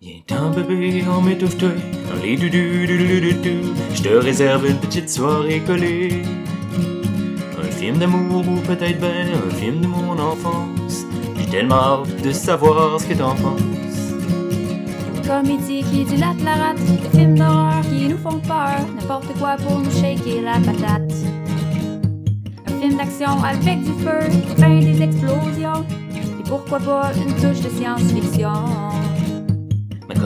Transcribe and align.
Viens-t'en 0.00 0.50
bébé, 0.50 1.02
on 1.08 1.20
m'étouffe-toi 1.20 1.70
dans 2.08 2.22
les 2.22 2.36
doudou 2.36 2.86
doudou 2.86 3.74
Je 3.94 4.02
te 4.02 4.08
réserve 4.08 4.66
une 4.66 4.78
petite 4.78 5.10
soirée 5.10 5.60
collée. 5.66 6.22
Un 7.58 7.64
film 7.64 7.98
d'amour 7.98 8.44
ou 8.46 8.60
peut-être 8.60 9.00
ben 9.00 9.26
un 9.28 9.50
film 9.54 9.80
de 9.80 9.86
mon 9.88 10.16
enfance. 10.18 11.04
J'ai 11.36 11.46
tellement 11.46 12.02
hâte 12.02 12.22
de 12.22 12.30
savoir 12.30 13.00
ce 13.00 13.06
que 13.06 13.14
t'en 13.14 13.34
penses. 13.34 14.14
Comédie 15.26 15.82
qui 15.82 16.04
dilate 16.04 16.40
la 16.44 16.54
rate, 16.54 16.78
des 16.84 17.18
films 17.18 17.36
d'horreur 17.36 17.80
qui 17.82 18.08
nous 18.08 18.18
font 18.18 18.38
peur, 18.38 18.86
n'importe 18.94 19.36
quoi 19.38 19.56
pour 19.56 19.80
nous 19.80 19.90
shaker 19.90 20.42
la 20.42 20.60
patate. 20.60 21.12
Un 22.66 22.80
film 22.80 22.98
d'action 22.98 23.42
avec 23.42 23.82
du 23.82 23.92
feu, 24.04 24.28
ben 24.58 24.80
des 24.80 25.02
explosions, 25.02 25.84
et 26.12 26.48
pourquoi 26.48 26.78
pas 26.78 27.12
une 27.16 27.34
touche 27.34 27.62
de 27.62 27.70
science-fiction? 27.70 29.03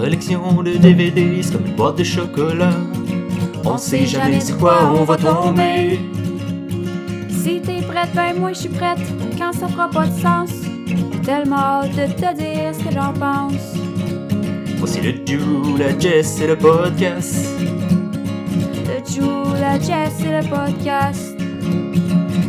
Collection 0.00 0.62
de 0.62 0.76
DVD, 0.76 1.42
c'est 1.42 1.54
comme 1.54 1.66
une 1.66 1.74
boîte 1.74 1.98
de 1.98 2.04
chocolat. 2.04 2.70
On 3.64 3.76
sait 3.76 4.06
jamais 4.06 4.40
sur 4.40 4.56
quoi 4.56 4.92
on 4.94 5.02
va 5.02 5.16
tomber. 5.16 5.98
Si 7.28 7.60
t'es 7.60 7.82
prête, 7.82 8.14
ben 8.14 8.38
moi 8.38 8.52
je 8.52 8.60
suis 8.60 8.68
prête, 8.68 9.00
quand 9.36 9.52
ça 9.52 9.66
fera 9.66 9.90
pas 9.90 10.06
de 10.06 10.20
sens. 10.20 10.50
J'ai 10.86 11.20
tellement 11.22 11.56
hâte 11.56 11.90
de 11.96 12.06
te 12.12 12.36
dire 12.36 12.72
ce 12.72 12.84
que 12.84 12.92
j'en 12.94 13.12
pense. 13.12 13.74
Voici 14.76 15.00
le 15.00 15.14
Drew, 15.14 15.76
la 15.76 15.98
Jess 15.98 16.40
et 16.42 16.46
le 16.46 16.56
podcast. 16.56 17.48
Le 18.86 19.04
Jou, 19.04 19.52
la 19.60 19.80
Jess 19.80 20.20
et 20.20 20.30
le 20.30 20.48
podcast. 20.48 21.36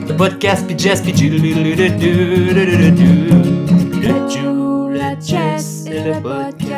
Le 0.08 0.16
podcast, 0.16 0.66
puis 0.68 0.78
Jess, 0.78 1.02
puis 1.02 1.14
Drew, 1.14 1.30
le 1.30 1.74
la 4.94 5.20
Jess 5.20 5.86
et 5.88 6.04
le 6.04 6.22
podcast. 6.22 6.69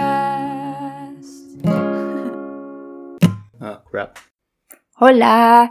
Hola! 5.00 5.70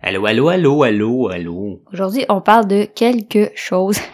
Allô, 0.00 0.26
allô, 0.26 0.48
allô, 0.50 0.82
allô, 0.82 1.28
allô. 1.28 1.82
Aujourd'hui, 1.92 2.24
on 2.28 2.40
parle 2.42 2.66
de 2.68 2.84
quelque 2.94 3.50
chose. 3.54 3.98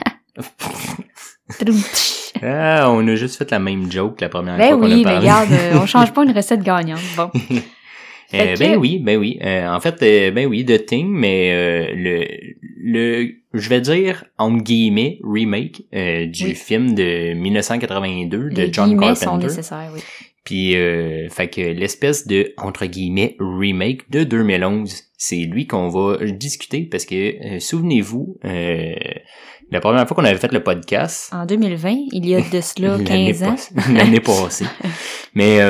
Ah, 2.42 2.86
on 2.88 3.06
a 3.08 3.16
juste 3.16 3.36
fait 3.36 3.50
la 3.50 3.58
même 3.58 3.90
joke 3.92 4.20
la 4.20 4.28
première 4.30 4.56
ben 4.56 4.68
fois 4.68 4.78
qu'on 4.78 4.84
oui, 4.86 5.04
a 5.04 5.08
mais 5.10 5.18
regarde, 5.18 5.50
euh, 5.52 5.78
on 5.82 5.84
change 5.94 6.12
pas 6.12 6.22
une 6.24 6.30
recette 6.32 6.62
gagnante. 6.62 7.00
Bon. 7.16 7.30
Euh, 8.32 8.54
que- 8.54 8.58
ben 8.60 8.76
oui, 8.76 9.00
ben 9.00 9.18
oui. 9.18 9.40
Euh, 9.42 9.66
en 9.68 9.80
fait, 9.80 10.00
euh, 10.04 10.30
ben 10.30 10.46
oui, 10.46 10.64
The 10.64 10.86
Thing, 10.86 11.08
mais 11.10 11.92
le, 11.96 12.24
le, 12.80 13.28
je 13.52 13.68
vais 13.68 13.80
dire 13.80 14.22
entre 14.38 14.62
guillemets 14.62 15.18
remake 15.24 15.82
du 15.92 16.44
Oui. 16.44 16.54
film 16.54 16.94
de 16.94 17.32
1982 17.34 18.50
de 18.50 18.62
Les 18.62 18.72
John 18.72 18.90
sont 18.90 18.96
Carpenter. 18.96 19.46
nécessaires, 19.48 19.90
oui. 19.92 20.00
Puis, 20.50 20.74
euh, 20.74 21.28
fait 21.28 21.46
que 21.46 21.60
l'espèce 21.60 22.26
de 22.26 22.54
entre 22.56 22.84
guillemets 22.86 23.36
remake 23.38 24.10
de 24.10 24.24
2011, 24.24 25.04
c'est 25.16 25.36
lui 25.36 25.68
qu'on 25.68 25.86
va 25.86 26.16
discuter 26.26 26.88
parce 26.90 27.04
que 27.04 27.14
euh, 27.54 27.60
souvenez-vous, 27.60 28.36
euh, 28.44 28.94
la 29.70 29.78
première 29.78 30.08
fois 30.08 30.16
qu'on 30.16 30.24
avait 30.24 30.40
fait 30.40 30.50
le 30.50 30.64
podcast, 30.64 31.32
En 31.32 31.46
2020, 31.46 31.94
il 32.10 32.26
y 32.26 32.34
a 32.34 32.40
de 32.40 32.60
cela 32.60 32.96
L'année 32.98 33.32
15 33.32 33.42
ans. 33.44 33.54
L'année 33.92 34.18
passée. 34.18 34.64
Mais 35.34 35.60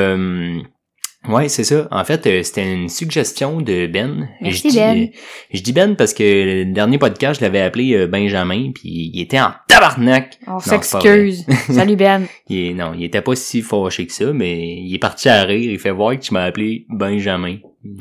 ouais, 1.28 1.48
c'est 1.48 1.64
ça. 1.64 1.86
En 1.90 2.04
fait, 2.04 2.26
euh, 2.26 2.42
c'était 2.42 2.72
une 2.72 2.88
suggestion 2.88 3.60
de 3.60 3.86
Ben. 3.86 4.28
Merci, 4.40 4.68
je 4.68 4.68
dis, 4.70 4.76
Ben. 4.78 4.98
euh, 5.02 5.06
je 5.52 5.60
dis 5.60 5.72
Ben 5.72 5.96
parce 5.96 6.14
que 6.14 6.22
le 6.22 6.72
dernier 6.72 6.98
podcast, 6.98 7.40
je 7.40 7.44
l'avais 7.44 7.60
appelé 7.60 7.94
euh, 7.94 8.06
Benjamin, 8.06 8.72
puis 8.74 9.10
il 9.12 9.20
était 9.20 9.40
en 9.40 9.52
tabarnak. 9.68 10.38
On 10.46 10.58
s'excuse. 10.60 11.44
Salut 11.70 11.96
Ben. 11.96 12.26
Il 12.48 12.70
est, 12.70 12.74
non, 12.74 12.92
il 12.96 13.04
était 13.04 13.22
pas 13.22 13.34
si 13.36 13.62
fâché 13.62 14.06
que 14.06 14.12
ça, 14.12 14.32
mais 14.32 14.76
il 14.80 14.94
est 14.94 14.98
parti 14.98 15.28
à 15.28 15.42
rire. 15.42 15.70
Il 15.70 15.78
fait 15.78 15.90
voir 15.90 16.14
que 16.18 16.20
tu 16.24 16.34
m'as 16.34 16.44
appelé 16.44 16.86
Benjamin. 16.88 17.56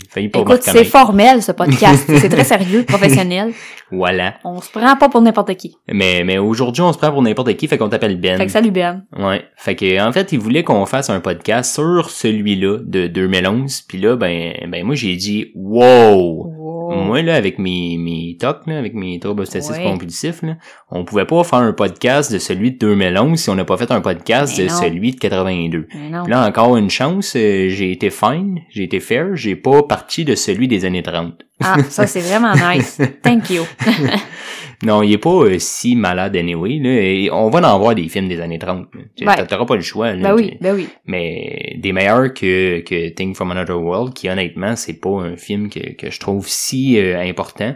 Failli 0.10 0.28
pas 0.28 0.40
Écoute, 0.40 0.60
c'est 0.62 0.84
formel 0.84 1.42
ce 1.42 1.54
podcast. 1.54 2.04
c'est 2.20 2.28
très 2.28 2.44
sérieux, 2.44 2.84
professionnel. 2.84 3.54
Voilà. 3.92 4.36
On 4.44 4.60
se 4.60 4.70
prend 4.70 4.96
pas 4.98 5.08
pour 5.08 5.22
n'importe 5.22 5.56
qui. 5.56 5.78
Mais, 5.88 6.24
mais 6.26 6.38
aujourd'hui, 6.38 6.82
on 6.82 6.92
se 6.92 6.98
prend 6.98 7.12
pour 7.12 7.22
n'importe 7.22 7.56
qui, 7.56 7.68
fait 7.68 7.78
qu'on 7.78 7.88
t'appelle 7.88 8.20
Ben. 8.20 8.38
Fait 8.38 8.46
que 8.46 8.52
salut 8.52 8.72
Ben. 8.72 9.06
Ouais. 9.18 9.46
Fait 9.56 9.76
que 9.76 10.06
en 10.06 10.12
fait, 10.12 10.34
il 10.34 10.40
voulait 10.40 10.64
qu'on 10.64 10.86
fasse 10.86 11.10
un 11.10 11.22
podcast 11.22 11.74
sur 11.74 12.10
celui-là 12.10 12.80
de 12.84 13.08
2011. 13.08 13.84
Puis 13.84 14.00
là, 14.00 14.18
ben, 14.18 14.54
ben 14.68 14.86
moi 14.86 14.96
j'ai 14.96 15.16
dit 15.16 15.52
wow. 15.56 16.59
Wow. 16.70 17.04
Moi 17.04 17.22
là, 17.22 17.36
avec 17.36 17.60
mes 17.60 17.98
mes 17.98 18.38
tocs 18.40 18.66
là, 18.68 18.78
avec 18.78 18.94
mes 18.94 19.20
troubles 19.20 19.42
obsessifs 19.42 19.76
Ouais. 19.78 19.84
compulsifs 19.84 20.42
là, 20.42 20.56
on 20.92 21.04
pouvait 21.06 21.26
pas 21.26 21.44
faire 21.44 21.60
un 21.60 21.74
podcast 21.74 22.32
de 22.32 22.38
celui 22.40 22.72
de 22.72 22.78
2011 22.78 23.40
si 23.40 23.50
on 23.50 23.56
n'a 23.56 23.66
pas 23.66 23.78
fait 23.78 23.92
un 23.92 24.02
podcast 24.02 24.56
Mais 24.58 24.66
de 24.66 24.70
non. 24.70 24.76
celui 24.76 25.12
de 25.12 25.20
82. 25.20 25.88
Mais 25.96 26.10
non. 26.10 26.24
Puis 26.24 26.32
là 26.32 26.48
encore 26.48 26.78
une 26.78 26.90
chance, 26.90 27.34
euh, 27.36 27.70
j'ai 27.70 27.92
été 27.92 28.10
fine, 28.10 28.60
j'ai 28.70 28.84
été 28.84 29.00
fair, 29.00 29.36
j'ai 29.36 29.56
pas 29.56 29.84
parti 29.84 30.26
de 30.26 30.36
celui 30.36 30.68
des 30.68 30.86
années 30.86 31.04
30. 31.04 31.34
Ah, 31.64 31.78
ça 31.90 32.08
c'est 32.08 32.22
vraiment 32.22 32.54
nice. 32.74 33.02
Thank 33.24 33.50
you. 33.50 33.64
Non, 34.84 35.04
il 35.04 35.12
est 35.12 35.18
pas 35.18 35.30
euh, 35.30 35.60
si 35.60 35.96
malade 35.96 36.36
anyway 36.38 36.80
là, 36.80 36.90
et 36.90 37.30
on 37.32 37.50
va 37.50 37.60
en 37.74 37.80
voir 37.80 37.96
des 37.96 38.08
films 38.08 38.30
des 38.30 38.40
années 38.40 38.60
30. 38.60 38.88
là. 38.94 39.02
Tu- 39.16 39.28
Ouais. 39.28 39.46
T'auras 39.46 39.66
pas 39.66 39.76
le 39.76 39.82
choix 39.82 40.14
là. 40.14 40.22
Ben 40.30 40.34
oui, 40.36 40.58
ben 40.62 40.74
oui. 40.76 40.88
mais 41.06 41.76
des 41.80 41.92
meilleurs 41.92 42.34
que, 42.34 42.80
que 42.80 43.10
Thing 43.10 43.36
from 43.36 43.52
Another 43.52 43.82
World, 43.82 44.14
qui 44.14 44.30
honnêtement, 44.30 44.76
c'est 44.78 45.00
pas 45.00 45.10
un 45.10 45.36
film 45.36 45.70
que, 45.70 45.94
que 45.96 46.10
je 46.10 46.20
trouve 46.20 46.48
si 46.48 46.98
euh, 46.98 47.20
important. 47.22 47.76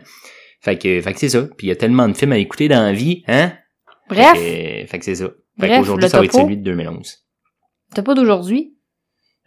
Fait 0.61 0.77
que, 0.77 1.01
fait 1.01 1.13
que 1.13 1.19
c'est 1.19 1.29
ça. 1.29 1.41
Puis 1.57 1.67
il 1.67 1.69
y 1.69 1.73
a 1.73 1.75
tellement 1.75 2.07
de 2.07 2.13
films 2.13 2.31
à 2.31 2.37
écouter 2.37 2.69
dans 2.69 2.81
la 2.83 2.93
vie, 2.93 3.23
hein? 3.27 3.51
Bref, 4.09 4.33
Fait 4.37 4.87
que, 4.99 5.03
c'est 5.03 5.15
ça. 5.15 5.25
Fait 5.59 5.67
Bref, 5.67 5.79
qu'aujourd'hui, 5.79 6.09
ça 6.09 6.19
va 6.19 6.25
être 6.25 6.33
celui 6.33 6.57
de 6.57 6.63
2011. 6.63 7.17
t'as 7.93 8.01
pas 8.01 8.13
d'aujourd'hui? 8.15 8.75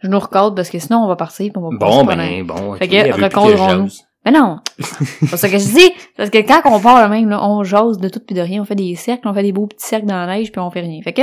Je 0.03 0.07
nous 0.09 0.19
recorde 0.19 0.55
parce 0.55 0.69
que 0.69 0.77
sinon 0.77 0.99
on 0.99 1.07
va 1.07 1.15
partir 1.15 1.51
on 1.55 1.61
va 1.71 1.77
Bon, 1.77 2.03
ben, 2.05 2.43
bon. 2.43 2.75
Fait 2.75 2.87
que, 2.87 2.93
elle 2.93 3.13
Mais 4.29 4.37
non! 4.37 4.57
C'est 5.25 5.37
ça 5.37 5.47
que 5.47 5.57
je 5.57 5.63
dis! 5.73 5.89
Parce 6.17 6.29
que 6.29 6.39
quand 6.39 6.59
on 6.65 6.81
part 6.81 7.07
même, 7.09 7.29
là, 7.29 7.41
on 7.47 7.63
jase 7.63 7.97
de 7.97 8.09
tout 8.09 8.19
pis 8.19 8.33
de 8.33 8.41
rien, 8.41 8.61
on 8.61 8.65
fait 8.65 8.75
des 8.75 8.93
cercles, 8.95 9.25
on 9.25 9.33
fait 9.33 9.41
des 9.43 9.53
beaux 9.53 9.67
petits 9.67 9.85
cercles 9.87 10.05
dans 10.07 10.17
la 10.17 10.27
neige 10.37 10.51
puis 10.51 10.59
on 10.59 10.69
fait 10.69 10.81
rien. 10.81 11.01
Fait 11.01 11.13
que, 11.13 11.21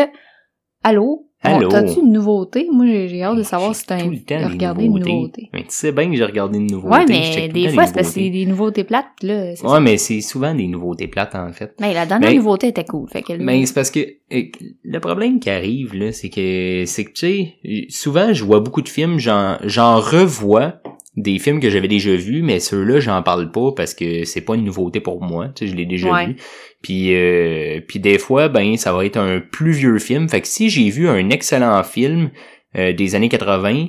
allô? 0.83 1.27
Allô? 1.43 1.69
T'as-tu 1.69 2.01
une 2.01 2.13
nouveauté? 2.13 2.67
Moi, 2.73 2.87
j'ai 3.07 3.23
hâte 3.23 3.37
de 3.37 3.43
savoir 3.43 3.75
si 3.75 3.85
t'as 3.85 4.03
le 4.03 4.17
des 4.17 4.37
regardé 4.47 4.85
une 4.85 4.99
nouveauté. 4.99 5.51
Mais 5.53 5.61
tu 5.65 5.67
sais 5.69 5.93
bien 5.93 6.09
que 6.11 6.17
j'ai 6.17 6.25
regardé 6.25 6.57
une 6.57 6.69
nouveauté. 6.73 6.95
Ouais, 6.95 7.05
mais 7.07 7.47
le 7.49 7.53
des 7.53 7.69
fois, 7.69 7.85
c'est 7.87 7.93
parce 7.93 8.07
que 8.09 8.13
c'est 8.15 8.31
des 8.31 8.47
nouveautés 8.47 8.85
plates 8.85 9.05
là, 9.21 9.49
Ouais, 9.51 9.55
ça. 9.57 9.81
mais 9.81 9.99
c'est 9.99 10.23
souvent 10.23 10.55
des 10.55 10.67
nouveautés 10.67 11.07
plates, 11.07 11.35
en 11.35 11.53
fait. 11.53 11.75
Mais 11.81 11.93
la 11.93 12.07
dernière 12.07 12.31
Mais- 12.31 12.37
nouveauté 12.37 12.69
était 12.69 12.87
cool. 12.87 13.11
Fait 13.11 13.21
que 13.21 13.35
Mais 13.35 13.67
c'est 13.67 13.75
parce 13.75 13.91
que 13.91 14.01
le 14.31 14.99
problème 15.01 15.39
qui 15.39 15.51
arrive 15.51 15.95
là, 15.95 16.13
c'est 16.13 16.31
que 16.31 16.85
c'est 16.87 17.05
que 17.05 17.13
tu 17.13 17.27
sais, 17.63 17.87
souvent 17.91 18.33
je 18.33 18.43
vois 18.43 18.61
beaucoup 18.61 18.81
de 18.81 18.89
films, 18.89 19.19
j'en 19.19 19.59
revois 20.01 20.81
des 21.17 21.39
films 21.39 21.61
que 21.61 21.71
j'avais 21.71 21.89
déjà 21.89 22.15
vus, 22.17 22.43
mais 22.43 22.59
ceux-là 22.61 22.99
j'en 23.01 23.23
parle 23.23 23.51
pas 23.53 23.71
parce 23.77 23.95
que 23.95 24.25
c'est 24.25 24.41
pas 24.41 24.55
une 24.57 24.65
nouveauté 24.65 25.01
pour 25.01 25.23
moi, 25.23 25.49
tu 25.55 25.65
sais, 25.67 25.71
je 25.71 25.77
l'ai 25.77 25.87
déjà 25.87 26.11
Ouais. 26.13 26.27
vu. 26.27 26.37
Puis 26.83 27.15
euh, 27.15 27.81
puis 27.87 28.01
des 28.01 28.19
fois 28.19 28.49
ben 28.49 28.77
ça 28.77 28.93
va 28.93 29.05
être 29.07 29.17
un 29.17 29.41
plus 29.41 29.73
vieux 29.73 29.99
film, 29.99 30.29
fait 30.29 30.41
que 30.41 30.49
si 30.49 30.71
j'ai 30.71 30.91
vu 30.91 31.09
un 31.09 31.31
excellent 31.31 31.83
film 31.85 32.31
euh, 32.77 32.93
des 32.93 33.15
années 33.15 33.29
80 33.29 33.89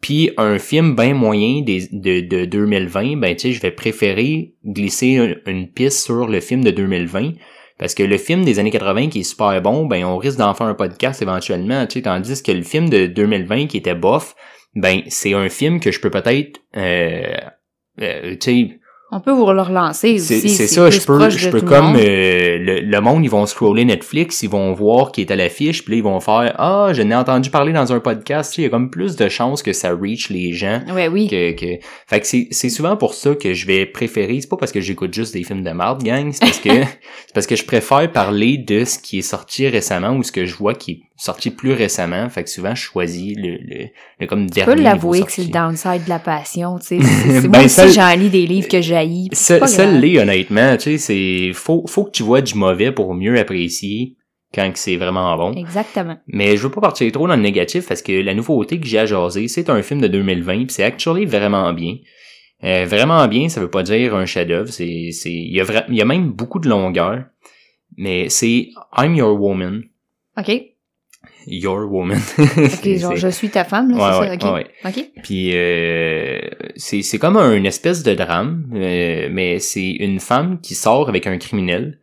puis 0.00 0.30
un 0.36 0.58
film 0.58 0.96
bien 0.96 1.14
moyen 1.14 1.62
des, 1.62 1.86
de, 1.92 2.20
de 2.20 2.44
2020, 2.44 3.16
ben 3.18 3.36
tu 3.36 3.42
sais, 3.48 3.52
je 3.52 3.60
vais 3.60 3.70
préférer 3.70 4.54
glisser 4.64 5.12
une, 5.14 5.40
une 5.46 5.68
piste 5.68 6.04
sur 6.04 6.26
le 6.26 6.40
film 6.40 6.64
de 6.64 6.70
2020 6.72 7.32
parce 7.78 7.94
que 7.94 8.02
le 8.02 8.18
film 8.18 8.44
des 8.44 8.58
années 8.58 8.70
80 8.70 9.08
qui 9.08 9.20
est 9.20 9.22
super 9.22 9.60
bon, 9.62 9.86
ben 9.86 10.04
on 10.04 10.16
risque 10.18 10.38
d'en 10.38 10.54
faire 10.54 10.66
un 10.66 10.74
podcast 10.74 11.22
éventuellement, 11.22 11.86
tu 11.86 11.94
sais, 11.94 12.02
tandis 12.02 12.42
que 12.42 12.52
le 12.52 12.62
film 12.62 12.88
de 12.88 13.06
2020 13.06 13.66
qui 13.68 13.76
était 13.78 13.94
bof, 13.94 14.34
ben 14.74 15.02
c'est 15.08 15.34
un 15.34 15.48
film 15.48 15.80
que 15.80 15.90
je 15.92 16.00
peux 16.00 16.10
peut-être 16.10 16.60
euh, 16.76 17.34
euh, 18.00 18.36
tu 18.36 18.38
sais 18.40 18.78
on 19.14 19.20
peut 19.20 19.30
vous 19.30 19.44
le 19.52 19.60
relancer 19.60 20.14
aussi. 20.14 20.48
c'est 20.48 20.66
ça, 20.66 20.88
je 20.88 20.98
peux, 21.00 21.28
je 21.28 21.50
peux 21.50 21.60
comme 21.60 21.96
euh, 21.96 22.56
le, 22.56 22.80
le 22.80 23.00
monde, 23.02 23.22
ils 23.22 23.28
vont 23.28 23.44
scroller 23.44 23.84
Netflix, 23.84 24.42
ils 24.42 24.48
vont 24.48 24.72
voir 24.72 25.12
qui 25.12 25.20
est 25.20 25.30
à 25.30 25.36
l'affiche, 25.36 25.84
puis 25.84 25.92
là, 25.92 25.96
ils 25.98 26.02
vont 26.02 26.18
faire 26.18 26.54
ah, 26.56 26.92
je 26.94 27.02
n'ai 27.02 27.14
entendu 27.14 27.50
parler 27.50 27.74
dans 27.74 27.92
un 27.92 28.00
podcast, 28.00 28.56
il 28.56 28.62
y 28.62 28.64
a 28.64 28.70
comme 28.70 28.88
plus 28.88 29.14
de 29.16 29.28
chances 29.28 29.62
que 29.62 29.74
ça 29.74 29.90
reach 29.94 30.30
les 30.30 30.54
gens 30.54 30.80
Ouais, 30.94 31.08
oui. 31.08 31.28
que, 31.28 31.52
que... 31.52 31.78
fait 32.06 32.20
que 32.20 32.26
c'est 32.26 32.48
c'est 32.52 32.70
souvent 32.70 32.96
pour 32.96 33.12
ça 33.12 33.34
que 33.34 33.52
je 33.52 33.66
vais 33.66 33.84
préférer 33.84 34.40
c'est 34.40 34.48
pas 34.48 34.56
parce 34.56 34.72
que 34.72 34.80
j'écoute 34.80 35.12
juste 35.12 35.34
des 35.34 35.44
films 35.44 35.62
de 35.62 35.72
marde 35.72 36.02
gang 36.02 36.32
c'est 36.32 36.40
parce 36.40 36.60
que 36.60 36.70
c'est 37.26 37.34
parce 37.34 37.46
que 37.46 37.56
je 37.56 37.66
préfère 37.66 38.10
parler 38.10 38.56
de 38.56 38.86
ce 38.86 38.98
qui 38.98 39.18
est 39.18 39.22
sorti 39.22 39.68
récemment 39.68 40.16
ou 40.16 40.22
ce 40.22 40.32
que 40.32 40.46
je 40.46 40.54
vois 40.56 40.72
qui 40.72 40.90
est 40.92 41.00
sorti 41.24 41.50
plus 41.50 41.72
récemment 41.72 42.28
fait 42.28 42.42
que 42.44 42.50
souvent 42.50 42.74
je 42.74 42.82
choisis 42.82 43.36
le 43.36 43.56
le, 43.62 43.86
le 44.18 44.26
comme 44.26 44.46
Tu 44.50 44.54
dernier 44.54 44.74
peux 44.74 44.82
l'avouer 44.82 45.22
que 45.22 45.30
c'est 45.32 45.44
le 45.44 45.50
downside 45.50 46.04
de 46.04 46.08
la 46.08 46.18
passion, 46.18 46.78
tu 46.78 46.86
sais. 46.86 46.98
C'est- 47.40 47.48
Ben, 47.48 47.60
Moi 47.60 47.68
ça- 47.68 47.84
aussi, 47.84 47.94
j'en 47.94 48.14
lis 48.16 48.28
des 48.30 48.46
livres 48.46 48.68
que 48.68 48.80
j'haïs. 48.80 49.28
ça 49.32 49.66
ça 49.66 49.86
l'est 49.86 50.18
honnêtement 50.18 50.76
tu 50.76 50.82
sais 50.82 50.98
c'est 50.98 51.52
faut 51.54 51.84
faut 51.86 52.04
que 52.04 52.10
tu 52.10 52.22
vois 52.22 52.40
du 52.40 52.54
mauvais 52.54 52.90
pour 52.92 53.14
mieux 53.14 53.38
apprécier 53.38 54.16
quand 54.54 54.70
c'est 54.74 54.96
vraiment 54.96 55.34
bon 55.38 55.52
Exactement. 55.54 56.18
Mais 56.26 56.56
je 56.58 56.62
veux 56.64 56.70
pas 56.70 56.80
partir 56.82 57.10
trop 57.10 57.26
dans 57.26 57.36
le 57.36 57.40
négatif 57.42 57.88
parce 57.88 58.02
que 58.02 58.12
la 58.12 58.34
nouveauté 58.34 58.78
que 58.78 58.86
j'ai 58.86 58.98
à 58.98 59.06
jaser, 59.06 59.48
c'est 59.48 59.70
un 59.70 59.80
film 59.82 60.00
de 60.02 60.08
2020 60.08 60.66
puis 60.66 60.66
c'est 60.70 60.82
actually 60.84 61.24
vraiment 61.24 61.72
bien. 61.72 61.96
Euh, 62.64 62.84
vraiment 62.86 63.26
bien, 63.28 63.48
ça 63.48 63.60
veut 63.60 63.70
pas 63.70 63.82
dire 63.82 64.14
un 64.14 64.26
chef-d'œuvre, 64.26 64.68
c'est 64.70 65.08
c'est 65.10 65.32
il 65.32 65.54
y 65.54 65.60
a 65.60 65.64
vra- 65.64 65.84
il 65.88 65.94
y 65.96 66.02
a 66.02 66.04
même 66.04 66.30
beaucoup 66.32 66.58
de 66.58 66.68
longueur. 66.68 67.24
Mais 67.96 68.28
c'est 68.28 68.68
I'm 68.98 69.14
Your 69.14 69.40
Woman. 69.40 69.82
OK. 70.38 70.50
Your 71.46 71.90
Woman. 71.92 72.18
Ok, 72.38 72.96
genre, 72.96 73.16
je 73.16 73.28
suis 73.28 73.48
ta 73.48 73.64
femme, 73.64 73.90
là, 73.90 73.96
Ouais, 73.96 74.28
c'est 74.34 74.40
ça? 74.40 74.48
Ok. 74.48 74.54
ouais. 74.54 74.66
Ok. 74.84 75.10
Puis 75.22 75.50
euh, 75.54 76.38
c'est 76.76 77.02
c'est 77.02 77.18
comme 77.18 77.36
un 77.36 77.62
espèce 77.64 78.02
de 78.02 78.14
drame, 78.14 78.70
euh, 78.74 79.28
mais 79.30 79.58
c'est 79.58 79.90
une 79.90 80.20
femme 80.20 80.60
qui 80.60 80.74
sort 80.74 81.08
avec 81.08 81.26
un 81.26 81.38
criminel. 81.38 81.98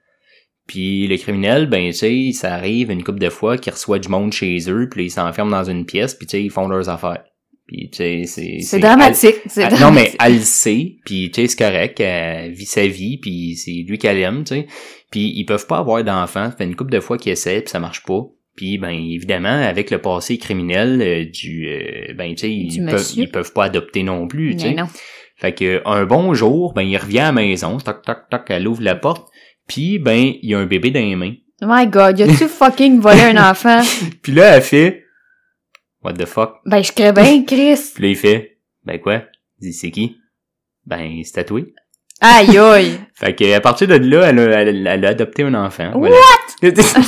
Puis 0.67 1.07
le 1.07 1.17
criminel, 1.17 1.67
ben 1.67 1.87
tu 1.91 1.93
sais, 1.93 2.29
ça 2.33 2.53
arrive 2.53 2.91
une 2.91 3.03
couple 3.03 3.19
de 3.19 3.29
fois 3.29 3.57
qu'il 3.57 3.73
reçoit 3.73 3.97
du 3.99 4.07
monde 4.09 4.31
chez 4.33 4.57
eux, 4.69 4.87
puis 4.91 5.05
ils 5.05 5.09
s'enferment 5.11 5.51
dans 5.51 5.63
une 5.63 5.85
pièce, 5.85 6.13
puis 6.13 6.27
tu 6.27 6.31
sais, 6.31 6.43
ils 6.43 6.51
font 6.51 6.67
leurs 6.67 6.89
affaires. 6.89 7.23
Puis 7.67 7.89
tu 7.91 7.97
sais, 7.97 8.23
c'est 8.25 8.59
C'est 8.61 8.79
dramatique. 8.79 9.35
c'est 9.47 9.61
elle- 9.63 9.71
non, 9.73 9.77
mais 9.91 10.11
dramatique. 10.11 10.17
elle 10.23 10.33
le 10.35 10.39
sait, 10.41 10.95
puis 11.05 11.31
tu 11.31 11.41
sais, 11.41 11.47
c'est 11.47 11.57
correct, 11.57 11.99
elle 11.99 12.51
vit 12.51 12.65
sa 12.65 12.85
vie, 12.85 13.17
puis 13.17 13.55
c'est 13.55 13.83
lui 13.87 13.97
qu'elle 13.97 14.17
aime, 14.17 14.43
tu 14.43 14.55
sais. 14.55 14.67
Puis 15.11 15.33
ils 15.35 15.45
peuvent 15.45 15.65
pas 15.65 15.77
avoir 15.79 16.03
d'enfants, 16.03 16.51
fait 16.55 16.65
une 16.65 16.75
couple 16.75 16.91
de 16.91 16.99
fois 16.99 17.17
qu'ils 17.17 17.31
essaient, 17.31 17.61
puis 17.61 17.69
ça 17.71 17.79
marche 17.79 18.03
pas. 18.03 18.21
Puis 18.55 18.77
ben 18.77 18.91
évidemment, 18.91 19.47
avec 19.61 19.89
le 19.89 19.99
passé 19.99 20.37
criminel 20.37 21.01
euh, 21.01 21.25
du 21.25 21.67
euh, 21.69 22.13
ben 22.13 22.33
tu 22.35 22.41
sais, 22.41 22.51
ils 22.51 22.85
peuvent 22.85 22.93
monsieur. 22.93 23.23
ils 23.23 23.31
peuvent 23.31 23.53
pas 23.53 23.65
adopter 23.65 24.03
non 24.03 24.27
plus, 24.27 24.55
tu 24.55 24.63
sais. 24.63 24.75
Fait 25.37 25.53
que 25.53 25.81
un 25.85 26.05
bon 26.05 26.33
jour, 26.33 26.73
ben 26.73 26.81
il 26.81 26.97
revient 26.97 27.19
à 27.19 27.25
la 27.25 27.31
maison, 27.31 27.77
toc 27.77 28.01
toc 28.01 28.29
toc, 28.29 28.41
elle 28.49 28.67
ouvre 28.67 28.81
la 28.81 28.95
porte, 28.95 29.29
puis 29.67 29.97
ben 29.97 30.33
il 30.41 30.49
y 30.49 30.53
a 30.55 30.59
un 30.59 30.65
bébé 30.65 30.91
dans 30.91 30.99
les 30.99 31.15
mains. 31.15 31.33
Oh 31.61 31.65
My 31.67 31.87
God, 31.87 32.19
y-tu 32.19 32.47
fucking 32.47 32.99
volé 32.99 33.21
un 33.21 33.49
enfant? 33.49 33.81
Puis 34.21 34.31
là 34.33 34.55
elle 34.55 34.61
fait 34.61 35.05
What 36.01 36.13
the 36.13 36.25
fuck? 36.25 36.55
Ben, 36.65 36.81
je 36.81 36.93
crée 36.93 37.11
bien, 37.11 37.43
Chris. 37.43 37.91
Puis 37.93 38.03
là 38.03 38.09
il 38.09 38.15
fait 38.15 38.57
Ben 38.85 38.99
quoi? 38.99 39.23
Il 39.61 39.69
dit 39.69 39.73
c'est 39.73 39.91
qui? 39.91 40.17
Ben 40.85 41.21
c'est 41.23 41.33
tatoué. 41.33 41.73
Aïe, 42.21 42.57
aïe. 42.57 42.99
Fait 43.13 43.35
que 43.35 43.53
à 43.53 43.61
partir 43.61 43.87
de 43.87 43.95
là, 43.95 44.29
elle 44.29 44.39
a, 44.39 44.61
elle, 44.61 44.87
elle 44.87 45.05
a 45.05 45.09
adopté 45.09 45.43
un 45.43 45.53
enfant. 45.53 45.93
What? 45.95 46.09
Voilà. 46.61 47.05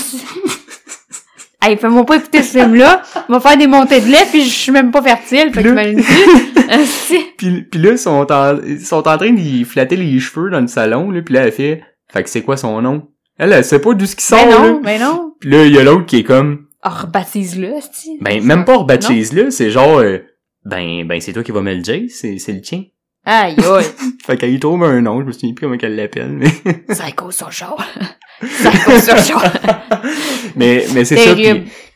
Hey, 1.62 1.78
fais-moi 1.78 2.06
pas 2.06 2.18
écouter 2.18 2.42
ce 2.42 2.58
film-là. 2.58 3.04
Va 3.30 3.40
faire 3.40 3.58
des 3.58 3.68
montées 3.68 4.02
de 4.02 4.08
lait, 4.08 4.26
puis 4.30 4.44
je 4.44 4.50
suis 4.50 4.72
même 4.72 4.92
pas 4.92 5.02
fertile. 5.02 5.54
Fait 5.54 5.62
que? 5.62 6.72
Asti. 6.72 7.18
puis, 7.38 7.64
puis 7.64 7.80
là, 7.80 7.92
ils 7.92 8.00
sont 8.00 8.32
en, 8.32 8.60
ils 8.66 8.82
sont 8.82 9.08
en 9.08 9.18
train 9.18 9.32
d'y 9.32 9.64
flatter 9.64 9.96
les 9.96 10.20
cheveux 10.20 10.50
dans 10.50 10.62
le 10.62 10.68
salon, 10.68 11.12
là, 11.12 11.22
puis 11.22 11.36
là, 11.36 11.46
elle 11.46 11.52
fait, 11.52 11.84
fait 12.12 12.24
que 12.24 12.30
c'est 12.30 12.42
quoi 12.42 12.58
son 12.58 12.82
nom? 12.82 13.10
Elle, 13.38 13.54
elle 13.54 13.64
sait 13.64 13.80
pas 13.80 13.94
d'où 13.94 14.06
ce 14.06 14.16
qui 14.16 14.24
sort, 14.26 14.46
là. 14.46 14.60
non, 14.60 14.82
ben 14.82 15.00
non. 15.00 15.34
Puis 15.40 15.50
là, 15.50 15.66
il 15.66 15.74
y 15.74 15.78
a 15.78 15.84
l'autre 15.84 16.06
qui 16.06 16.18
est 16.18 16.24
comme, 16.24 16.66
Oh, 16.84 16.90
rebaptise-le, 16.90 17.74
ben, 18.22 18.44
même 18.44 18.66
pas 18.66 18.78
rebaptise 18.78 19.34
là, 19.34 19.52
c'est 19.52 19.70
genre, 19.70 20.00
euh, 20.00 20.18
ben, 20.66 21.06
ben, 21.06 21.22
c'est 21.22 21.32
toi 21.32 21.44
qui 21.44 21.52
vas 21.52 21.62
me 21.62 21.76
le 21.76 21.82
dire, 21.82 22.10
c'est, 22.10 22.40
c'est 22.40 22.54
le 22.54 22.62
tien. 22.62 22.86
Aïe, 23.24 23.56
aïe. 23.56 23.86
Fait 24.26 24.36
qu'elle 24.36 24.52
y 24.52 24.60
trouve 24.60 24.84
un 24.84 25.00
nom, 25.02 25.22
je 25.22 25.26
me 25.26 25.32
souviens 25.32 25.54
plus 25.54 25.68
comment 25.68 25.78
qu'elle 25.78 25.96
l'appelle, 25.96 26.32
mais, 26.32 26.50
Psycho 26.90 27.30
Social. 27.30 27.76
Mais, 30.56 30.86
mais 30.94 31.06
c'est 31.06 31.18
ça, 31.18 31.36
puis, 31.36 31.44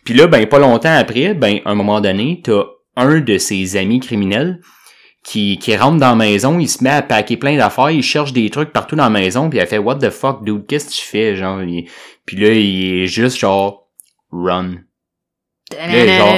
puis 0.03 0.13
là, 0.13 0.27
ben, 0.27 0.45
pas 0.47 0.59
longtemps 0.59 0.95
après, 0.95 1.33
ben, 1.33 1.59
à 1.65 1.71
un 1.71 1.75
moment 1.75 1.99
donné, 2.01 2.41
t'as 2.43 2.63
un 2.95 3.19
de 3.19 3.37
ses 3.37 3.75
amis 3.75 3.99
criminels 3.99 4.61
qui, 5.23 5.57
qui 5.57 5.75
rentre 5.75 5.97
dans 5.97 6.09
la 6.11 6.15
maison, 6.15 6.59
il 6.59 6.69
se 6.69 6.83
met 6.83 6.91
à 6.91 7.01
paquer 7.01 7.35
plein 7.37 7.57
d'affaires, 7.57 7.89
il 7.91 8.03
cherche 8.03 8.31
des 8.31 8.49
trucs 8.49 8.71
partout 8.71 8.95
dans 8.95 9.03
la 9.05 9.09
maison, 9.09 9.49
puis 9.49 9.59
elle 9.59 9.67
fait 9.67 9.79
What 9.79 9.95
the 9.95 10.09
fuck, 10.11 10.43
dude, 10.45 10.65
qu'est-ce 10.67 10.87
que 10.89 10.93
tu 10.93 11.01
fais? 11.01 11.35
Genre, 11.35 11.61
il- 11.63 11.89
puis 12.25 12.37
là, 12.37 12.49
il 12.53 13.03
est 13.03 13.07
juste 13.07 13.39
genre 13.39 13.87
Run. 14.31 14.75
Puis 15.69 15.79
là, 15.79 16.03
il 16.03 16.09
est 16.09 16.17
genre 16.17 16.33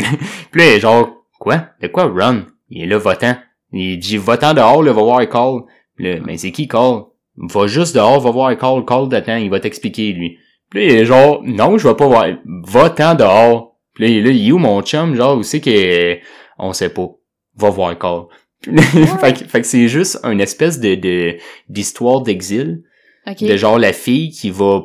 Puis 0.50 0.60
là, 0.60 0.66
il 0.66 0.72
est 0.76 0.80
genre 0.80 1.10
Quoi? 1.38 1.66
De 1.80 1.86
quoi 1.86 2.06
run? 2.12 2.46
Il 2.68 2.82
est 2.82 2.86
là 2.86 2.98
votant. 2.98 3.36
Il 3.72 3.98
dit 4.00 4.16
votant 4.16 4.54
dehors, 4.54 4.82
là, 4.82 4.92
va 4.92 5.02
voir 5.02 5.28
Call. 5.28 5.60
Puis 5.94 6.04
là, 6.04 6.18
ben 6.20 6.36
c'est 6.36 6.50
qui 6.50 6.66
Call? 6.66 7.02
Va 7.40 7.66
juste 7.66 7.94
dehors, 7.94 8.20
va 8.20 8.30
voir 8.30 8.56
Call, 8.58 8.84
Call 8.84 9.08
t'attend, 9.08 9.36
il 9.36 9.48
va 9.50 9.60
t'expliquer 9.60 10.12
lui. 10.12 10.38
Puis 10.70 10.80
là, 10.80 10.92
il 10.92 10.98
est 11.00 11.04
genre 11.04 11.40
Non, 11.44 11.78
je 11.78 11.86
vais 11.88 11.94
pas 11.94 12.06
voir. 12.06 12.26
Va-t'en 12.64 13.14
dehors. 13.14 13.76
Puis 13.94 14.04
là, 14.22 14.30
il 14.30 14.48
est 14.48 14.52
où 14.52 14.58
mon 14.58 14.82
chum? 14.82 15.14
Genre, 15.14 15.38
où 15.38 15.42
c'est 15.42 15.60
que 15.60 16.18
on 16.58 16.72
sait 16.72 16.88
pas. 16.90 17.08
Va 17.56 17.70
voir 17.70 17.96
Call. 17.98 18.22
fait, 19.20 19.32
que, 19.34 19.44
fait 19.48 19.60
que 19.60 19.66
c'est 19.66 19.86
juste 19.88 20.18
une 20.24 20.40
espèce 20.40 20.80
de 20.80 20.96
de- 20.96 21.36
d'histoire 21.68 22.22
d'exil 22.22 22.82
Ok. 23.26 23.44
de 23.44 23.56
genre 23.56 23.78
la 23.78 23.92
fille 23.92 24.30
qui 24.30 24.50
va 24.50 24.82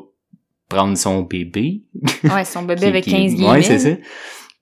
prendre 0.70 0.96
son 0.96 1.22
bébé 1.22 1.82
Ouais, 2.24 2.46
son 2.46 2.62
bébé 2.64 2.82
qui- 2.82 2.86
avec 2.88 3.04
qui- 3.06 3.12
15 3.12 3.34
guillemets. 3.34 3.50
Ouais, 3.50 3.62
c'est 3.64 3.80
ça. 3.80 3.90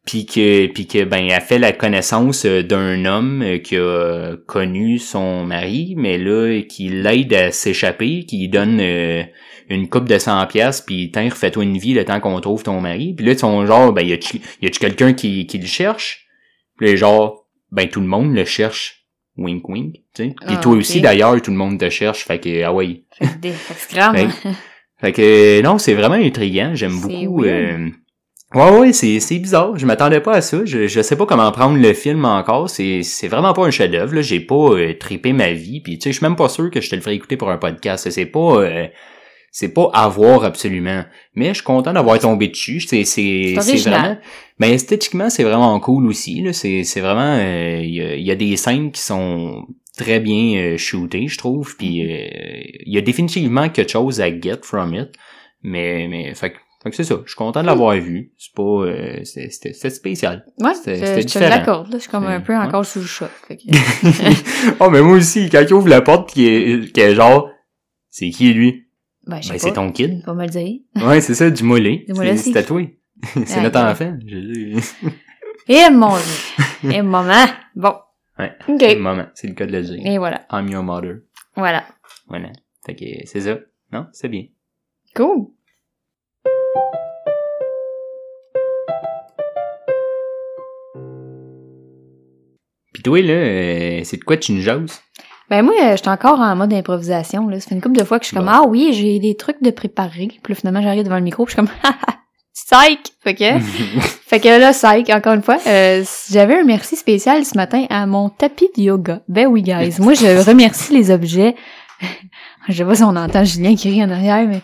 Puis 0.06 0.26
que 0.26 0.66
puis 0.68 0.88
que 0.88 1.04
ben 1.04 1.28
elle 1.30 1.42
fait 1.42 1.60
la 1.60 1.74
connaissance 1.74 2.46
euh, 2.46 2.64
d'un 2.64 3.06
homme 3.06 3.44
euh, 3.44 3.58
qui 3.60 3.78
a 3.78 4.36
connu 4.48 4.98
son 4.98 5.46
mari 5.46 5.94
mais 5.96 6.18
là 6.18 6.62
qui 6.64 6.90
l'aide 6.90 7.34
à 7.36 7.52
s'échapper, 7.52 8.26
qui 8.26 8.40
lui 8.40 8.50
donne 8.50 8.80
euh, 8.82 9.22
une 9.70 9.88
coupe 9.90 10.10
de 10.10 10.18
100 10.18 10.48
pièces 10.48 10.82
puis 10.82 11.12
tiens 11.14 11.30
refais-toi 11.30 11.64
une 11.64 11.78
vie 11.78 11.94
le 11.94 12.04
temps 12.04 12.20
qu'on 12.20 12.40
trouve 12.42 12.64
ton 12.64 12.82
mari. 12.82 13.14
Puis 13.16 13.26
là 13.26 13.38
son 13.38 13.64
genre 13.68 13.94
ben 13.94 14.02
y 14.02 14.12
a-tu 14.14 14.42
y 14.62 14.66
a-tu 14.66 14.80
quelqu'un 14.80 15.14
qui 15.14 15.46
qui 15.46 15.60
le 15.60 15.68
cherche? 15.68 16.26
Puis 16.78 16.88
là, 16.90 16.96
genre 16.96 17.46
ben 17.72 17.88
tout 17.88 18.02
le 18.02 18.08
monde 18.08 18.34
le 18.34 18.44
cherche. 18.44 19.06
Wink 19.38 19.70
wink, 19.70 19.94
tu 20.16 20.24
sais. 20.24 20.36
Puis 20.46 20.56
Ah, 20.58 20.58
toi 20.58 20.74
aussi 20.74 21.00
d'ailleurs 21.02 21.40
tout 21.44 21.52
le 21.52 21.58
monde 21.58 21.80
te 21.80 21.90
cherche 21.92 22.26
fait 22.26 22.40
que 22.40 22.64
ah 22.64 22.74
ouais. 22.74 23.04
Fait 23.20 23.28
que 23.28 23.38
des- 24.14 24.28
fait 25.00 25.12
que 25.14 25.62
non, 25.62 25.78
c'est 25.78 25.94
vraiment 25.94 26.16
intriguant. 26.16 26.72
J'aime 26.74 27.00
beaucoup. 27.00 27.44
euh, 27.46 27.90
Ouais, 28.54 28.70
ouais, 28.80 28.92
c'est, 28.94 29.20
c'est 29.22 29.40
bizarre. 29.40 29.78
Je 29.78 29.86
m'attendais 29.86 30.20
pas 30.20 30.34
à 30.34 30.42
ça. 30.42 30.60
Je, 30.66 30.86
je 30.88 31.02
sais 31.02 31.16
pas 31.16 31.26
comment 31.26 31.50
prendre 31.54 31.78
le 31.78 31.94
film 31.94 32.26
encore. 32.26 32.70
C'est, 32.70 33.02
c'est 33.02 33.30
vraiment 33.30 33.54
pas 33.54 33.66
un 33.66 33.72
chef-d'œuvre. 33.72 34.14
Là. 34.16 34.22
J'ai 34.22 34.42
pas 34.42 34.56
euh, 34.74 34.94
trippé 35.00 35.32
ma 35.32 35.54
vie. 35.54 35.80
Puis 35.80 35.98
tu 35.98 36.04
sais, 36.04 36.12
je 36.12 36.18
suis 36.18 36.26
même 36.26 36.36
pas 36.36 36.50
sûr 36.50 36.70
que 36.70 36.82
je 36.82 36.90
te 36.90 36.96
le 36.96 37.02
ferais 37.02 37.16
écouter 37.16 37.38
pour 37.38 37.50
un 37.50 37.58
podcast. 37.58 38.10
C'est 38.10 38.26
pas. 38.26 38.58
euh, 38.62 38.88
c'est 39.54 39.74
pas 39.74 39.90
à 39.94 40.08
voir 40.10 40.44
absolument. 40.44 41.04
Mais 41.36 41.50
je 41.50 41.56
suis 41.56 41.64
content 41.64 41.94
d'avoir 41.94 42.20
tombé 42.20 42.50
dessus. 42.50 42.82
C'est, 42.82 43.06
c'est, 43.06 43.54
vraiment. 43.86 44.18
Mais 44.60 44.72
esthétiquement, 44.74 45.30
c'est 45.30 45.44
vraiment 45.44 45.80
cool 45.80 46.08
aussi. 46.08 46.42
Là. 46.42 46.52
C'est, 46.52 46.84
c'est 46.84 47.00
vraiment. 47.02 47.38
euh, 47.38 47.80
Il 47.82 47.94
y, 47.94 48.02
a, 48.02 48.16
il 48.16 48.26
y 48.26 48.32
a 48.32 48.36
des 48.36 48.58
scènes 48.58 48.92
qui 48.92 49.02
sont 49.02 49.66
très 49.98 50.20
bien 50.20 50.76
shootées, 50.78 51.28
je 51.28 51.38
trouve. 51.38 51.76
Puis 51.78 52.02
euh, 52.04 52.28
il 52.86 52.94
y 52.94 52.98
a 52.98 53.02
définitivement 53.02 53.70
quelque 53.70 53.92
chose 53.92 54.20
à 54.20 54.28
get 54.30 54.60
from 54.64 54.94
it. 54.94 55.10
Mais, 55.64 56.08
mais, 56.10 56.34
fait, 56.34 56.54
que 56.90 56.96
c'est 56.96 57.04
ça. 57.04 57.20
Je 57.24 57.30
suis 57.30 57.38
content 57.38 57.62
de 57.62 57.68
l'avoir 57.68 57.96
vu. 57.96 58.32
C'est 58.38 58.54
pas, 58.56 58.64
euh, 58.64 59.24
c'était 59.24 59.50
c'était 59.50 59.90
spécial. 59.92 60.46
Ouais, 60.60 60.74
C'était- 60.74 61.24
différent. 61.24 61.50
l'accorde. 61.50 61.88
là. 61.92 61.98
Je 61.98 62.02
suis 62.02 62.10
comme 62.10 62.26
un 62.26 62.42
peu 62.42 62.54
ouais. 62.54 62.60
encore 62.60 62.86
sous 62.86 63.00
le 63.00 63.06
choc. 63.06 63.30
Fait 63.48 63.58
que- 63.58 63.64
oh, 64.80 64.90
mais 64.92 65.02
moi 65.02 65.18
aussi, 65.18 65.50
quand 65.50 65.62
il 65.62 65.74
ouvre 65.74 65.88
la 65.90 66.02
porte, 66.02 66.32
qui 66.32 66.48
est, 66.48 66.92
qui 66.92 67.00
est 67.00 67.14
genre, 67.14 67.50
c'est 68.10 68.30
qui 68.32 68.54
lui? 68.54 68.88
Ben, 69.28 69.40
Ben, 69.42 69.48
pas. 69.50 69.58
c'est 69.60 69.74
ton 69.74 69.92
kid. 69.92 70.24
Me 70.28 70.42
le 70.44 70.50
dire. 70.50 70.80
Ouais, 71.08 71.22
c'est 71.22 71.36
ça, 71.36 71.50
du 71.52 71.64
mollet. 71.64 72.04
Du 72.08 72.14
mollet, 72.14 72.36
C'est 72.38 72.52
tatoué. 72.52 72.98
c'est 73.36 73.46
Ah, 73.58 73.62
notre 73.62 73.80
ouais. 73.80 73.92
enfant. 73.92 74.18
Et 75.68 75.90
mon 75.92 76.16
dieu. 76.18 76.92
Et 76.92 77.02
maman. 77.04 77.46
Bon. 77.76 77.94
Ouais. 78.40 78.52
OK. 78.68 78.98
Maman, 78.98 79.26
c'est 79.36 79.48
le 79.48 79.54
cas 79.54 79.68
de 79.68 79.72
le 79.74 79.84
dire. 79.84 80.00
Et 80.06 80.18
voilà. 80.18 80.46
I'm 80.52 80.68
your 80.70 80.82
mother. 80.84 81.18
Voilà. 81.56 81.84
Voilà. 82.28 82.50
Fait 82.86 82.96
que 82.96 83.06
c'est 83.26 83.42
ça. 83.42 83.60
Non, 83.94 84.08
c'est 84.12 84.28
bien. 84.30 84.46
Cool. 85.16 85.48
Pis 93.02 93.10
toi, 93.10 93.20
là, 93.20 93.34
euh, 93.34 94.02
c'est 94.04 94.18
de 94.18 94.24
quoi 94.24 94.38
tu 94.38 94.52
nous 94.52 94.62
jases? 94.62 95.02
Ben 95.50 95.64
moi, 95.64 95.74
euh, 95.82 95.96
j'étais 95.96 96.10
encore 96.10 96.40
en 96.40 96.56
mode 96.56 96.72
improvisation. 96.72 97.48
Là. 97.48 97.60
Ça 97.60 97.70
fait 97.70 97.74
une 97.74 97.82
couple 97.82 97.98
de 97.98 98.04
fois 98.04 98.20
que 98.20 98.26
je 98.26 98.28
suis 98.28 98.38
comme 98.38 98.46
Bon. 98.46 98.52
Ah 98.54 98.62
oui, 98.68 98.94
j'ai 98.94 99.18
des 99.18 99.36
trucs 99.36 99.60
de 99.64 99.72
préparer. 99.72 100.28
Puis 100.44 100.54
là, 100.54 100.56
finalement, 100.56 100.84
j'arrive 100.84 101.04
devant 101.04 101.16
le 101.16 101.24
micro, 101.24 101.46
puis 101.46 101.56
je 101.56 101.62
suis 101.62 101.68
comme 101.68 101.76
Haha, 101.82 102.20
psych! 102.54 103.14
Fait 103.24 103.34
que, 103.34 103.60
fait 104.28 104.40
que 104.40 104.50
là, 104.50 104.72
psych, 104.72 105.10
encore 105.10 105.34
une 105.34 105.42
fois, 105.42 105.58
euh, 105.66 106.04
j'avais 106.30 106.60
un 106.60 106.64
merci 106.64 106.96
spécial 106.96 107.44
ce 107.44 107.58
matin 107.58 107.88
à 107.90 108.06
mon 108.06 108.30
tapis 108.30 108.70
de 108.78 108.84
yoga. 108.84 109.22
Ben 109.28 109.48
oui, 109.48 109.64
guys. 109.64 109.96
Moi, 109.98 110.14
je 110.14 110.48
remercie 110.48 110.94
les 110.94 111.10
objets. 111.10 111.56
je 112.70 112.74
sais 112.74 112.86
pas 112.86 112.94
si 112.94 113.04
on 113.04 113.16
entend 113.16 113.44
Julien 113.44 113.76
qui 113.76 113.90
rit 113.90 114.04
en 114.04 114.12
arrière, 114.12 114.46
mais 114.48 114.62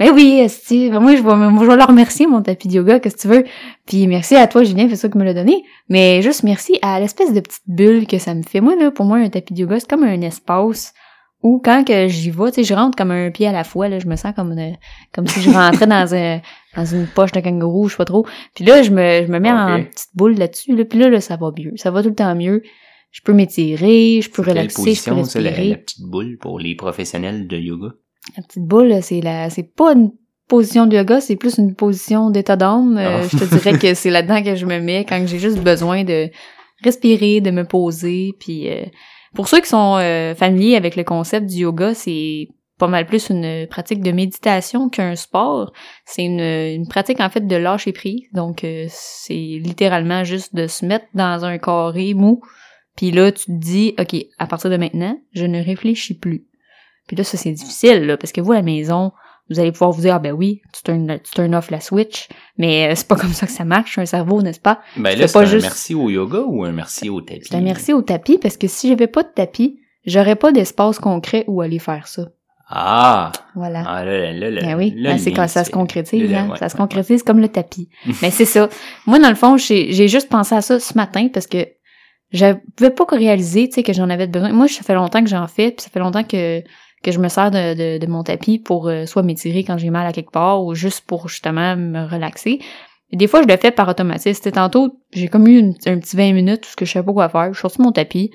mais 0.00 0.10
oui, 0.10 0.38
esti, 0.40 0.90
moi 0.90 1.16
je 1.16 1.22
vais, 1.22 1.36
moi, 1.50 1.64
je 1.64 1.68
vais 1.70 1.76
leur 1.76 1.88
remercier 1.88 2.26
mon 2.26 2.42
tapis 2.42 2.68
de 2.68 2.74
yoga, 2.74 3.00
qu'est-ce 3.00 3.16
que 3.16 3.20
tu 3.22 3.28
veux. 3.28 3.44
Puis 3.86 4.06
merci 4.06 4.36
à 4.36 4.46
toi 4.46 4.62
Julien, 4.64 4.86
c'est 4.88 4.96
ça 4.96 5.08
que 5.08 5.18
me 5.18 5.24
l'a 5.24 5.34
donné. 5.34 5.64
Mais 5.88 6.22
juste 6.22 6.42
merci 6.44 6.78
à 6.82 7.00
l'espèce 7.00 7.32
de 7.32 7.40
petite 7.40 7.62
bulle 7.66 8.06
que 8.06 8.18
ça 8.18 8.34
me 8.34 8.42
fait. 8.42 8.60
Moi 8.60 8.74
là, 8.76 8.90
pour 8.90 9.04
moi 9.06 9.18
un 9.18 9.28
tapis 9.28 9.54
de 9.54 9.60
yoga 9.60 9.80
c'est 9.80 9.88
comme 9.88 10.04
un 10.04 10.20
espace 10.22 10.94
où 11.42 11.60
quand 11.64 11.84
que 11.86 12.08
j'y 12.08 12.30
vais, 12.30 12.50
tu 12.50 12.54
sais, 12.56 12.64
je 12.64 12.74
rentre 12.74 12.96
comme 12.96 13.12
un 13.12 13.30
pied 13.30 13.46
à 13.46 13.52
la 13.52 13.62
fois 13.62 13.88
là, 13.88 13.98
je 14.00 14.06
me 14.08 14.16
sens 14.16 14.32
comme 14.34 14.52
une- 14.52 14.76
comme 15.14 15.26
si 15.28 15.40
je 15.40 15.50
rentrais 15.50 15.86
dans 15.86 16.14
un 16.14 16.40
dans 16.76 16.84
une 16.84 17.06
poche 17.06 17.32
de 17.32 17.40
kangourou, 17.40 17.88
je 17.88 17.92
sais 17.94 17.96
pas 17.98 18.04
trop. 18.04 18.26
Puis 18.54 18.64
là 18.64 18.82
je 18.82 18.90
me 18.90 19.24
je 19.26 19.30
me 19.32 19.38
mets 19.38 19.50
en 19.52 19.82
petite 19.84 20.08
boule 20.14 20.34
là-dessus 20.36 20.74
là, 20.76 20.84
puis 20.84 20.98
là, 20.98 21.08
là 21.08 21.20
ça 21.20 21.36
va 21.36 21.50
mieux, 21.56 21.72
ça 21.76 21.90
va 21.90 22.02
tout 22.02 22.08
le 22.08 22.14
temps 22.14 22.34
mieux. 22.34 22.62
Je 23.10 23.20
peux 23.22 23.32
m'étirer, 23.32 24.20
je 24.20 24.28
peux 24.30 24.42
Quelle 24.42 24.52
relaxer, 24.58 24.74
je 24.76 24.76
peux 24.82 24.84
position, 24.84 25.24
ça, 25.24 25.40
la, 25.40 25.48
respirer. 25.50 25.70
la 25.70 25.76
petite 25.78 26.02
boule 26.02 26.36
pour 26.40 26.58
les 26.58 26.74
professionnels 26.74 27.46
de 27.48 27.56
yoga? 27.56 27.88
La 28.36 28.42
petite 28.42 28.64
boule, 28.64 29.02
c'est 29.02 29.20
la, 29.20 29.50
c'est 29.50 29.62
pas 29.74 29.92
une 29.92 30.12
position 30.48 30.86
de 30.86 30.96
yoga, 30.96 31.20
c'est 31.20 31.36
plus 31.36 31.58
une 31.58 31.74
position 31.74 32.30
d'état 32.30 32.56
d'âme. 32.56 32.96
Euh, 32.98 33.20
Ah. 33.22 33.28
je 33.30 33.36
te 33.36 33.44
dirais 33.44 33.78
que 33.78 33.94
c'est 33.94 34.10
là-dedans 34.10 34.42
que 34.42 34.54
je 34.56 34.66
me 34.66 34.80
mets 34.80 35.04
quand 35.04 35.22
j'ai 35.26 35.38
juste 35.38 35.58
besoin 35.60 36.04
de 36.04 36.30
respirer, 36.82 37.40
de 37.40 37.50
me 37.50 37.64
poser. 37.64 38.32
Puis 38.40 38.68
euh, 38.70 38.84
pour 39.34 39.48
ceux 39.48 39.60
qui 39.60 39.68
sont 39.68 39.96
euh, 39.98 40.34
familiers 40.34 40.76
avec 40.76 40.96
le 40.96 41.04
concept 41.04 41.46
du 41.46 41.56
yoga, 41.58 41.92
c'est 41.94 42.48
pas 42.78 42.86
mal 42.86 43.06
plus 43.06 43.28
une 43.30 43.66
pratique 43.66 44.02
de 44.02 44.12
méditation 44.12 44.88
qu'un 44.88 45.16
sport. 45.16 45.72
C'est 46.06 46.24
une, 46.24 46.40
une 46.40 46.86
pratique 46.88 47.20
en 47.20 47.28
fait 47.28 47.46
de 47.46 47.56
lâcher 47.56 47.92
prise. 47.92 48.22
Donc 48.32 48.64
euh, 48.64 48.86
c'est 48.88 49.34
littéralement 49.34 50.24
juste 50.24 50.54
de 50.54 50.66
se 50.66 50.86
mettre 50.86 51.06
dans 51.14 51.44
un 51.44 51.58
carré 51.58 52.14
mou. 52.14 52.40
Puis 52.96 53.10
là, 53.12 53.30
tu 53.30 53.44
te 53.46 53.52
dis, 53.52 53.94
OK, 53.98 54.16
à 54.38 54.46
partir 54.46 54.70
de 54.70 54.76
maintenant, 54.76 55.16
je 55.32 55.44
ne 55.44 55.62
réfléchis 55.62 56.14
plus. 56.18 56.47
Puis 57.08 57.16
là, 57.16 57.24
ça 57.24 57.36
c'est 57.36 57.50
difficile, 57.50 58.06
là, 58.06 58.16
parce 58.16 58.30
que 58.32 58.40
vous, 58.40 58.52
à 58.52 58.56
la 58.56 58.62
maison, 58.62 59.10
vous 59.50 59.58
allez 59.58 59.72
pouvoir 59.72 59.90
vous 59.90 60.02
dire, 60.02 60.14
ah 60.14 60.18
ben 60.20 60.32
oui, 60.32 60.60
tu 60.72 60.82
turn, 60.84 61.18
tu 61.24 61.30
turn 61.32 61.54
off 61.54 61.70
la 61.72 61.80
switch, 61.80 62.28
mais 62.58 62.88
euh, 62.90 62.94
c'est 62.94 63.08
pas 63.08 63.16
comme 63.16 63.32
ça 63.32 63.46
que 63.46 63.52
ça 63.52 63.64
marche, 63.64 63.98
un 63.98 64.06
cerveau, 64.06 64.42
n'est-ce 64.42 64.60
pas? 64.60 64.80
Ben 64.96 65.18
là, 65.18 65.26
c'est 65.26 65.38
un 65.38 65.44
juste- 65.46 65.62
merci 65.64 65.94
au 65.96 66.10
yoga 66.10 66.40
ou 66.46 66.64
un 66.64 66.70
merci 66.72 67.08
au 67.08 67.20
tapis? 67.22 67.48
C'est 67.50 67.56
un 67.56 67.62
merci 67.62 67.92
au 67.92 68.02
tapis, 68.02 68.38
parce 68.38 68.56
que 68.56 68.68
si 68.68 68.88
j'avais 68.88 69.06
pas 69.08 69.22
de 69.24 69.30
tapis, 69.34 69.80
j'aurais 70.06 70.36
pas 70.36 70.52
d'espace 70.52 70.98
concret 70.98 71.44
où 71.48 71.60
aller 71.62 71.78
faire 71.78 72.06
ça. 72.06 72.28
Ah! 72.70 73.32
Voilà. 73.54 73.82
Ah 73.86 74.04
là, 74.04 74.30
là, 74.34 74.50
là, 74.50 74.60
Ben 74.60 74.76
oui, 74.76 74.92
là, 74.94 75.12
ben, 75.12 75.18
c'est 75.18 75.32
quand 75.32 75.48
ça 75.48 75.64
se 75.64 75.70
concrétise, 75.70 76.30
Là, 76.30 76.42
hein. 76.42 76.50
ouais. 76.50 76.58
Ça 76.58 76.68
se 76.68 76.76
concrétise 76.76 77.22
comme 77.22 77.40
le 77.40 77.48
tapis. 77.48 77.88
Mais 78.22 78.30
c'est 78.30 78.44
ça. 78.44 78.68
Moi, 79.06 79.18
dans 79.18 79.30
le 79.30 79.34
fond, 79.34 79.56
j'ai 79.56 79.92
j'ai 79.92 80.06
juste 80.08 80.28
pensé 80.28 80.54
à 80.54 80.60
ça 80.60 80.78
ce 80.78 80.92
matin 80.94 81.28
parce 81.32 81.46
que 81.46 81.66
je 82.30 82.52
pouvais 82.76 82.90
pas 82.90 83.06
réaliser, 83.10 83.68
tu 83.70 83.76
sais, 83.76 83.82
que 83.82 83.94
j'en 83.94 84.10
avais 84.10 84.26
besoin. 84.26 84.50
Moi, 84.52 84.68
ça 84.68 84.82
fait 84.82 84.92
longtemps 84.92 85.24
que 85.24 85.30
j'en 85.30 85.46
fais, 85.46 85.70
puis 85.70 85.82
ça 85.82 85.88
fait 85.88 85.98
longtemps 86.00 86.24
que 86.24 86.62
que 87.02 87.12
je 87.12 87.18
me 87.18 87.28
sers 87.28 87.50
de, 87.50 88.06
mon 88.06 88.22
tapis 88.22 88.58
pour 88.58 88.88
euh, 88.88 89.06
soit 89.06 89.22
m'étirer 89.22 89.64
quand 89.64 89.78
j'ai 89.78 89.90
mal 89.90 90.06
à 90.06 90.12
quelque 90.12 90.32
part 90.32 90.64
ou 90.64 90.74
juste 90.74 91.02
pour 91.06 91.28
justement 91.28 91.76
me 91.76 92.04
relaxer. 92.04 92.60
Des 93.12 93.26
fois, 93.26 93.42
je 93.42 93.48
le 93.48 93.56
fais 93.56 93.70
par 93.70 93.88
automatisme. 93.88 94.34
C'était 94.34 94.52
tantôt, 94.52 95.00
j'ai 95.12 95.28
comme 95.28 95.46
eu 95.46 95.58
une- 95.58 95.74
un 95.86 95.98
petit 95.98 96.16
20 96.16 96.32
minutes 96.32 96.66
où 96.66 96.84
je 96.84 96.90
savais 96.90 97.06
pas 97.06 97.12
quoi 97.12 97.28
faire. 97.28 97.48
Je 97.48 97.54
suis 97.54 97.62
sortie 97.62 97.78
de 97.78 97.82
mon 97.84 97.92
tapis, 97.92 98.30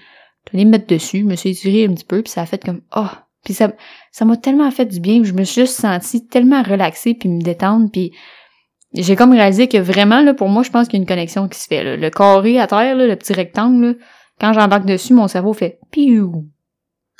je 0.52 0.58
allée 0.58 0.66
me 0.66 0.72
mettre 0.72 0.88
dessus, 0.88 1.20
je 1.20 1.26
me 1.26 1.36
suis 1.36 1.50
étirée 1.52 1.86
un 1.86 1.94
petit 1.94 2.06
peu, 2.06 2.22
puis 2.22 2.32
ça 2.32 2.42
a 2.42 2.46
fait 2.46 2.64
comme 2.64 2.82
oh. 2.96 3.08
Puis 3.44 3.54
ça 3.54 3.72
ça 4.12 4.26
m'a 4.26 4.38
tellement 4.38 4.72
fait 4.72 4.86
du 4.86 5.00
bien, 5.00 5.24
je 5.24 5.34
me 5.34 5.44
suis 5.44 5.62
juste 5.62 5.80
sentie 5.80 6.26
tellement 6.28 6.64
relaxée 6.64 7.14
puis 7.14 7.28
me 7.30 7.42
détendre 7.42 7.90
puis 7.92 8.14
j'ai 8.94 9.16
comme 9.16 9.34
réalisé 9.34 9.68
que 9.68 9.78
vraiment 9.78 10.22
là 10.22 10.34
pour 10.34 10.48
moi, 10.50 10.64
je 10.64 10.70
pense 10.70 10.88
qu'il 10.88 10.98
y 10.98 11.02
a 11.02 11.04
une 11.04 11.08
connexion 11.08 11.48
qui 11.50 11.60
se 11.60 11.68
fait. 11.68 11.98
Le 11.98 12.10
carré 12.10 12.60
à 12.60 12.68
terre 12.68 12.96
le 12.96 13.16
petit 13.16 13.34
rectangle 13.34 13.98
quand 14.40 14.54
j'embarque 14.54 14.86
dessus, 14.86 15.14
mon 15.14 15.28
cerveau 15.28 15.54
fait 15.54 15.80
piou. 15.92 16.48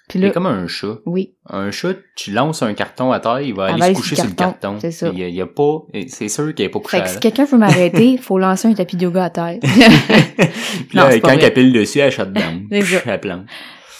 Puis 0.10 0.20
C'est 0.20 0.26
là 0.26 0.32
comme 0.32 0.46
un 0.48 0.68
chat. 0.68 0.98
oui, 1.06 1.34
Un 1.50 1.72
chat, 1.72 1.94
tu 2.16 2.32
lances 2.32 2.62
un 2.62 2.74
carton 2.74 3.12
à 3.12 3.20
terre, 3.20 3.40
il 3.40 3.54
va 3.54 3.70
Elle 3.70 3.82
aller 3.82 3.94
va 3.94 3.96
se 3.96 4.02
coucher 4.02 4.16
sur 4.16 4.26
le 4.26 4.32
carton. 4.32 4.76
c'est 4.80 4.92
ça. 4.92 5.10
Il 5.14 5.20
y 5.20 5.24
a, 5.24 5.28
il 5.30 5.46
pas, 5.46 5.80
c'est 6.08 6.28
sûr 6.28 6.54
qu'il 6.54 6.66
n'est 6.66 6.70
pas 6.70 6.80
couché 6.80 6.98
fait 6.98 7.04
à 7.04 7.06
que 7.06 7.12
si 7.12 7.20
quelqu'un 7.20 7.46
veut 7.46 7.58
m'arrêter, 7.58 8.12
il 8.12 8.18
faut 8.22 8.38
lancer 8.38 8.68
un 8.68 8.74
tapis 8.74 8.98
de 8.98 9.04
yoga 9.04 9.26
à 9.26 9.30
terre. 9.30 9.60
Puis 9.62 10.98
là, 10.98 11.20
quand 11.24 11.30
elle 11.30 11.54
pile 11.54 11.72
dessus, 11.74 12.00
elle 12.00 12.12
shut 12.12 12.32
down. 12.34 12.68
Elle 12.72 13.20
plante. 13.20 13.46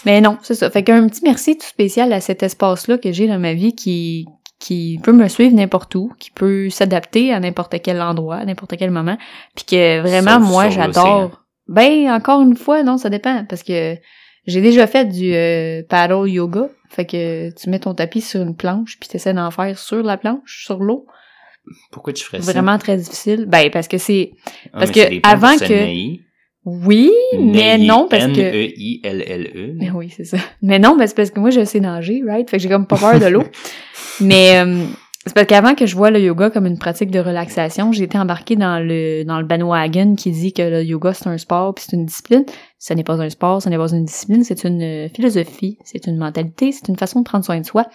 Mais 0.04 0.20
non, 0.20 0.36
c'est 0.42 0.54
ça. 0.54 0.70
Fait 0.70 0.82
qu'un 0.82 1.06
petit 1.08 1.22
merci 1.24 1.56
tout 1.56 1.66
spécial 1.66 2.12
à 2.12 2.20
cet 2.20 2.42
espace-là 2.42 2.98
que 2.98 3.10
j'ai 3.12 3.26
dans 3.26 3.38
ma 3.38 3.54
vie 3.54 3.74
qui 3.74 4.26
qui 4.60 4.98
peut 5.02 5.12
me 5.12 5.28
suivre 5.28 5.54
n'importe 5.54 5.94
où, 5.94 6.12
qui 6.18 6.30
peut 6.30 6.70
s'adapter 6.70 7.32
à 7.34 7.40
n'importe 7.40 7.82
quel 7.82 8.00
endroit, 8.00 8.36
à 8.36 8.44
n'importe 8.44 8.76
quel 8.78 8.90
moment, 8.90 9.18
puis 9.54 9.64
que 9.66 10.00
vraiment 10.00 10.38
Sauf 10.40 10.48
moi 10.48 10.68
j'adore. 10.70 11.42
Ben 11.68 12.10
encore 12.10 12.40
une 12.42 12.56
fois 12.56 12.82
non, 12.82 12.96
ça 12.98 13.10
dépend 13.10 13.44
parce 13.48 13.62
que 13.62 13.96
j'ai 14.46 14.60
déjà 14.60 14.86
fait 14.86 15.06
du 15.06 15.32
euh, 15.34 15.82
paddle 15.88 16.28
yoga, 16.28 16.68
fait 16.88 17.04
que 17.06 17.50
tu 17.54 17.70
mets 17.70 17.78
ton 17.80 17.94
tapis 17.94 18.20
sur 18.20 18.40
une 18.42 18.56
planche 18.56 18.98
puis 19.00 19.08
t'essaies 19.08 19.34
d'en 19.34 19.50
faire 19.50 19.78
sur 19.78 20.02
la 20.02 20.16
planche, 20.16 20.64
sur 20.64 20.78
l'eau. 20.78 21.06
Pourquoi 21.90 22.12
tu 22.12 22.24
ferais 22.24 22.42
ça? 22.42 22.52
Vraiment 22.52 22.76
très 22.78 22.96
difficile. 22.96 23.46
Ben 23.48 23.70
parce 23.70 23.88
que 23.88 23.96
c'est 23.98 24.32
Ah, 24.72 24.80
parce 24.80 24.90
que 24.90 25.26
avant 25.26 25.56
que- 25.56 26.24
oui, 26.66 27.10
mais 27.38 27.76
non 27.78 28.06
parce 28.08 28.26
que 28.26 28.40
N-E-I-L-L-E. 28.40 29.74
Mais 29.76 29.90
oui, 29.90 30.12
c'est 30.14 30.24
ça. 30.24 30.38
Mais 30.62 30.78
non, 30.78 30.96
ben 30.96 31.06
c'est 31.06 31.14
parce 31.16 31.30
que 31.30 31.38
moi, 31.40 31.50
je 31.50 31.64
sais 31.64 31.80
nager, 31.80 32.22
right? 32.26 32.48
Fait 32.48 32.56
que 32.56 32.62
j'ai 32.62 32.68
comme 32.70 32.86
pas 32.86 32.96
peur 32.96 33.18
de 33.20 33.26
l'eau. 33.26 33.44
Mais 34.20 34.58
euh, 34.58 34.84
c'est 35.26 35.34
parce 35.34 35.46
qu'avant 35.46 35.74
que 35.74 35.86
je 35.86 35.94
vois 35.96 36.10
le 36.10 36.20
yoga 36.20 36.50
comme 36.50 36.66
une 36.66 36.78
pratique 36.78 37.10
de 37.10 37.18
relaxation, 37.18 37.92
j'ai 37.92 38.04
été 38.04 38.16
embarquée 38.16 38.56
dans 38.56 38.78
le 38.78 39.24
dans 39.24 39.38
le 39.40 39.44
bandwagon 39.46 40.14
qui 40.14 40.30
dit 40.30 40.52
que 40.52 40.62
le 40.62 40.82
yoga 40.84 41.12
c'est 41.12 41.26
un 41.28 41.36
sport 41.38 41.74
puis 41.74 41.84
c'est 41.88 41.96
une 41.96 42.06
discipline. 42.06 42.44
Ce 42.86 42.92
n'est 42.92 43.02
pas 43.02 43.18
un 43.22 43.30
sport, 43.30 43.62
ce 43.62 43.70
n'est 43.70 43.78
pas 43.78 43.90
une 43.94 44.04
discipline, 44.04 44.44
c'est 44.44 44.62
une 44.64 44.82
euh, 44.82 45.08
philosophie, 45.08 45.78
c'est 45.84 46.06
une 46.06 46.18
mentalité, 46.18 46.70
c'est 46.70 46.88
une 46.88 46.98
façon 46.98 47.20
de 47.20 47.24
prendre 47.24 47.42
soin 47.42 47.58
de 47.58 47.64
soi. 47.64 47.86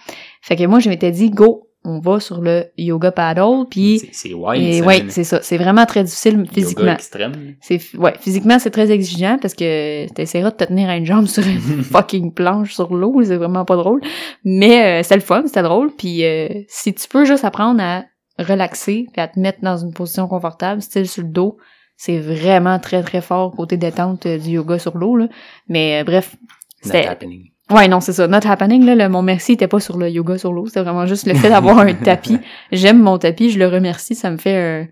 Fait 0.42 0.56
que 0.56 0.64
moi, 0.66 0.80
je 0.80 0.88
m'étais 0.88 1.12
dit, 1.12 1.30
go, 1.30 1.68
on 1.84 2.00
va 2.00 2.18
sur 2.18 2.40
le 2.40 2.64
yoga 2.76 3.12
paddle, 3.12 3.66
puis 3.70 4.00
C'est- 4.00 4.08
C'est 4.12 4.34
wild, 4.34 4.60
et 4.66 4.80
ça, 4.80 4.84
ouais, 4.86 5.00
le 5.02 5.10
c'est 5.10 5.22
ça. 5.22 5.40
C'est 5.42 5.58
vraiment 5.58 5.86
très 5.86 6.02
difficile 6.02 6.38
yoga 6.38 6.50
physiquement. 6.52 6.92
extrême. 6.92 7.54
C'est 7.60 7.80
ouais, 7.96 8.14
physiquement 8.18 8.58
c'est 8.58 8.70
très 8.72 8.90
exigeant 8.90 9.38
parce 9.40 9.54
que 9.54 10.12
t'essaieras 10.12 10.50
de 10.50 10.56
te 10.56 10.64
tenir 10.64 10.88
à 10.90 10.96
une 10.96 11.06
jambe 11.06 11.26
sur 11.26 11.46
une 11.46 11.60
fucking 11.84 12.34
planche 12.34 12.74
sur 12.74 12.92
l'eau, 12.92 13.22
c'est 13.22 13.36
vraiment 13.36 13.64
pas 13.64 13.76
drôle. 13.76 14.00
Mais 14.44 15.00
euh, 15.00 15.02
c'était 15.04 15.14
le 15.14 15.20
fun, 15.22 15.44
c'était 15.46 15.62
drôle. 15.62 15.92
Puis 15.96 16.24
euh, 16.24 16.48
si 16.66 16.92
tu 16.94 17.06
peux 17.08 17.24
juste 17.24 17.44
apprendre 17.44 17.80
à 17.80 18.04
relaxer 18.40 19.06
et 19.16 19.20
à 19.20 19.28
te 19.28 19.38
mettre 19.38 19.60
dans 19.62 19.76
une 19.76 19.92
position 19.92 20.26
confortable, 20.26 20.82
style 20.82 21.08
sur 21.08 21.22
le 21.22 21.28
dos, 21.28 21.56
c'est 22.00 22.18
vraiment 22.18 22.78
très 22.78 23.02
très 23.02 23.20
fort 23.20 23.54
côté 23.54 23.76
détente 23.76 24.24
euh, 24.24 24.38
du 24.38 24.52
yoga 24.52 24.78
sur 24.78 24.96
l'eau 24.96 25.16
là. 25.16 25.28
Mais 25.68 26.00
euh, 26.00 26.04
bref, 26.04 26.34
Not 26.40 26.46
c'était 26.80 27.04
happening. 27.06 27.50
Ouais, 27.68 27.88
non, 27.88 28.00
c'est 28.00 28.14
ça. 28.14 28.26
Not 28.26 28.46
happening, 28.46 28.86
là, 28.86 28.94
le, 28.94 29.06
mon 29.10 29.20
merci 29.20 29.52
était 29.52 29.68
pas 29.68 29.80
sur 29.80 29.98
le 29.98 30.08
yoga 30.08 30.38
sur 30.38 30.50
l'eau. 30.50 30.66
C'était 30.66 30.80
vraiment 30.80 31.04
juste 31.04 31.26
le 31.26 31.34
fait 31.34 31.50
d'avoir 31.50 31.78
un 31.78 31.92
tapis. 32.04 32.38
J'aime 32.72 33.02
mon 33.02 33.18
tapis, 33.18 33.50
je 33.50 33.58
le 33.58 33.68
remercie. 33.68 34.14
Ça 34.14 34.30
me 34.30 34.38
fait 34.38 34.56
un, 34.56 34.88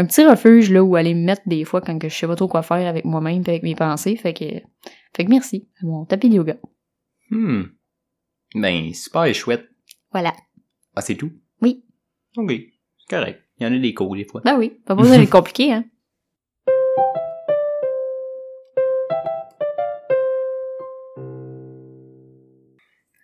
un 0.00 0.06
petit 0.06 0.24
refuge, 0.24 0.70
là, 0.70 0.82
où 0.82 0.96
aller 0.96 1.12
me 1.12 1.26
mettre 1.26 1.42
des 1.44 1.66
fois 1.66 1.82
quand 1.82 1.98
que 1.98 2.08
je 2.08 2.16
sais 2.16 2.26
pas 2.26 2.36
trop 2.36 2.48
quoi 2.48 2.62
faire 2.62 2.88
avec 2.88 3.04
moi-même 3.04 3.42
et 3.46 3.50
avec 3.50 3.62
mes 3.62 3.74
pensées. 3.74 4.16
Fait 4.16 4.32
que, 4.32 4.46
fait 5.14 5.24
que 5.26 5.28
merci. 5.28 5.68
Mon 5.82 6.06
tapis 6.06 6.30
de 6.30 6.36
yoga. 6.36 6.56
Hmm. 7.30 7.64
Ben, 8.54 8.94
super 8.94 9.32
chouette. 9.34 9.68
Voilà. 10.10 10.32
Ah, 10.94 11.02
c'est 11.02 11.16
tout? 11.16 11.32
Oui. 11.60 11.84
Ok. 12.38 12.50
C'est 12.50 13.14
correct. 13.14 13.42
Il 13.60 13.64
y 13.64 13.70
en 13.70 13.74
a 13.74 13.78
des 13.78 13.92
cours, 13.92 14.16
des 14.16 14.24
fois. 14.24 14.40
Ben 14.42 14.56
oui. 14.56 14.72
Pas 14.86 14.94
besoin 14.94 15.18
d'être 15.18 15.30
compliqué, 15.38 15.70
hein. 15.70 15.84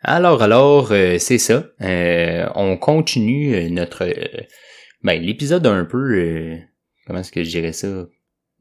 Alors, 0.03 0.43
alors, 0.43 0.91
euh, 0.93 1.19
c'est 1.19 1.39
ça. 1.39 1.65
Euh, 1.81 2.49
on 2.55 2.77
continue 2.77 3.55
euh, 3.55 3.69
notre... 3.69 4.05
euh, 4.05 4.43
ben, 5.03 5.21
l'épisode 5.21 5.67
un 5.67 5.85
peu... 5.85 5.99
euh, 6.19 6.57
comment 7.07 7.21
est-ce 7.21 7.33
que 7.33 7.45
je 7.45 7.51
dirais 7.51 7.73
ça? 7.73 7.87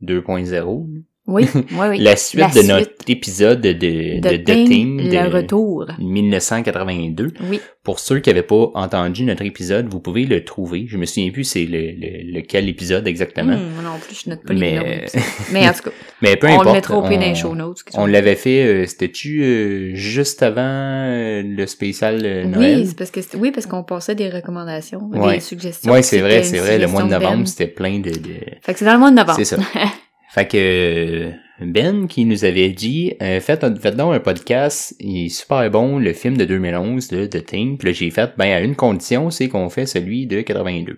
2.0. 0.04 0.88
Oui, 1.28 1.46
oui, 1.56 1.64
oui. 1.90 1.98
La 2.00 2.16
suite 2.16 2.42
La 2.42 2.48
de 2.48 2.54
suite. 2.54 2.68
notre 2.68 2.92
épisode 3.08 3.62
de, 3.62 3.72
de, 3.74 4.36
Thing, 4.38 4.68
Thing 4.68 5.02
le 5.04 5.10
de 5.30 5.34
retour. 5.34 5.86
1982. 6.00 7.32
Oui. 7.50 7.62
Pour 7.84 8.00
ceux 8.00 8.20
qui 8.20 8.30
n'avaient 8.30 8.42
pas 8.44 8.72
entendu 8.74 9.24
notre 9.24 9.44
épisode, 9.44 9.88
vous 9.88 10.00
pouvez 10.00 10.26
le 10.26 10.44
trouver. 10.44 10.86
Je 10.88 10.98
me 10.98 11.06
souviens 11.06 11.32
plus 11.32 11.44
c'est 11.44 11.66
le, 11.66 11.80
le, 11.92 12.34
lequel 12.40 12.68
épisode 12.70 13.08
exactement. 13.08 13.54
Moi 13.56 13.84
non 13.84 14.00
plus, 14.00 14.24
je 14.26 14.30
note 14.32 14.44
pas 14.44 14.54
les 14.54 14.60
Mais-. 14.60 15.06
Mais 15.52 15.68
en 15.70 15.74
tout 15.74 15.84
cas, 15.84 15.90
Mais 16.22 16.36
peu 16.38 16.48
on 16.48 16.52
importe. 16.52 16.66
le 16.68 16.74
mettra 16.74 16.98
au 16.98 17.08
pied 17.08 17.18
on- 17.22 17.36
show 17.36 17.56
notes. 17.56 17.84
On 17.94 18.06
l'avait 18.08 18.36
fait, 18.36 18.66
euh, 18.66 18.86
c'était-tu 18.88 19.44
euh, 19.44 19.92
juste 19.96 20.44
avant 20.44 20.62
euh, 20.66 21.44
le 21.46 21.66
spécial 21.68 22.22
euh, 22.24 22.46
Noël? 22.46 22.80
Oui, 22.80 22.88
c'est 22.88 22.98
parce 22.98 23.12
que 23.12 23.20
oui, 23.38 23.52
parce 23.52 23.68
qu'on 23.68 23.84
passait 23.84 24.16
des 24.16 24.30
recommandations, 24.30 25.10
Ouais. 25.14 25.36
des 25.36 25.40
suggestions. 25.40 25.92
Ouais, 25.92 26.02
c'est 26.02 26.20
vrai, 26.20 26.44
c'est 26.44 26.58
vrai. 26.60 26.78
Le 26.80 26.88
mois 26.88 27.04
de 27.04 27.10
novembre, 27.10 27.48
c'était 27.48 27.68
plein 27.68 28.00
de... 28.00 28.10
de... 28.10 28.36
Fait 28.62 28.74
que 28.74 28.80
c'est 28.80 28.86
dans 28.86 28.94
le 28.94 29.00
mois 29.00 29.12
de 29.12 29.16
novembre. 29.16 29.38
C'est 29.38 29.46
ça. 29.46 29.58
Fait 30.34 30.48
que 30.48 31.34
Ben 31.66 32.08
qui 32.08 32.26
nous 32.26 32.46
avait 32.46 32.70
dit 32.70 33.14
euh, 33.22 33.40
faites, 33.40 33.64
un- 33.64 33.76
faites 33.76 33.96
donc 33.96 34.14
un 34.14 34.20
podcast, 34.20 34.96
il 35.00 35.26
est 35.26 35.30
super 35.30 35.70
bon, 35.70 36.00
le 36.00 36.14
film 36.14 36.38
de 36.38 36.46
2011 36.46 37.08
de 37.10 37.26
The 37.26 37.46
Thing. 37.46 37.78
Puis 37.78 37.90
là 37.90 37.94
j'ai 37.94 38.10
fait 38.10 38.32
ben 38.38 38.52
à 38.52 38.60
une 38.62 38.76
condition, 38.76 39.30
c'est 39.30 39.48
qu'on 39.48 39.70
fait 39.70 39.86
celui 39.86 40.26
de 40.28 40.42
82. 40.42 40.98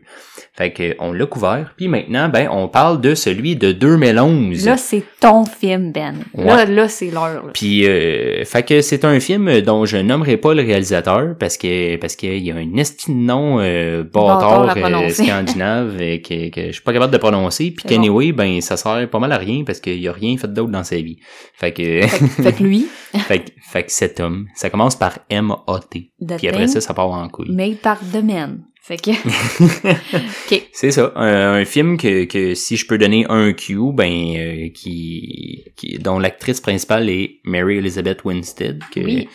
Fait 0.55 0.71
que 0.71 0.95
on 0.99 1.11
l'a 1.13 1.25
couvert. 1.25 1.73
Puis 1.77 1.87
maintenant 1.87 2.29
ben 2.29 2.47
on 2.51 2.67
parle 2.67 3.01
de 3.01 3.15
celui 3.15 3.55
de 3.55 3.71
2011. 3.71 4.65
Là, 4.65 4.77
c'est 4.77 5.03
ton 5.19 5.45
film, 5.45 5.91
Ben. 5.91 6.15
Là, 6.35 6.65
là, 6.65 6.87
c'est 6.87 7.09
l'heure. 7.09 7.49
Puis, 7.53 7.87
euh, 7.87 8.43
fait 8.45 8.63
que 8.63 8.81
c'est 8.81 9.05
un 9.05 9.19
film 9.19 9.61
dont 9.61 9.85
je 9.85 9.97
nommerai 9.97 10.37
pas 10.37 10.53
le 10.53 10.61
réalisateur 10.61 11.35
parce 11.39 11.57
que 11.57 11.95
parce 11.97 12.15
qu'il 12.15 12.37
y 12.43 12.51
a 12.51 12.55
un 12.55 12.75
esti 12.77 13.11
de 13.11 13.17
nom 13.17 13.57
euh, 13.59 14.03
Bâtard 14.03 14.75
euh, 14.77 15.09
scandinave 15.09 15.97
que, 15.97 16.49
que 16.49 16.67
je 16.67 16.71
suis 16.73 16.81
pas 16.81 16.93
capable 16.93 17.13
de 17.13 17.17
prononcer. 17.17 17.71
Puis 17.71 17.83
bon. 17.83 17.89
qu'anyway, 17.89 18.31
ben 18.31 18.61
ça 18.61 18.77
sert 18.77 19.09
pas 19.09 19.19
mal 19.19 19.31
à 19.31 19.37
rien 19.37 19.63
parce 19.65 19.79
qu'il 19.79 19.99
y 19.99 20.07
a 20.07 20.11
rien 20.13 20.37
fait 20.37 20.52
d'autre 20.53 20.71
dans 20.71 20.83
sa 20.83 20.95
vie. 20.97 21.17
Fait 21.55 21.71
que 21.73 22.07
Fait, 22.07 22.19
que- 22.19 22.25
fait 22.43 22.53
que 22.53 22.63
lui, 22.63 22.87
fait, 23.27 23.39
que- 23.39 23.51
fait 23.71 23.83
que 23.83 23.91
cet 23.91 24.19
homme, 24.19 24.47
ça 24.55 24.69
commence 24.69 24.95
par 24.95 25.19
M 25.29 25.51
A 25.67 25.79
T. 25.79 26.11
The 26.21 26.37
Puis 26.37 26.47
après 26.47 26.67
ça, 26.67 26.79
ça 26.81 26.93
part 26.93 27.09
en 27.09 27.27
couille. 27.29 27.51
made 27.51 27.77
par 27.77 27.99
The 27.99 28.23
Man. 28.23 28.63
Fait 28.85 28.97
que, 28.97 29.11
ok. 30.53 30.69
C'est 30.73 30.91
ça, 30.91 31.13
un, 31.15 31.53
un 31.61 31.63
film 31.65 31.97
que, 31.97 32.25
que 32.25 32.53
si 32.53 32.75
je 32.75 32.85
peux 32.85 32.97
donner 32.97 33.25
un 33.29 33.53
Q, 33.53 33.77
ben 33.93 34.11
euh, 34.35 34.69
qui, 34.75 35.63
qui 35.77 35.97
dont 35.99 36.19
l'actrice 36.19 36.59
principale 36.59 37.09
est 37.09 37.39
Mary 37.45 37.77
Elizabeth 37.77 38.25
Winstead, 38.25 38.83
que 38.91 38.99
Oui. 38.99 39.29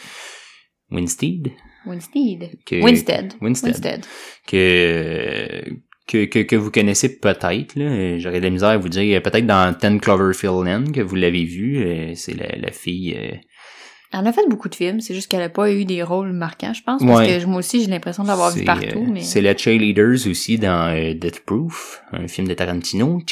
Winstead, 0.91 1.49
Winstead. 1.87 2.51
que 2.67 2.83
Winstead. 2.83 3.35
Winstead. 3.41 3.73
Winstead. 3.75 4.07
que 4.47 5.63
que, 6.09 6.25
que, 6.25 6.41
que 6.41 6.57
vous 6.57 6.71
connaissez 6.71 7.19
peut-être, 7.21 7.77
là. 7.77 8.19
J'aurais 8.19 8.41
de 8.41 8.45
la 8.45 8.51
misère 8.51 8.71
à 8.71 8.77
vous 8.79 8.89
dire, 8.89 9.23
peut-être 9.23 9.47
dans 9.47 9.73
Ten 9.79 10.01
Cloverfield 10.01 10.65
Lane, 10.65 10.91
que 10.93 11.01
vous 11.01 11.15
l'avez 11.15 11.45
vu, 11.45 11.79
euh, 11.79 12.13
c'est 12.15 12.35
la, 12.35 12.49
la 12.57 12.73
fille 12.73 13.15
euh, 13.17 13.37
Elle 14.13 14.21
en 14.21 14.27
a 14.27 14.33
fait 14.33 14.49
beaucoup 14.49 14.69
de 14.69 14.75
films, 14.75 15.01
c'est 15.01 15.15
juste 15.15 15.31
qu'elle 15.31 15.43
a 15.43 15.49
pas 15.51 15.71
eu 15.71 15.85
des 15.85 16.03
rôles 16.03 16.33
marquants, 16.33 16.73
je 16.75 16.83
pense, 16.83 17.05
parce 17.05 17.21
Ouais. 17.21 17.39
que 17.39 17.45
moi 17.47 17.59
aussi, 17.59 17.83
j'ai 17.83 17.91
l'impression 17.91 18.23
de 18.23 18.29
l'avoir 18.29 18.51
vu 18.53 18.65
partout, 18.65 19.05
euh, 19.07 19.13
mais... 19.13 19.21
C'est 19.21 19.43
la 19.43 19.57
Cheerleaders 19.57 20.27
aussi 20.29 20.59
dans 20.59 20.95
euh, 20.97 21.13
Death 21.15 21.41
Proof, 21.45 22.01
un 22.13 22.27
film 22.27 22.49
de 22.49 22.55
Tarantino. 22.55 23.21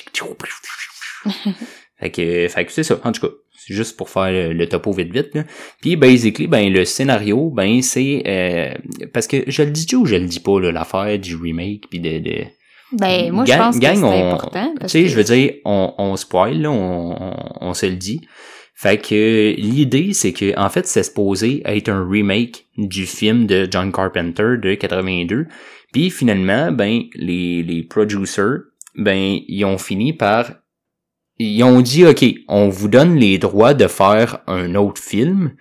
fait 1.99 2.11
que, 2.11 2.49
fait 2.49 2.65
que 2.67 2.73
c'est 2.73 2.83
ça, 2.85 3.01
en 3.05 3.13
tout 3.13 3.27
cas. 3.27 3.33
C'est 3.59 3.75
juste 3.75 3.97
pour 3.97 4.11
faire 4.11 4.31
le, 4.31 4.53
le 4.53 4.69
topo 4.69 4.93
vite 4.93 5.13
vite. 5.13 5.35
Là. 5.35 5.43
Puis 5.81 5.97
basically, 5.97 6.47
ben 6.47 6.73
le 6.73 6.85
scénario, 6.85 7.51
ben 7.51 7.83
c'est 7.83 8.23
euh, 8.25 8.75
parce 9.13 9.27
que 9.27 9.39
je 9.49 9.63
le 9.65 9.71
dis 9.73 9.93
ou 9.97 10.07
je 10.07 10.15
le 10.15 10.27
dis 10.27 10.39
pas 10.39 10.61
là, 10.61 10.71
l'affaire 10.71 11.19
du 11.19 11.35
remake 11.35 11.89
puis 11.91 11.99
de, 11.99 12.19
de 12.21 12.45
Ben, 12.93 13.33
moi, 13.33 13.45
je 13.45 13.51
Gang- 13.51 13.59
pense 13.59 13.79
que 13.79 13.87
c'est 13.87 14.31
important, 14.31 14.75
tu 14.81 14.89
sais, 14.89 15.03
que... 15.03 15.09
je 15.09 15.17
veux 15.17 15.25
dire, 15.25 15.55
on, 15.65 15.95
on 15.99 16.17
spoil, 16.17 16.61
là, 16.63 16.71
on, 16.71 17.17
on, 17.21 17.37
on 17.61 17.75
se 17.75 17.87
le 17.87 17.97
dit. 17.97 18.21
Fait 18.79 18.99
que 18.99 19.55
l'idée, 19.57 20.13
c'est 20.13 20.35
que 20.35 20.57
en 20.59 20.69
fait, 20.69 20.87
c'est 20.87 21.03
supposé 21.03 21.63
être 21.65 21.89
un 21.89 22.07
remake 22.07 22.67
du 22.77 23.07
film 23.07 23.47
de 23.47 23.67
John 23.71 23.91
Carpenter 23.91 24.57
de 24.63 24.75
82. 24.75 25.47
Puis 25.93 26.11
finalement, 26.11 26.71
ben 26.73 27.05
les 27.15 27.63
les 27.63 27.83
producers, 27.83 28.59
ben 28.95 29.39
ils 29.49 29.65
ont 29.65 29.79
fini 29.79 30.13
par 30.13 30.53
ils 31.39 31.63
ont 31.65 31.81
dit 31.81 32.05
OK, 32.05 32.23
on 32.49 32.69
vous 32.69 32.89
donne 32.89 33.17
les 33.17 33.39
droits 33.39 33.73
de 33.73 33.87
faire 33.87 34.41
un 34.47 34.75
autre 34.75 35.01
film 35.01 35.55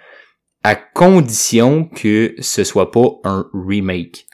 à 0.63 0.75
condition 0.75 1.85
que 1.85 2.35
ce 2.39 2.65
soit 2.65 2.91
pas 2.91 3.07
un 3.23 3.45
remake. 3.53 4.24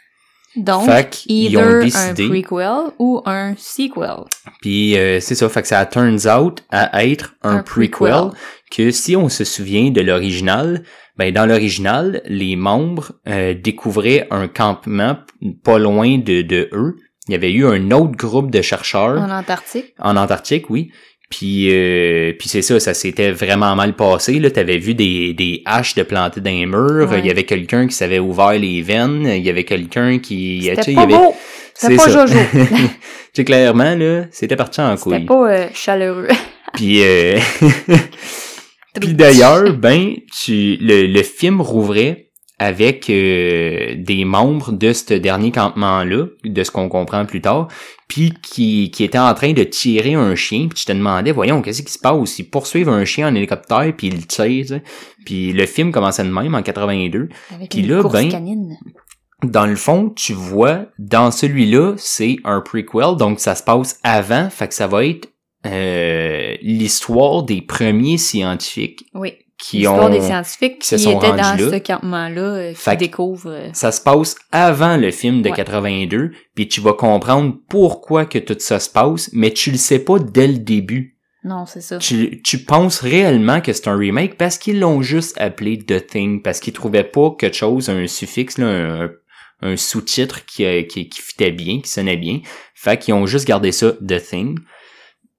Donc, 0.55 0.85
fait 0.85 1.09
qu'ils 1.09 1.57
ont 1.57 1.61
either 1.61 1.75
un 1.75 1.79
décidé 1.83 2.27
prequel 2.27 2.91
ou 2.99 3.21
un 3.25 3.55
sequel. 3.57 4.25
Puis 4.61 4.97
euh, 4.97 5.19
c'est 5.21 5.35
ça, 5.35 5.47
fait 5.47 5.61
que 5.61 5.67
ça 5.67 5.85
turns 5.85 6.27
out 6.27 6.63
à 6.69 7.05
être 7.05 7.35
un, 7.41 7.57
Un 7.57 7.63
prequel, 7.63 7.89
prequel. 7.89 8.31
que 8.69 8.91
si 8.91 9.15
on 9.15 9.29
se 9.29 9.43
souvient 9.45 9.91
de 9.91 10.01
l'original, 10.01 10.83
ben 11.17 11.33
dans 11.33 11.45
l'original, 11.45 12.21
les 12.25 12.55
membres 12.55 13.13
euh, 13.27 13.53
découvraient 13.53 14.27
un 14.29 14.47
campement 14.47 15.17
pas 15.63 15.79
loin 15.79 16.17
de, 16.17 16.41
de 16.41 16.69
eux. 16.73 16.97
Il 17.27 17.33
y 17.33 17.35
avait 17.35 17.51
eu 17.51 17.65
un 17.65 17.91
autre 17.91 18.17
groupe 18.17 18.51
de 18.51 18.61
chercheurs 18.61 19.21
En 19.21 19.29
Antarctique. 19.29 19.93
en 19.99 20.17
Antarctique, 20.17 20.69
oui. 20.69 20.91
Puis, 21.31 21.69
euh, 21.71 22.33
puis 22.37 22.47
c'est 22.49 22.61
ça, 22.61 22.79
ça 22.79 22.93
s'était 22.93 23.31
vraiment 23.31 23.75
mal 23.75 23.95
passé. 23.95 24.37
Là, 24.39 24.51
t'avais 24.51 24.77
vu 24.77 24.93
des, 24.93 25.33
des 25.33 25.63
haches 25.65 25.95
de 25.95 26.03
planter 26.03 26.41
dans 26.41 26.51
les 26.51 26.65
murs. 26.67 27.09
Ouais. 27.09 27.19
Il 27.19 27.25
y 27.25 27.31
avait 27.31 27.45
quelqu'un 27.45 27.87
qui 27.87 27.95
s'avait 27.95 28.19
ouvert 28.19 28.51
les 28.53 28.81
veines. 28.83 29.25
Il 29.25 29.41
y 29.43 29.49
avait 29.49 29.63
quelqu'un 29.63 30.19
qui, 30.19 30.59
tu 30.61 30.65
sais, 30.67 30.75
C'était 30.75 30.91
il 30.91 30.93
y 30.93 30.95
pas 30.97 31.01
avait. 31.03 31.13
beau! 31.13 31.33
C'était 31.73 31.97
C'est 31.97 32.03
pas 32.03 32.09
ça. 32.11 32.25
Jojo! 32.27 32.39
Tu 33.33 33.43
sais, 33.43 33.45
clairement 33.45 33.95
là, 33.95 34.25
c'était 34.29 34.57
parti 34.57 34.81
en 34.81 34.97
C'était 34.97 35.17
couille. 35.19 35.25
pas 35.25 35.49
euh, 35.53 35.67
chaleureux. 35.73 36.27
Puis, 36.73 37.01
euh, 37.01 37.39
puis 38.99 39.13
d'ailleurs, 39.13 39.73
ben, 39.73 40.15
tu, 40.43 40.77
le, 40.81 41.07
le 41.07 41.23
film 41.23 41.61
rouvrait 41.61 42.27
avec 42.59 43.09
euh, 43.09 43.95
des 43.97 44.23
membres 44.25 44.71
de 44.71 44.93
ce 44.93 45.13
dernier 45.15 45.51
campement-là, 45.51 46.25
de 46.43 46.63
ce 46.63 46.71
qu'on 46.71 46.89
comprend 46.89 47.25
plus 47.25 47.41
tard, 47.41 47.67
puis 48.11 48.33
qui, 48.41 48.91
qui 48.91 49.05
étaient 49.05 49.17
en 49.17 49.33
train 49.33 49.53
de 49.53 49.63
tirer 49.63 50.15
un 50.15 50.35
chien, 50.35 50.67
puis 50.67 50.79
tu 50.79 50.83
te 50.83 50.91
demandais, 50.91 51.31
voyons, 51.31 51.61
qu'est-ce 51.61 51.81
qui 51.81 51.93
se 51.93 51.97
passe? 51.97 52.39
Ils 52.39 52.43
poursuivent 52.43 52.89
un 52.89 53.05
chien 53.05 53.29
en 53.29 53.35
hélicoptère, 53.35 53.89
puis 53.95 54.07
ils 54.07 54.17
le 54.17 54.23
tirent. 54.23 54.81
Puis 55.25 55.53
le 55.53 55.65
film 55.65 55.93
commençait 55.93 56.25
de 56.25 56.29
même 56.29 56.53
en 56.53 56.61
82. 56.61 57.29
Avec 57.55 57.69
Puis 57.69 57.83
là, 57.83 58.03
ben, 58.03 58.27
canine. 58.27 58.77
Dans 59.43 59.65
le 59.65 59.77
fond, 59.77 60.09
tu 60.09 60.33
vois, 60.33 60.87
dans 60.99 61.31
celui-là, 61.31 61.93
c'est 61.95 62.35
un 62.43 62.59
prequel, 62.59 63.15
donc 63.17 63.39
ça 63.39 63.55
se 63.55 63.63
passe 63.63 63.97
avant, 64.03 64.49
fait 64.49 64.67
que 64.67 64.73
ça 64.73 64.87
va 64.87 65.05
être 65.05 65.29
euh, 65.65 66.57
l'histoire 66.61 67.43
des 67.43 67.61
premiers 67.61 68.17
scientifiques 68.17 69.05
Oui. 69.13 69.35
Qui 69.61 69.87
ont... 69.87 70.09
des 70.09 70.19
scientifiques 70.21 70.79
qui 70.79 70.95
étaient 70.95 71.11
dans 71.13 71.35
là. 71.37 71.57
ce 71.57 71.77
campement-là, 71.77 72.41
euh, 72.41 72.73
qui 72.73 72.97
découvrent... 72.97 73.51
euh, 73.51 73.69
Ça 73.73 73.91
se 73.91 74.01
passe 74.01 74.35
avant 74.51 74.97
le 74.97 75.11
film 75.11 75.41
de 75.41 75.49
Ouais. 75.49 75.55
82, 75.55 76.31
puis 76.55 76.67
tu 76.67 76.81
vas 76.81 76.93
comprendre 76.93 77.55
pourquoi 77.69 78.25
que 78.25 78.39
tout 78.39 78.57
ça 78.59 78.79
se 78.79 78.89
passe, 78.89 79.29
mais 79.33 79.51
tu 79.51 79.71
le 79.71 79.77
sais 79.77 79.99
pas 79.99 80.17
dès 80.19 80.47
le 80.47 80.57
début. 80.57 81.17
Non, 81.43 81.65
c'est 81.65 81.81
ça. 81.81 81.97
Tu, 81.97 82.41
tu 82.43 82.59
penses 82.59 82.99
réellement 82.99 83.61
que 83.61 83.73
c'est 83.73 83.87
un 83.87 83.95
remake 83.97 84.37
parce 84.37 84.57
qu'ils 84.57 84.79
l'ont 84.79 85.01
juste 85.01 85.39
appelé 85.39 85.77
The 85.77 86.05
Thing, 86.05 86.41
parce 86.41 86.59
qu'ils 86.59 86.73
trouvaient 86.73 87.03
pas 87.03 87.31
quelque 87.37 87.55
chose, 87.57 87.89
un 87.89 88.05
suffixe, 88.07 88.57
là, 88.57 88.67
un, 88.67 89.09
un 89.61 89.77
sous-titre 89.77 90.45
qui, 90.45 90.65
euh, 90.65 90.83
qui, 90.83 91.07
qui 91.09 91.21
fitait 91.21 91.51
bien, 91.51 91.81
qui 91.81 91.89
sonnait 91.89 92.17
bien. 92.17 92.41
Fait 92.75 92.97
qu'ils 92.97 93.13
ont 93.13 93.25
juste 93.27 93.47
gardé 93.47 93.71
ça 93.71 93.91
The 93.93 94.21
Thing. 94.23 94.57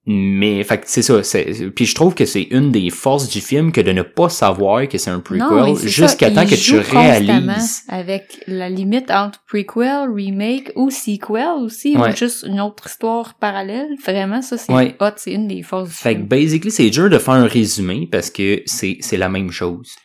Mais, 0.05 0.63
fait 0.65 0.81
c'est 0.85 1.01
ça. 1.01 1.23
c'est- 1.23 1.69
Puis 1.73 1.85
je 1.85 1.95
trouve 1.95 2.13
que 2.13 2.25
c'est 2.25 2.43
une 2.51 2.71
des 2.71 2.89
forces 2.89 3.29
du 3.29 3.39
film 3.39 3.71
que 3.71 3.79
de 3.79 3.93
ne 3.93 4.01
pas 4.01 4.27
savoir 4.27 4.85
que 4.89 4.97
c'est 4.97 5.09
un 5.09 5.21
prequel 5.21 5.75
jusqu'à 5.87 6.29
temps 6.29 6.45
que 6.45 6.55
tu 6.55 6.77
réalises. 6.77 7.83
avec 7.87 8.43
la 8.47 8.69
limite 8.69 9.09
entre 9.11 9.39
prequel, 9.47 10.09
remake 10.13 10.71
ou 10.75 10.89
sequel 10.89 11.47
aussi, 11.61 11.95
Ouais. 11.97 12.11
ou 12.11 12.15
juste 12.15 12.43
une 12.47 12.59
autre 12.59 12.87
histoire 12.87 13.35
parallèle. 13.35 13.87
Vraiment, 14.03 14.41
ça, 14.41 14.57
c'est 14.57 14.73
Ouais. 14.73 14.95
hot, 14.99 15.11
c'est 15.15 15.31
une 15.31 15.47
des 15.47 15.63
forces 15.63 15.87
du 15.89 15.95
Fait 15.95 16.15
que 16.15 16.21
basically, 16.23 16.71
c'est 16.71 16.89
dur 16.89 17.09
de 17.09 17.17
faire 17.17 17.35
un 17.35 17.47
résumé 17.47 18.07
parce 18.11 18.29
que 18.29 18.61
c'est 18.65 18.97
c'est 18.99 19.17
la 19.17 19.29
même 19.29 19.51
chose. 19.51 19.95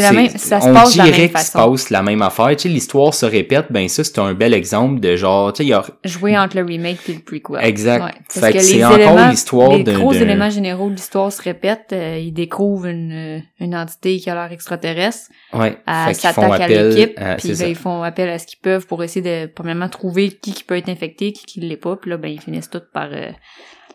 C'est 0.00 0.12
la 0.12 0.12
même, 0.12 0.28
ça 0.30 0.60
se 0.60 0.68
on 0.68 0.72
passe 0.74 0.92
de 0.92 0.98
la 0.98 1.04
dirait 1.04 1.18
même 1.18 1.28
qu'il 1.30 1.38
se 1.38 1.50
façon. 1.50 1.70
passe 1.70 1.90
la 1.90 2.02
même 2.02 2.22
affaire. 2.22 2.48
Tu 2.50 2.58
sais, 2.58 2.68
l'histoire 2.68 3.12
se 3.14 3.26
répète, 3.26 3.66
ben 3.70 3.88
ça, 3.88 4.04
c'est 4.04 4.18
un 4.18 4.34
bel 4.34 4.54
exemple 4.54 5.00
de 5.00 5.16
genre, 5.16 5.52
tu 5.52 5.58
sais, 5.58 5.64
il 5.64 5.68
y 5.70 5.72
a... 5.72 5.84
Jouer 6.04 6.36
entre 6.38 6.56
le 6.56 6.64
remake 6.64 7.08
et 7.08 7.14
le 7.14 7.18
prequel. 7.20 7.64
Exact. 7.64 8.04
Ouais. 8.04 8.12
Fait 8.28 8.40
Parce 8.40 8.52
que 8.52 8.58
que 8.58 8.64
c'est 8.64 8.74
les 8.76 8.84
encore 8.84 9.28
l'histoire 9.30 9.70
les 9.76 9.82
d'un- 9.84 9.98
gros 9.98 10.12
d'un- 10.12 10.20
éléments 10.20 10.50
généraux 10.50 10.88
de 10.90 10.94
l'histoire 10.94 11.32
se 11.32 11.42
répètent. 11.42 11.92
euh, 11.92 12.18
ils 12.22 12.32
découvrent 12.32 12.86
une, 12.86 13.12
euh, 13.38 13.40
une 13.60 13.74
entité 13.74 14.18
qui 14.18 14.28
a 14.30 14.34
l'air 14.34 14.52
extraterrestre. 14.52 15.28
Ouais. 15.52 15.76
Fait 15.86 16.12
qu'ils 16.14 16.30
font 16.30 16.42
s'attaquer 16.50 16.78
à 16.78 16.82
l'équipe, 16.88 17.18
à- 17.18 17.34
puis 17.36 17.48
ben, 17.48 17.54
ça. 17.56 17.68
ils 17.68 17.74
font 17.76 18.02
appel 18.02 18.28
à 18.28 18.38
ce 18.38 18.46
qu'ils 18.46 18.60
peuvent 18.60 18.86
pour 18.86 19.02
essayer 19.04 19.22
de, 19.22 19.50
premièrement, 19.52 19.88
trouver 19.88 20.30
qui, 20.30 20.52
qui 20.52 20.64
peut 20.64 20.76
être 20.76 20.88
infecté, 20.88 21.32
qui, 21.32 21.44
qui 21.46 21.60
l'est 21.60 21.76
pas, 21.76 21.96
puis 21.96 22.10
là, 22.10 22.16
ben, 22.16 22.28
ils 22.30 22.40
finissent 22.40 22.70
tous 22.70 22.82
par, 22.92 23.08
euh, 23.12 23.30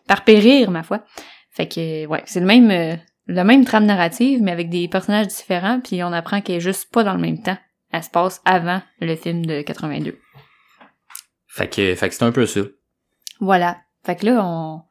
par 0.08 0.24
périr, 0.24 0.72
ma 0.72 0.84
foi. 0.84 1.02
Fait 1.52 1.68
que, 1.68 2.06
ouais, 2.08 2.22
c'est 2.26 2.40
le 2.40 2.46
même, 2.46 2.72
euh, 2.72 2.96
la 3.28 3.44
même 3.44 3.66
trame 3.66 3.86
narrative, 3.86 4.42
mais 4.42 4.52
avec 4.52 4.70
des 4.70 4.88
personnages 4.88 5.28
différents, 5.28 5.80
puis 5.80 6.04
on 6.04 6.12
apprend 6.12 6.42
qu'elle 6.42 6.58
est 6.58 6.62
juste 6.62 6.92
pas 6.92 7.04
dans 7.04 7.14
le 7.14 7.20
même 7.20 7.42
temps. 7.42 7.58
Elle 7.92 8.04
se 8.04 8.10
passe 8.10 8.42
avant 8.46 8.82
le 9.00 9.16
film 9.16 9.46
de 9.46 9.62
82. 9.62 10.18
Fait 11.48 11.68
que, 11.68 11.96
fait 11.96 12.10
que 12.10 12.16
c'est 12.16 12.24
un 12.24 12.32
peu 12.32 12.46
ça. 12.46 12.62
Voilà. 13.40 13.78
Fait 14.06 14.16
que 14.16 14.26
là, 14.26 14.42
on, 14.46 14.82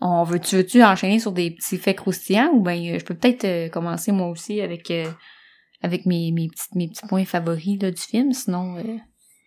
on 0.00 0.24
veut, 0.24 0.40
tu 0.40 0.56
veux-tu 0.56 0.82
enchaîner 0.82 1.20
sur 1.20 1.32
des 1.32 1.50
petits 1.50 1.78
faits 1.78 1.96
croustillants, 1.96 2.50
ou 2.52 2.60
ben, 2.60 2.98
je 2.98 3.04
peux 3.04 3.14
peut-être 3.14 3.44
euh, 3.44 3.68
commencer 3.68 4.12
moi 4.12 4.28
aussi 4.28 4.60
avec, 4.60 4.90
euh, 4.90 5.10
avec 5.82 6.06
mes, 6.06 6.32
mes, 6.32 6.48
petits, 6.48 6.68
mes 6.74 6.88
petits 6.88 7.06
points 7.06 7.24
favoris, 7.24 7.80
là, 7.80 7.90
du 7.90 8.00
film, 8.00 8.32
sinon, 8.32 8.78
euh, 8.78 8.96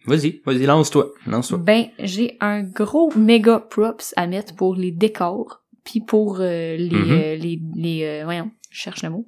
Vas-y, 0.05 0.41
vas-y, 0.45 0.65
lance-toi, 0.65 1.11
lance-toi. 1.27 1.57
Ben, 1.57 1.87
j'ai 1.99 2.37
un 2.39 2.63
gros 2.63 3.11
méga 3.15 3.59
props 3.59 4.13
à 4.15 4.27
mettre 4.27 4.55
pour 4.55 4.75
les 4.75 4.91
décors, 4.91 5.58
puis 5.89 6.01
pour 6.01 6.37
euh, 6.39 6.75
les, 6.77 6.89
Mhm. 6.89 7.11
euh, 7.11 7.35
les, 7.35 7.59
les 7.75 8.03
euh, 8.03 8.21
voyons, 8.25 8.51
je 8.69 8.79
cherche 8.81 9.01
le 9.03 9.09
mot. 9.09 9.25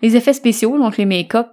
Les 0.00 0.16
effets 0.16 0.32
spéciaux, 0.32 0.76
donc 0.78 0.96
les 0.96 1.04
make-up, 1.04 1.46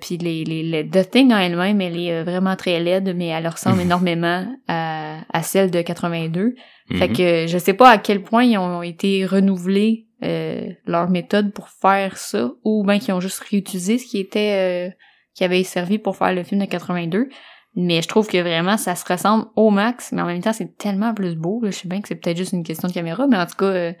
puis 0.00 0.16
les, 0.18 0.42
les, 0.44 0.62
les 0.64 0.88
The 0.88 1.08
Thing 1.08 1.32
en 1.32 1.38
elle-même, 1.38 1.80
elle 1.80 1.96
est 1.96 2.24
vraiment 2.24 2.56
très 2.56 2.80
laide, 2.80 3.14
mais 3.16 3.26
elle 3.28 3.46
ressemble 3.46 3.76
Mhm. 3.76 3.82
énormément 3.86 4.56
à, 4.66 5.20
à 5.32 5.42
celle 5.42 5.70
de 5.70 5.80
82. 5.82 6.54
Fait 6.98 7.08
Mhm. 7.08 7.16
que 7.16 7.46
je 7.46 7.58
sais 7.58 7.74
pas 7.74 7.90
à 7.90 7.98
quel 7.98 8.22
point 8.22 8.42
ils 8.44 8.58
ont 8.58 8.82
été 8.82 9.24
renouvelés 9.24 10.06
euh, 10.24 10.68
leur 10.86 11.10
méthode 11.10 11.52
pour 11.52 11.68
faire 11.68 12.16
ça, 12.16 12.50
ou 12.64 12.84
bien 12.84 12.98
qu'ils 13.00 13.12
ont 13.14 13.20
juste 13.20 13.40
réutilisé 13.40 13.98
ce 13.98 14.06
qui 14.06 14.18
était 14.18 14.88
euh, 14.90 14.90
qui 15.34 15.42
avait 15.44 15.62
servi 15.64 15.98
pour 15.98 16.16
faire 16.16 16.32
le 16.34 16.42
film 16.44 16.60
de 16.60 16.66
82. 16.66 17.28
Mais 17.74 18.02
je 18.02 18.08
trouve 18.08 18.26
que 18.28 18.36
vraiment 18.38 18.76
ça 18.76 18.94
se 18.94 19.04
ressemble 19.10 19.46
au 19.56 19.70
max, 19.70 20.10
mais 20.12 20.20
en 20.22 20.26
même 20.26 20.42
temps 20.42 20.52
c'est 20.52 20.76
tellement 20.76 21.14
plus 21.14 21.34
beau. 21.36 21.60
là. 21.62 21.70
Je 21.70 21.76
sais 21.76 21.88
bien 21.88 22.00
que 22.02 22.08
c'est 22.08 22.16
peut-être 22.16 22.36
juste 22.36 22.52
une 22.52 22.64
question 22.64 22.88
de 22.88 22.92
caméra, 22.92 23.26
mais 23.26 23.38
en 23.38 23.46
tout 23.46 23.56
cas, 23.56 23.64
euh, 23.66 23.92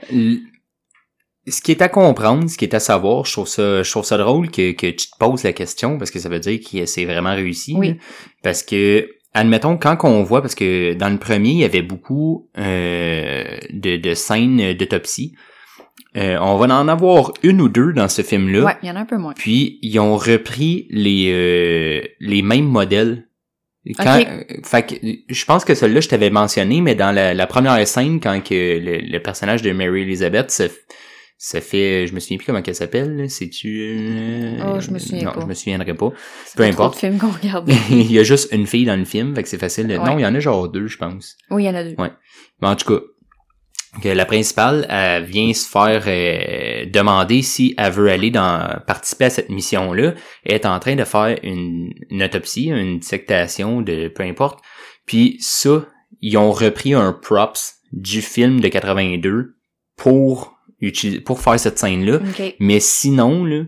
Ce 1.48 1.60
qui 1.60 1.72
est 1.72 1.82
à 1.82 1.88
comprendre, 1.88 2.48
ce 2.48 2.56
qui 2.56 2.64
est 2.66 2.74
à 2.74 2.80
savoir, 2.80 3.24
je 3.24 3.32
trouve 3.32 3.48
ça, 3.48 3.82
je 3.82 3.90
trouve 3.90 4.04
ça 4.04 4.16
drôle 4.18 4.50
que, 4.50 4.72
que 4.72 4.86
tu 4.88 5.10
te 5.10 5.16
poses 5.18 5.42
la 5.42 5.52
question 5.52 5.98
parce 5.98 6.10
que 6.10 6.18
ça 6.18 6.28
veut 6.28 6.38
dire 6.38 6.60
que 6.60 6.86
c'est 6.86 7.04
vraiment 7.04 7.34
réussi. 7.34 7.74
Oui. 7.76 7.88
là. 7.88 7.94
Parce 8.42 8.62
que, 8.62 9.08
admettons, 9.34 9.76
quand 9.76 9.96
on 10.04 10.22
voit, 10.22 10.40
parce 10.42 10.54
que 10.54 10.92
dans 10.94 11.08
le 11.08 11.18
premier, 11.18 11.50
il 11.50 11.58
y 11.58 11.64
avait 11.64 11.82
beaucoup 11.82 12.48
euh, 12.58 13.44
de, 13.70 13.96
de 13.96 14.14
scènes 14.14 14.74
d'autopsie. 14.74 15.34
Euh, 16.14 16.36
on 16.40 16.58
va 16.58 16.66
en 16.78 16.88
avoir 16.88 17.32
une 17.42 17.60
ou 17.62 17.68
deux 17.70 17.92
dans 17.94 18.08
ce 18.08 18.20
film-là. 18.22 18.64
ouais, 18.64 18.76
il 18.82 18.88
y 18.88 18.92
en 18.92 18.96
a 18.96 19.00
un 19.00 19.06
peu 19.06 19.16
moins. 19.16 19.32
Puis 19.32 19.78
ils 19.80 19.98
ont 19.98 20.16
repris 20.18 20.86
les 20.90 21.30
euh, 21.32 22.06
les 22.20 22.42
mêmes 22.42 22.66
modèles. 22.68 23.28
Quand, 23.98 24.20
Ok. 24.20 24.26
euh, 24.28 24.44
fait 24.64 24.82
que, 24.86 24.94
je 25.28 25.44
pense 25.44 25.64
que 25.64 25.74
celle-là 25.74 26.00
je 26.00 26.08
t'avais 26.08 26.30
mentionné, 26.30 26.80
mais 26.80 26.94
dans 26.94 27.10
la, 27.12 27.34
la 27.34 27.46
première 27.48 27.86
scène 27.88 28.20
quand 28.20 28.40
que 28.42 28.54
le, 28.78 28.98
le 29.10 29.18
personnage 29.20 29.60
de 29.62 29.72
Mary 29.72 30.02
Elizabeth 30.02 30.50
se, 30.52 30.64
se 31.36 31.58
fait, 31.58 32.06
je 32.06 32.14
me 32.14 32.20
souviens 32.20 32.36
plus 32.36 32.46
comment 32.46 32.62
qu'elle 32.62 32.76
s'appelle, 32.76 33.28
c'est-tu 33.28 33.80
euh, 33.98 34.58
Oh, 34.64 34.80
je 34.80 34.92
me 34.92 35.00
souviens 35.00 35.24
non, 35.24 35.32
pas. 35.32 35.40
je 35.40 35.46
me 35.46 35.54
souviendrai 35.54 35.94
pas. 35.94 36.10
Peu 36.10 36.14
pas 36.62 36.70
trop 36.70 36.84
importe. 36.84 36.94
de 36.94 36.98
films 37.00 37.18
qu'on 37.18 37.30
regarde. 37.30 37.68
il 37.90 38.12
y 38.12 38.20
a 38.20 38.22
juste 38.22 38.52
une 38.52 38.68
fille 38.68 38.84
dans 38.84 38.96
le 38.96 39.04
film, 39.04 39.34
fait 39.34 39.42
que 39.42 39.48
c'est 39.48 39.58
facile. 39.58 39.88
de- 39.88 39.96
Ouais. 39.96 40.04
Non, 40.04 40.16
il 40.16 40.22
y 40.22 40.26
en 40.26 40.34
a 40.36 40.38
genre 40.40 40.68
deux, 40.68 40.86
je 40.86 40.96
pense. 40.98 41.36
oui, 41.50 41.64
il 41.64 41.66
y 41.66 41.68
en 41.68 41.74
a 41.74 41.82
deux. 41.82 41.96
Ouais. 41.98 42.12
Mais 42.60 42.68
en 42.68 42.76
tout 42.76 42.86
cas, 42.94 43.02
que 44.00 44.08
la 44.08 44.24
principale 44.24 44.86
elle 44.88 45.24
vient 45.24 45.52
se 45.52 45.68
faire 45.68 46.04
euh, 46.06 46.86
demander 46.90 47.42
si 47.42 47.74
elle 47.76 47.92
veut 47.92 48.10
aller 48.10 48.30
dans 48.30 48.80
participer 48.86 49.26
à 49.26 49.30
cette 49.30 49.50
mission-là. 49.50 50.14
Elle 50.44 50.54
est 50.54 50.66
en 50.66 50.78
train 50.78 50.94
de 50.94 51.04
faire 51.04 51.38
une, 51.42 51.92
une 52.10 52.22
autopsie, 52.22 52.66
une 52.66 52.98
dissectation 52.98 53.82
de 53.82 54.08
peu 54.08 54.22
importe. 54.22 54.64
Puis 55.04 55.36
ça, 55.40 55.84
ils 56.20 56.38
ont 56.38 56.52
repris 56.52 56.94
un 56.94 57.12
props 57.12 57.74
du 57.92 58.22
film 58.22 58.60
de 58.60 58.68
82 58.68 59.56
pour 59.96 60.56
utiliser 60.80 61.20
pour 61.20 61.40
faire 61.40 61.60
cette 61.60 61.78
scène-là. 61.78 62.16
OK. 62.16 62.56
Mais 62.60 62.80
sinon, 62.80 63.44
là, 63.44 63.64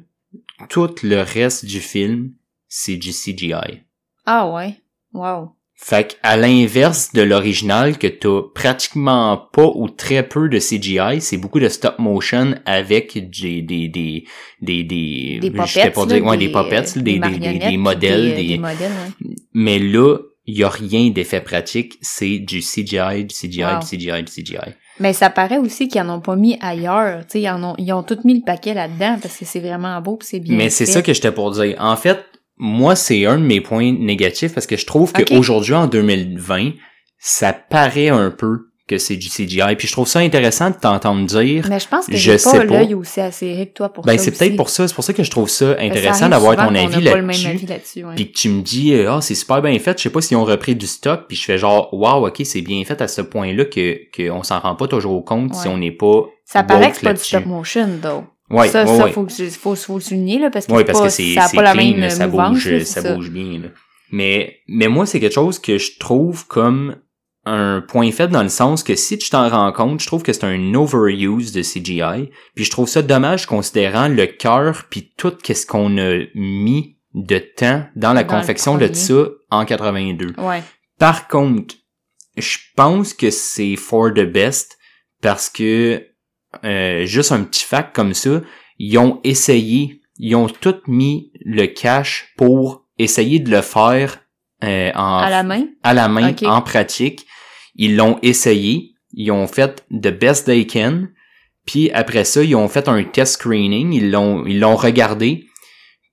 tout 0.68 0.94
le 1.02 1.20
reste 1.20 1.64
du 1.64 1.80
film, 1.80 2.32
c'est 2.68 2.96
du 2.96 3.10
CGI. 3.10 3.82
Ah 4.26 4.50
ouais. 4.50 4.80
Wow. 5.12 5.54
Fait 5.86 6.18
à 6.22 6.38
l'inverse 6.38 7.12
de 7.12 7.20
l'original 7.20 7.98
que 7.98 8.06
t'as 8.06 8.40
pratiquement 8.54 9.36
pas 9.52 9.66
ou 9.74 9.90
très 9.90 10.26
peu 10.26 10.48
de 10.48 10.58
CGI, 10.58 11.20
c'est 11.20 11.36
beaucoup 11.36 11.60
de 11.60 11.68
stop 11.68 11.98
motion 11.98 12.54
avec 12.64 13.12
des 13.28 13.60
des 13.60 13.88
des 13.88 14.24
des 14.62 14.82
des, 14.82 15.38
Des 15.42 15.50
popettes, 15.50 15.92
pas 15.92 16.06
là, 16.06 16.20
ouais, 16.20 16.38
des 16.38 16.48
puppets, 16.48 16.96
euh, 16.96 17.02
des, 17.02 17.18
des, 17.18 17.58
des, 17.58 17.76
modèles, 17.76 18.34
des, 18.34 18.56
modèles, 18.56 18.92
ouais. 19.20 19.34
mais 19.52 19.78
là, 19.78 20.16
il 20.46 20.56
y 20.56 20.64
a 20.64 20.70
rien 20.70 21.10
d'effet 21.10 21.42
pratique, 21.42 21.98
c'est 22.00 22.38
du 22.38 22.60
CGI, 22.60 23.26
du 23.26 23.34
CGI, 23.34 23.64
Wow. 23.64 23.80
du 23.80 23.86
CGI, 23.86 24.22
du 24.22 24.32
CGI. 24.32 24.72
Mais 25.00 25.12
ça 25.12 25.28
paraît 25.28 25.58
aussi 25.58 25.88
qu'ils 25.88 26.00
en 26.00 26.08
ont 26.08 26.20
pas 26.20 26.36
mis 26.36 26.56
ailleurs. 26.62 27.26
Tu 27.26 27.32
sais, 27.32 27.40
ils 27.42 27.50
en 27.50 27.62
ont, 27.62 27.74
ils 27.76 27.92
ont 27.92 28.02
tout 28.02 28.18
mis 28.24 28.34
le 28.34 28.42
paquet 28.42 28.72
là-dedans 28.72 29.18
parce 29.20 29.36
que 29.36 29.44
c'est 29.44 29.60
vraiment 29.60 30.00
beau 30.00 30.16
pis 30.16 30.26
c'est 30.28 30.40
bien. 30.40 30.56
Mais 30.56 30.70
c'est 30.70 30.86
ça 30.86 31.02
que 31.02 31.12
j'étais 31.12 31.32
pour 31.32 31.50
dire. 31.50 31.76
En 31.78 31.96
fait, 31.96 32.24
moi, 32.56 32.94
c'est 32.96 33.26
un 33.26 33.38
de 33.38 33.44
mes 33.44 33.60
points 33.60 33.92
négatifs 33.92 34.54
parce 34.54 34.66
que 34.66 34.76
je 34.76 34.86
trouve 34.86 35.12
qu'aujourd'hui, 35.12 35.74
en 35.74 35.86
2020, 35.86 36.72
ça 37.18 37.52
paraît 37.52 38.08
un 38.10 38.30
peu 38.30 38.68
que 38.86 38.98
c'est 38.98 39.16
du 39.16 39.28
CGI. 39.28 39.76
Puis 39.78 39.88
je 39.88 39.92
trouve 39.92 40.06
ça 40.06 40.18
intéressant 40.18 40.68
de 40.68 40.74
t'entendre 40.76 41.24
dire. 41.26 41.66
Mais 41.70 41.80
je 41.80 41.88
pense 41.88 42.06
que 42.06 42.14
Je 42.14 42.36
sais 42.36 42.50
pas 42.50 42.66
pas. 42.66 42.80
l'œil 42.80 42.94
aussi 42.94 43.20
assez 43.20 43.50
serré 43.52 43.68
que 43.68 43.72
toi 43.72 43.88
pour 43.90 44.04
Ben, 44.04 44.18
ça 44.18 44.24
c'est 44.24 44.30
peut-être 44.38 44.56
pour 44.56 44.68
ça. 44.68 44.86
C'est 44.86 44.94
pour 44.94 45.04
ça 45.04 45.14
que 45.14 45.22
je 45.22 45.30
trouve 45.30 45.48
ça 45.48 45.76
intéressant 45.78 46.28
d'avoir 46.28 46.54
ton 46.56 46.74
avis 46.74 47.00
là-dessus. 47.00 48.04
ouais. 48.04 48.14
Puis 48.14 48.30
que 48.30 48.36
tu 48.36 48.48
me 48.50 48.60
dis, 48.62 48.94
ah, 49.08 49.20
c'est 49.22 49.34
super 49.34 49.62
bien 49.62 49.78
fait. 49.78 49.96
Je 49.96 50.02
sais 50.02 50.10
pas 50.10 50.20
s'ils 50.20 50.36
ont 50.36 50.44
repris 50.44 50.76
du 50.76 50.86
stock. 50.86 51.24
Puis 51.28 51.36
je 51.36 51.44
fais 51.44 51.56
genre, 51.56 51.88
wow, 51.94 52.26
ok, 52.26 52.42
c'est 52.44 52.60
bien 52.60 52.84
fait 52.84 53.00
à 53.00 53.08
ce 53.08 53.22
point-là 53.22 53.64
que 53.64 54.00
qu'on 54.14 54.42
s'en 54.42 54.60
rend 54.60 54.74
pas 54.76 54.86
toujours 54.86 55.24
compte 55.24 55.54
si 55.54 55.66
on 55.66 55.78
n'est 55.78 55.90
pas. 55.92 56.26
Ça 56.44 56.62
paraît 56.62 56.90
que 56.90 56.96
c'est 56.98 57.04
pas 57.04 57.14
du 57.14 57.20
stop 57.24 57.46
motion, 57.46 57.88
though. 58.02 58.24
Ouais, 58.50 58.68
ça, 58.68 58.84
ouais, 58.84 58.96
ça 58.96 59.04
ouais. 59.04 59.12
faut, 59.12 59.26
faut, 59.28 59.74
faut 59.74 59.94
le 59.94 60.00
souligner, 60.00 60.38
là, 60.38 60.50
parce 60.50 60.66
que, 60.66 60.72
parce 60.72 60.98
pas, 60.98 61.06
que 61.06 61.12
c'est 61.12 61.34
ça 61.34 61.44
a 61.44 61.48
c'est 61.48 61.56
pas 61.56 61.62
la 61.62 61.72
clean, 61.72 61.96
même 61.96 62.10
ça 62.10 62.26
mouvance, 62.26 62.52
bouge, 62.52 62.70
là, 62.70 62.78
c'est 62.80 62.84
ça, 62.84 63.02
ça. 63.02 63.14
bouge 63.14 63.30
bien. 63.30 63.60
Là. 63.60 63.68
Mais 64.10 64.58
mais 64.68 64.88
moi 64.88 65.06
c'est 65.06 65.18
quelque 65.18 65.34
chose 65.34 65.58
que 65.58 65.78
je 65.78 65.98
trouve 65.98 66.46
comme 66.46 66.96
un 67.46 67.82
point 67.86 68.10
faible 68.10 68.32
dans 68.32 68.42
le 68.42 68.48
sens 68.48 68.82
que 68.82 68.94
si 68.94 69.18
tu 69.18 69.28
t'en 69.30 69.48
rends 69.48 69.72
compte, 69.72 70.00
je 70.00 70.06
trouve 70.06 70.22
que 70.22 70.32
c'est 70.32 70.44
un 70.44 70.74
overuse 70.74 71.52
de 71.52 71.62
CGI. 71.62 72.30
Puis 72.54 72.64
je 72.64 72.70
trouve 72.70 72.88
ça 72.88 73.02
dommage 73.02 73.46
considérant 73.46 74.08
le 74.08 74.26
cœur 74.26 74.84
puis 74.88 75.12
tout 75.16 75.32
qu'est-ce 75.42 75.66
qu'on 75.66 75.98
a 75.98 76.20
mis 76.34 76.96
de 77.14 77.38
temps 77.38 77.84
dans 77.96 78.12
la 78.12 78.24
Dans 78.24 78.36
confection 78.36 78.78
de 78.78 78.92
ça 78.92 79.26
en 79.50 79.64
82. 79.64 80.34
Ouais. 80.38 80.62
Par 80.98 81.28
contre, 81.28 81.74
je 82.36 82.58
pense 82.76 83.12
que 83.14 83.30
c'est 83.30 83.76
for 83.76 84.12
the 84.12 84.24
best 84.24 84.78
parce 85.20 85.50
que 85.50 86.02
euh, 86.64 87.04
juste 87.06 87.32
un 87.32 87.42
petit 87.44 87.64
fact 87.64 87.94
comme 87.94 88.14
ça, 88.14 88.40
ils 88.78 88.96
ont 88.98 89.20
essayé, 89.24 90.00
ils 90.18 90.34
ont 90.34 90.48
tout 90.48 90.76
mis 90.86 91.32
le 91.44 91.66
cash 91.66 92.32
pour 92.36 92.84
essayer 92.98 93.38
de 93.38 93.50
le 93.50 93.62
faire 93.62 94.20
euh, 94.62 94.90
en, 94.94 95.18
À 95.18 95.30
la 95.30 95.42
main? 95.42 95.66
à 95.82 95.94
la 95.94 96.08
main, 96.08 96.34
en 96.44 96.62
pratique. 96.62 97.26
Ils 97.76 97.96
l'ont 97.96 98.18
essayé, 98.22 98.92
ils 99.12 99.30
ont 99.30 99.46
fait 99.46 99.84
the 99.90 100.08
best 100.08 100.46
they 100.46 100.66
can, 100.66 101.08
puis 101.66 101.90
après 101.92 102.24
ça, 102.24 102.42
ils 102.42 102.54
ont 102.54 102.68
fait 102.68 102.88
un 102.88 103.02
test 103.04 103.34
screening, 103.34 103.92
ils 103.92 104.10
l'ont 104.10 104.44
ils 104.46 104.60
l'ont 104.60 104.76
regardé, 104.76 105.46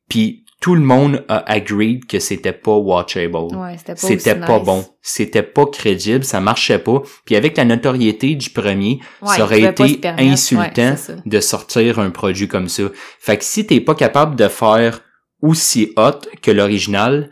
puis 0.10 0.41
tout 0.62 0.76
le 0.76 0.82
monde 0.82 1.26
a 1.28 1.38
agreed 1.52 2.06
que 2.06 2.20
c'était 2.20 2.54
pas 2.54 2.76
watchable. 2.78 3.36
Ouais, 3.36 3.76
c'était 3.78 3.96
pas 3.96 4.46
pas 4.48 4.58
nice. 4.60 4.66
bon, 4.66 4.86
c'était 5.02 5.42
pas 5.44 5.66
crédible, 5.66 6.24
ça 6.24 6.40
marchait 6.40 6.78
pas. 6.80 7.02
Puis 7.26 7.36
avec 7.36 7.58
la 7.58 7.66
notoriété 7.66 8.36
du 8.36 8.52
premier, 8.52 9.00
Ouais, 9.24 9.36
ça 9.36 9.44
aurait 9.44 9.64
été 9.64 10.00
insultant 10.20 10.96
Ouais, 11.10 11.16
de 11.26 11.40
sortir 11.40 11.98
un 12.00 12.12
produit 12.12 12.48
comme 12.48 12.70
ça. 12.70 12.84
Fait 13.20 13.38
que 13.38 13.44
si 13.44 13.66
t'es 13.66 13.82
pas 13.82 13.96
capable 13.96 14.36
de 14.36 14.48
faire 14.48 15.02
aussi 15.42 15.92
hot 15.98 16.20
que 16.44 16.52
l'original, 16.52 17.32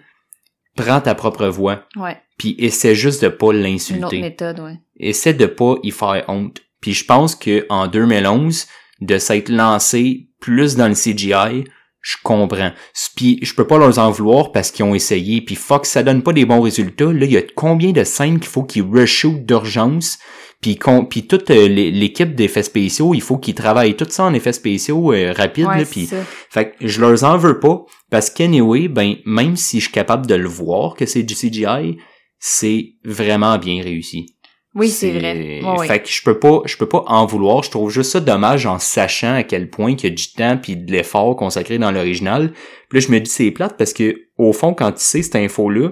prends 0.75 0.99
ta 0.99 1.13
propre 1.13 1.45
voix, 1.47 1.83
Ouais. 1.95 2.17
puis 2.39 2.55
essaie 2.57 2.95
juste 2.95 3.21
de 3.23 3.27
pas 3.29 3.47
Une 3.51 3.57
autre 3.59 3.63
l'insulter. 3.63 4.21
méthode, 4.21 4.59
ouais. 4.59 4.79
Essaie 4.99 5.33
de 5.35 5.45
pas 5.45 5.75
y 5.83 5.91
faire 5.91 6.25
honte. 6.27 6.61
Puis 6.81 6.93
je 6.93 7.05
pense 7.05 7.35
que 7.35 7.65
en 7.69 7.87
2011, 7.87 8.65
de 9.01 9.17
s'être 9.19 9.49
lancé 9.49 10.29
plus 10.41 10.75
dans 10.75 10.87
le 10.87 10.95
CGI, 10.95 11.65
je 12.01 12.15
comprends. 12.23 12.71
Puis 13.15 13.39
je 13.41 13.53
peux 13.53 13.67
pas 13.67 13.77
leur 13.77 13.97
en 13.99 14.11
vouloir 14.11 14.51
parce 14.51 14.71
qu'ils 14.71 14.85
ont 14.85 14.95
essayé. 14.95 15.41
Puis 15.41 15.55
fuck, 15.55 15.85
ça 15.85 16.03
donne 16.03 16.23
pas 16.23 16.33
des 16.33 16.45
bons 16.45 16.61
résultats. 16.61 17.11
Là, 17.11 17.25
il 17.25 17.31
y 17.31 17.37
a 17.37 17.41
combien 17.55 17.91
de 17.91 18.03
scènes 18.03 18.39
qu'il 18.39 18.49
faut 18.49 18.63
qu'ils 18.63 18.83
reshoot 18.83 19.45
d'urgence? 19.45 20.17
Puis 20.61 20.77
puis 21.09 21.25
toute 21.27 21.51
euh, 21.51 21.67
l'é- 21.69 21.91
l'équipe 21.91 22.35
d'effets 22.35 22.63
spéciaux, 22.63 23.13
il 23.13 23.21
faut 23.21 23.37
qu'ils 23.37 23.55
travaillent 23.55 23.95
tout 23.95 24.07
ça 24.09 24.25
en 24.25 24.33
effets 24.33 24.51
spéciaux 24.53 25.13
euh, 25.13 25.31
rapides. 25.35 25.65
Ouais, 25.67 25.77
là, 25.79 25.85
puis 25.85 26.07
fait 26.49 26.71
que 26.71 26.87
je 26.87 26.99
leur 26.99 27.23
en 27.23 27.37
veux 27.37 27.59
pas 27.59 27.85
parce 28.09 28.29
qu'anyway, 28.29 28.87
ben 28.89 29.15
même 29.25 29.55
si 29.55 29.79
je 29.79 29.85
suis 29.85 29.93
capable 29.93 30.25
de 30.27 30.35
le 30.35 30.49
voir 30.49 30.95
que 30.95 31.05
c'est 31.05 31.23
du 31.23 31.33
CGI, 31.33 31.97
c'est 32.39 32.93
vraiment 33.05 33.57
bien 33.57 33.81
réussi. 33.83 34.35
Oui, 34.75 34.89
c'est 34.89 35.11
vrai. 35.11 35.61
Fait 35.87 36.01
que 36.01 36.09
je 36.09 36.21
peux 36.23 36.37
pas 36.37 36.61
je 36.65 36.77
peux 36.77 36.87
pas 36.87 37.03
en 37.07 37.25
vouloir, 37.25 37.63
je 37.63 37.71
trouve 37.71 37.89
juste 37.89 38.11
ça 38.11 38.19
dommage 38.19 38.65
en 38.65 38.77
sachant 38.77 39.33
à 39.33 39.43
quel 39.43 39.69
point 39.69 39.95
qu'il 39.95 40.09
y 40.09 40.13
a 40.13 40.15
du 40.15 40.31
temps 40.31 40.57
puis 40.57 40.77
de 40.77 40.91
l'effort 40.91 41.35
consacré 41.35 41.79
dans 41.79 41.91
l'original. 41.91 42.51
Puis 42.89 42.99
là 42.99 43.05
je 43.07 43.11
me 43.11 43.19
dis 43.19 43.29
c'est 43.29 43.51
plate 43.51 43.77
parce 43.77 43.93
que 43.93 44.15
au 44.37 44.53
fond 44.53 44.73
quand 44.73 44.91
tu 44.91 45.03
sais 45.03 45.23
cette 45.23 45.35
info 45.35 45.69
là, 45.71 45.89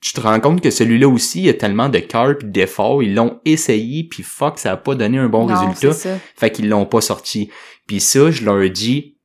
tu 0.00 0.12
te 0.12 0.20
rends 0.20 0.40
compte 0.40 0.60
que 0.60 0.70
celui-là 0.70 1.08
aussi 1.08 1.40
il 1.40 1.44
y 1.46 1.48
a 1.48 1.54
tellement 1.54 1.88
de 1.88 2.00
cœur 2.00 2.36
puis 2.36 2.48
d'effort, 2.48 3.04
ils 3.04 3.14
l'ont 3.14 3.40
essayé 3.44 4.02
puis 4.02 4.24
fuck 4.24 4.58
ça 4.58 4.72
a 4.72 4.76
pas 4.76 4.96
donné 4.96 5.18
un 5.18 5.28
bon 5.28 5.46
non, 5.46 5.54
résultat. 5.54 6.18
Fait 6.36 6.50
qu'ils 6.50 6.68
l'ont 6.68 6.86
pas 6.86 7.00
sorti. 7.00 7.50
Puis 7.86 8.00
ça, 8.00 8.30
je 8.30 8.44
leur 8.44 8.68
dis, 8.68 9.16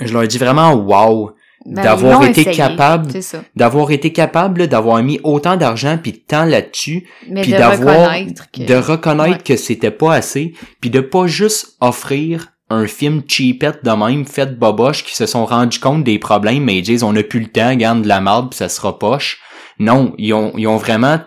je 0.00 0.12
leur 0.12 0.26
dis 0.26 0.38
vraiment 0.38 0.74
wow 0.74 1.32
Ben, 1.64 1.82
d'avoir 1.82 2.24
été 2.24 2.44
capable, 2.46 3.12
d'avoir 3.54 3.90
été 3.92 4.12
capable 4.12 4.66
d'avoir 4.66 5.02
mis 5.02 5.20
autant 5.22 5.56
d'argent 5.56 5.96
puis 6.02 6.12
de 6.12 6.16
temps 6.18 6.44
là-dessus, 6.44 7.08
puis 7.40 7.52
d'avoir 7.52 8.10
reconnaître 8.10 8.50
que... 8.50 8.62
de 8.64 8.74
reconnaître 8.74 9.36
Ouais. 9.36 9.42
que 9.44 9.56
c'était 9.56 9.92
pas 9.92 10.14
assez, 10.14 10.54
puis 10.80 10.90
de 10.90 11.00
pas 11.00 11.26
juste 11.26 11.76
offrir 11.80 12.48
un 12.68 12.86
film 12.86 13.22
cheapette 13.28 13.84
de 13.84 13.90
même 13.90 14.24
fait 14.24 14.46
de 14.46 14.54
boboche 14.54 15.04
qui 15.04 15.14
se 15.14 15.26
sont 15.26 15.44
rendus 15.44 15.78
compte 15.78 16.04
des 16.04 16.18
problèmes 16.18 16.64
mais 16.64 16.78
ils 16.78 16.82
disent 16.82 17.02
on 17.02 17.14
a 17.14 17.22
plus 17.22 17.40
le 17.40 17.48
temps, 17.48 17.74
garde 17.74 18.02
de 18.02 18.08
la 18.08 18.20
marde 18.20 18.50
puis 18.50 18.56
ça 18.56 18.68
sera 18.68 18.98
poche. 18.98 19.40
Non, 19.78 20.14
ils 20.18 20.32
ont 20.32 20.52
ils 20.56 20.66
ont 20.66 20.78
vraiment 20.78 21.18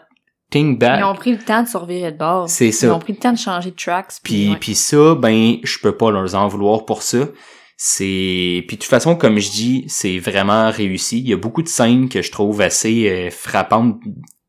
think 0.51 0.79
back. 0.79 0.99
Ils 0.99 1.03
ont 1.03 1.15
pris 1.15 1.31
le 1.31 1.37
temps 1.39 1.63
de 1.63 1.67
surveiller 1.67 2.11
de 2.11 2.17
bord. 2.17 2.49
C'est 2.49 2.71
ça. 2.71 2.87
Ils 2.87 2.91
ont 2.91 2.99
pris 2.99 3.13
le 3.13 3.19
temps 3.19 3.33
de 3.33 3.37
changer 3.37 3.71
de 3.71 3.75
tracks. 3.75 4.13
Puis, 4.23 4.51
ouais. 4.51 4.57
puis 4.59 4.75
ça, 4.75 5.15
ben, 5.15 5.57
je 5.63 5.79
peux 5.79 5.95
pas 5.95 6.11
leur 6.11 6.33
en 6.35 6.47
vouloir 6.47 6.85
pour 6.85 7.01
ça. 7.01 7.19
C'est, 7.77 8.63
puis 8.67 8.77
de 8.77 8.81
toute 8.81 8.89
façon, 8.89 9.15
comme 9.15 9.37
je 9.39 9.51
dis, 9.51 9.85
c'est 9.87 10.17
vraiment 10.17 10.71
réussi. 10.71 11.19
Il 11.19 11.27
y 11.29 11.33
a 11.33 11.37
beaucoup 11.37 11.61
de 11.61 11.67
scènes 11.67 12.07
que 12.09 12.21
je 12.21 12.31
trouve 12.31 12.61
assez 12.61 13.09
euh, 13.09 13.29
frappantes 13.31 13.97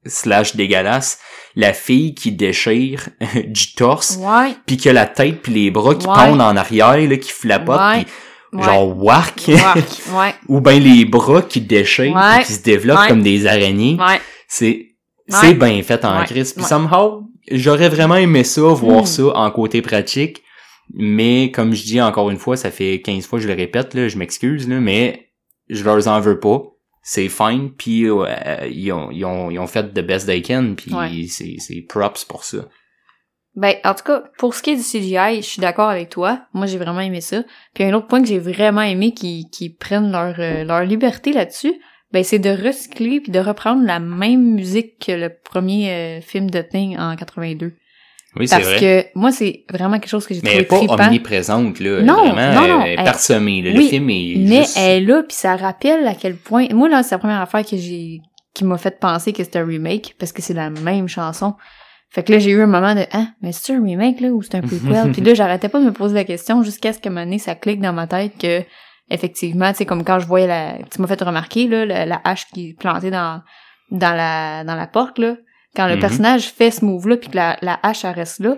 slash 0.04 0.54
dégueulasses. 0.54 1.18
La 1.56 1.72
fille 1.72 2.14
qui 2.14 2.30
déchire 2.32 3.08
du 3.46 3.74
torse, 3.74 4.18
Ouais. 4.20 4.54
puis 4.66 4.76
que 4.76 4.88
la 4.90 5.06
tête 5.06 5.42
puis 5.42 5.52
les 5.54 5.70
bras 5.70 5.94
qui 5.94 6.06
Ouais. 6.06 6.14
pendent 6.14 6.40
en 6.40 6.56
arrière, 6.56 6.96
là, 6.96 7.16
qui 7.16 7.32
flapotent, 7.32 7.80
Ouais. 7.96 8.04
puis 8.52 8.62
genre 8.62 8.96
wark. 8.96 9.42
Ouais. 9.48 10.34
Ou 10.48 10.60
ben 10.60 10.80
les 10.80 11.04
bras 11.04 11.42
qui 11.42 11.60
déchirent 11.60 12.14
Ouais. 12.14 12.44
qui 12.44 12.52
se 12.52 12.62
développent 12.62 13.08
comme 13.08 13.22
des 13.22 13.46
araignées. 13.46 13.96
Ouais. 13.98 14.20
C'est 14.48 14.92
c'est 15.28 15.54
bien 15.54 15.82
fait 15.82 16.04
en 16.04 16.22
crise. 16.22 16.52
Puis 16.52 16.62
somehow, 16.64 17.24
j'aurais 17.50 17.88
vraiment 17.88 18.14
aimé 18.14 18.44
ça, 18.44 18.60
voir 18.62 19.02
Hmm. 19.02 19.06
ça 19.06 19.22
en 19.36 19.50
côté 19.50 19.82
pratique. 19.82 20.42
Mais 20.94 21.50
comme 21.50 21.74
je 21.74 21.84
dis 21.84 22.00
encore 22.00 22.30
une 22.30 22.38
fois, 22.38 22.56
ça 22.56 22.70
fait 22.70 23.00
15 23.02 23.26
fois 23.26 23.38
que 23.38 23.42
je 23.44 23.48
le 23.48 23.54
répète, 23.54 23.94
là, 23.94 24.08
je 24.08 24.16
m'excuse, 24.18 24.68
là, 24.68 24.80
mais 24.80 25.30
je 25.68 25.84
leur 25.84 26.06
en 26.08 26.20
veux 26.20 26.38
pas. 26.40 26.62
C'est 27.02 27.28
fine, 27.28 27.70
puis 27.70 28.08
euh, 28.08 28.26
ils, 28.68 28.90
ont, 28.92 29.10
ils, 29.12 29.24
ont, 29.24 29.50
ils 29.50 29.58
ont 29.60 29.66
fait 29.68 29.92
the 29.92 30.00
best 30.04 30.26
they 30.26 30.42
can, 30.42 30.74
puis 30.76 30.92
Ouais. 30.92 31.26
c'est 31.28 31.56
c'est 31.58 31.82
props 31.82 32.24
pour 32.24 32.42
ça. 32.44 32.68
Ben, 33.54 33.74
en 33.84 33.94
tout 33.94 34.04
cas, 34.04 34.24
pour 34.38 34.54
ce 34.54 34.62
qui 34.62 34.70
est 34.70 34.76
du 34.76 34.82
CGI, 34.82 35.36
je 35.36 35.46
suis 35.46 35.60
d'accord 35.60 35.88
avec 35.88 36.10
toi. 36.10 36.42
Moi, 36.52 36.66
j'ai 36.66 36.76
vraiment 36.78 37.00
aimé 37.00 37.20
ça. 37.22 37.42
Puis 37.74 37.84
un 37.84 37.94
autre 37.94 38.06
point 38.06 38.20
que 38.20 38.28
j'ai 38.28 38.38
vraiment 38.38 38.82
aimé 38.82 39.14
qu'ils 39.14 39.48
qu'ils 39.50 39.74
prennent 39.76 40.12
leur, 40.12 40.34
euh, 40.38 40.62
leur 40.64 40.82
liberté 40.84 41.32
là-dessus, 41.32 41.74
ben, 42.12 42.22
c'est 42.22 42.38
de 42.38 42.50
recycler 42.50 43.20
puis 43.20 43.32
de 43.32 43.38
reprendre 43.40 43.82
la 43.84 43.98
même 43.98 44.54
musique 44.54 44.98
que 45.06 45.12
le 45.12 45.30
premier 45.42 45.90
euh, 45.90 46.20
film 46.20 46.50
de 46.50 46.60
Thing 46.60 46.98
en 46.98 47.16
82. 47.16 47.72
Oui, 48.38 48.48
c'est 48.48 48.56
Parce 48.56 48.68
vrai. 48.68 48.80
que 48.80 49.18
moi, 49.18 49.32
c'est 49.32 49.64
vraiment 49.70 49.98
quelque 49.98 50.08
chose 50.10 50.26
que 50.26 50.34
j'ai 50.34 50.40
mais 50.42 50.56
elle 50.56 50.66
trouvé 50.66 50.84
est 50.84 50.86
pas 50.86 50.94
trippant. 50.96 51.08
omniprésente, 51.08 51.80
là. 51.80 52.02
Non, 52.02 52.32
vraiment, 52.32 52.60
non, 52.60 52.78
non, 52.78 52.84
elle 52.84 52.96
parsemée, 53.04 53.62
là. 53.62 53.70
Oui, 53.70 53.84
le 53.84 53.88
film 53.88 54.10
est 54.10 54.34
Mais 54.38 54.62
juste... 54.62 54.76
elle 54.76 55.02
est 55.02 55.06
là, 55.06 55.22
puis 55.22 55.36
ça 55.36 55.56
rappelle 55.56 56.06
à 56.06 56.14
quel 56.14 56.36
point... 56.36 56.66
Moi, 56.72 56.88
là, 56.88 57.02
c'est 57.02 57.14
la 57.14 57.18
première 57.18 57.40
affaire 57.40 57.64
que 57.64 57.76
j'ai 57.76 58.20
qui 58.54 58.64
m'a 58.64 58.78
fait 58.78 58.98
penser 58.98 59.32
que 59.34 59.44
c'était 59.44 59.58
un 59.58 59.66
remake, 59.66 60.14
parce 60.18 60.32
que 60.32 60.40
c'est 60.40 60.54
la 60.54 60.70
même 60.70 61.08
chanson. 61.08 61.54
Fait 62.08 62.22
que 62.22 62.32
là, 62.32 62.38
j'ai 62.38 62.50
eu 62.52 62.62
un 62.62 62.66
moment 62.66 62.94
de 62.94 63.02
«Ah, 63.12 63.26
mais 63.42 63.52
c'est 63.52 63.74
un 63.74 63.82
remake, 63.82 64.20
là, 64.20 64.28
ou 64.28 64.40
c'est 64.42 64.54
un 64.54 64.60
prequel?» 64.62 65.10
Puis 65.12 65.20
là, 65.20 65.34
j'arrêtais 65.34 65.68
pas 65.68 65.78
de 65.78 65.84
me 65.84 65.92
poser 65.92 66.14
la 66.14 66.24
question 66.24 66.62
jusqu'à 66.62 66.94
ce 66.94 66.98
que 66.98 67.08
un 67.08 67.12
moment 67.12 67.38
ça 67.38 67.54
clique 67.54 67.80
dans 67.82 67.92
ma 67.92 68.06
tête 68.06 68.32
que, 68.40 68.62
effectivement, 69.10 69.70
tu 69.72 69.78
sais, 69.78 69.84
comme 69.86 70.04
quand 70.04 70.20
je 70.20 70.26
voyais 70.26 70.46
la... 70.46 70.78
Tu 70.90 71.02
m'as 71.02 71.06
fait 71.08 71.20
remarquer, 71.20 71.68
là, 71.68 71.84
la, 71.84 72.06
la 72.06 72.20
hache 72.24 72.46
qui 72.54 72.70
est 72.70 72.78
plantée 72.78 73.10
dans, 73.10 73.42
dans, 73.90 74.14
la, 74.16 74.64
dans 74.64 74.74
la 74.74 74.86
porte, 74.86 75.18
là. 75.18 75.36
Quand 75.76 75.86
le 75.86 75.94
Mhm. 75.94 76.00
personnage 76.00 76.42
personnage 76.42 76.52
fait 76.56 76.70
ce 76.70 76.84
move-là, 76.84 77.16
puis 77.18 77.28
que 77.30 77.36
la, 77.36 77.56
la 77.62 77.78
hache, 77.82 78.04
elle 78.04 78.12
reste 78.12 78.40
là, 78.40 78.56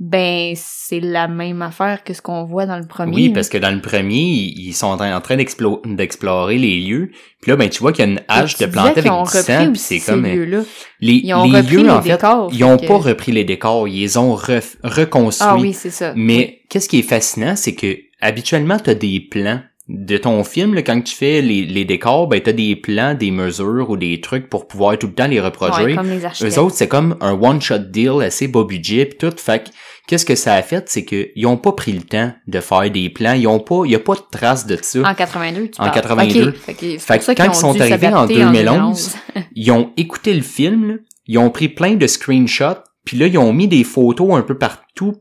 ben, 0.00 0.54
c'est 0.56 0.98
la 0.98 1.28
même 1.28 1.62
affaire 1.62 2.02
que 2.02 2.12
ce 2.14 2.20
qu'on 2.20 2.42
voit 2.44 2.66
dans 2.66 2.78
le 2.78 2.86
premier. 2.86 3.14
Oui, 3.14 3.28
parce 3.28 3.48
que 3.48 3.58
dans 3.58 3.70
le 3.70 3.80
premier, 3.80 4.22
ils 4.56 4.72
sont 4.72 4.88
en 4.88 5.20
train 5.20 5.36
d'explo- 5.36 5.80
d'explorer 5.84 6.58
les 6.58 6.80
lieux. 6.80 7.10
Puis 7.40 7.50
là, 7.52 7.56
ben 7.56 7.68
tu 7.70 7.78
vois 7.80 7.92
qu'il 7.92 8.04
y 8.04 8.08
a 8.08 8.10
une 8.10 8.20
hache 8.26 8.56
de 8.56 8.66
plantée 8.66 8.98
avec 9.00 9.04
du 9.04 9.30
sang, 9.30 9.70
puis 9.70 9.78
c'est 9.78 9.98
ces 10.00 10.10
comme... 10.12 10.24
euh. 10.24 10.64
Les, 11.00 11.20
Ils 11.22 11.32
ont 11.34 11.44
les 11.44 11.58
repris 11.60 11.76
lieux, 11.76 11.82
les 11.84 11.90
en 11.90 12.02
fait, 12.02 12.10
décors, 12.12 12.50
ils 12.52 12.64
ont 12.64 12.76
fait 12.78 12.86
pas 12.86 12.96
repris 12.98 13.30
les 13.30 13.44
décors, 13.44 13.86
ils 13.86 14.00
les 14.00 14.16
ont 14.16 14.34
reconstruits. 14.34 15.48
Ah 15.48 15.56
oui, 15.60 15.72
c'est 15.72 15.90
ça. 15.90 16.12
Mais 16.16 16.62
qu'est-ce 16.68 16.88
qui 16.88 16.98
est 16.98 17.02
fascinant, 17.02 17.54
c'est 17.54 17.74
que 17.76 17.96
habituellement, 18.20 18.78
tu 18.78 18.90
as 18.90 18.94
des 18.96 19.20
plans 19.20 19.60
de 19.88 20.16
ton 20.16 20.42
film, 20.44 20.74
là, 20.74 20.82
quand 20.82 20.98
tu 21.02 21.14
fais 21.14 21.42
les, 21.42 21.66
les 21.66 21.84
décors, 21.84 22.26
ben 22.26 22.40
tu 22.40 22.48
as 22.48 22.54
des 22.54 22.74
plans, 22.74 23.14
des 23.14 23.30
mesures 23.30 23.90
ou 23.90 23.98
des 23.98 24.20
trucs 24.20 24.48
pour 24.48 24.66
pouvoir 24.66 24.98
tout 24.98 25.08
le 25.08 25.12
temps 25.12 25.26
les 25.26 25.40
reproduire. 25.40 25.84
Ouais, 25.86 25.94
comme 25.94 26.08
les. 26.08 26.20
Eux 26.48 26.58
autres, 26.58 26.74
c'est 26.74 26.88
comme 26.88 27.16
un 27.20 27.32
one-shot 27.32 27.78
deal 27.90 28.22
assez 28.22 28.48
bas 28.48 28.64
budget 28.64 29.04
pis 29.04 29.18
tout. 29.18 29.34
Fait 29.36 29.64
que, 29.64 29.70
qu'est-ce 30.06 30.24
que 30.24 30.36
ça 30.36 30.54
a 30.54 30.62
fait, 30.62 30.88
c'est 30.88 31.04
que 31.04 31.28
ils 31.36 31.46
ont 31.46 31.58
pas 31.58 31.72
pris 31.72 31.92
le 31.92 32.00
temps 32.00 32.32
de 32.46 32.60
faire 32.60 32.90
des 32.90 33.10
plans. 33.10 33.34
Ils 33.34 33.46
ont 33.46 33.60
pas, 33.60 33.82
il 33.84 33.90
y 33.90 33.94
a 33.94 33.98
pas 33.98 34.14
de 34.14 34.22
traces 34.30 34.66
de 34.66 34.78
ça. 34.80 35.00
En 35.00 35.14
82, 35.14 35.68
tu 35.68 35.80
En 35.80 35.84
parles. 35.84 35.94
82. 35.94 36.48
Ok, 36.48 36.54
Fait 36.56 36.74
que, 36.74 36.98
Fait 36.98 37.34
quand 37.34 37.44
qu'ils 37.44 37.52
ils 37.52 37.54
sont 37.54 37.78
arrivés 37.78 38.08
en 38.08 38.26
s'adapter 38.26 38.36
2011, 38.36 39.16
Ils 39.54 39.70
ont 39.70 39.92
écouté 39.98 40.32
le 40.32 40.42
film, 40.42 40.88
là, 40.88 40.94
ils 41.26 41.38
ont 41.38 41.50
pris 41.50 41.68
plein 41.68 41.94
de 41.94 42.06
screenshots, 42.06 42.82
puis 43.04 43.18
là, 43.18 43.26
ils 43.26 43.38
ont 43.38 43.52
mis 43.52 43.68
des 43.68 43.84
photos 43.84 44.34
un 44.34 44.42
peu 44.42 44.56
partout 44.56 45.14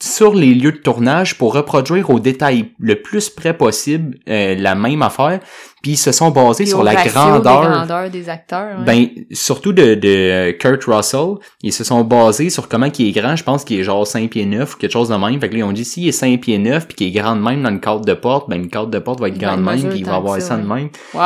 sur 0.00 0.34
les 0.34 0.54
lieux 0.54 0.72
de 0.72 0.78
tournage 0.78 1.38
pour 1.38 1.54
reproduire 1.54 2.10
au 2.10 2.18
détail 2.18 2.70
le 2.80 3.00
plus 3.00 3.30
près 3.30 3.56
possible 3.56 4.18
euh, 4.28 4.54
la 4.58 4.74
même 4.74 5.00
affaire, 5.02 5.38
puis 5.82 5.92
ils 5.92 5.96
se 5.96 6.10
sont 6.12 6.30
basés 6.30 6.64
Puis 6.64 6.70
sur 6.70 6.82
la 6.82 6.92
ratio 6.92 7.04
des 7.08 7.14
grandeur 7.14 7.62
grandeurs 7.70 8.10
des 8.10 8.28
acteurs. 8.28 8.78
ouais. 8.80 8.84
ben, 8.84 9.06
surtout 9.30 9.72
de, 9.72 9.94
de 9.94 10.08
euh, 10.08 10.52
Kurt 10.58 10.82
Russell, 10.84 11.34
ils 11.62 11.72
se 11.72 11.84
sont 11.84 12.02
basés 12.02 12.50
sur 12.50 12.68
comment 12.68 12.88
il 12.98 13.08
est 13.08 13.12
grand. 13.12 13.36
Je 13.36 13.44
pense 13.44 13.64
qu'il 13.64 13.78
est 13.78 13.84
genre 13.84 14.06
5 14.06 14.28
pieds 14.30 14.44
9 14.44 14.74
ou 14.74 14.76
quelque 14.78 14.92
chose 14.92 15.08
de 15.08 15.14
même. 15.16 15.40
Fait 15.40 15.48
que 15.48 15.54
là, 15.54 15.60
ils 15.60 15.64
ont 15.64 15.72
dit, 15.72 15.84
s'il 15.84 16.08
est 16.08 16.12
5 16.12 16.40
pieds 16.40 16.58
9 16.58 16.86
puis 16.88 16.96
qu'il 16.96 17.06
est 17.08 17.20
grand 17.20 17.36
de 17.36 17.40
même 17.40 17.62
dans 17.62 17.70
une 17.70 17.80
cadre 17.80 18.04
de 18.04 18.14
porte, 18.14 18.48
ben, 18.50 18.56
une 18.62 18.68
cadre 18.68 18.88
de 18.90 18.98
porte 18.98 19.20
va 19.20 19.28
être 19.28 19.38
grande 19.38 19.60
de 19.60 19.64
même 19.64 19.88
puis 19.88 20.00
il 20.00 20.04
va 20.04 20.16
avoir 20.16 20.40
ça, 20.40 20.56
de 20.56 20.66
même. 20.66 20.88
wow. 21.14 21.20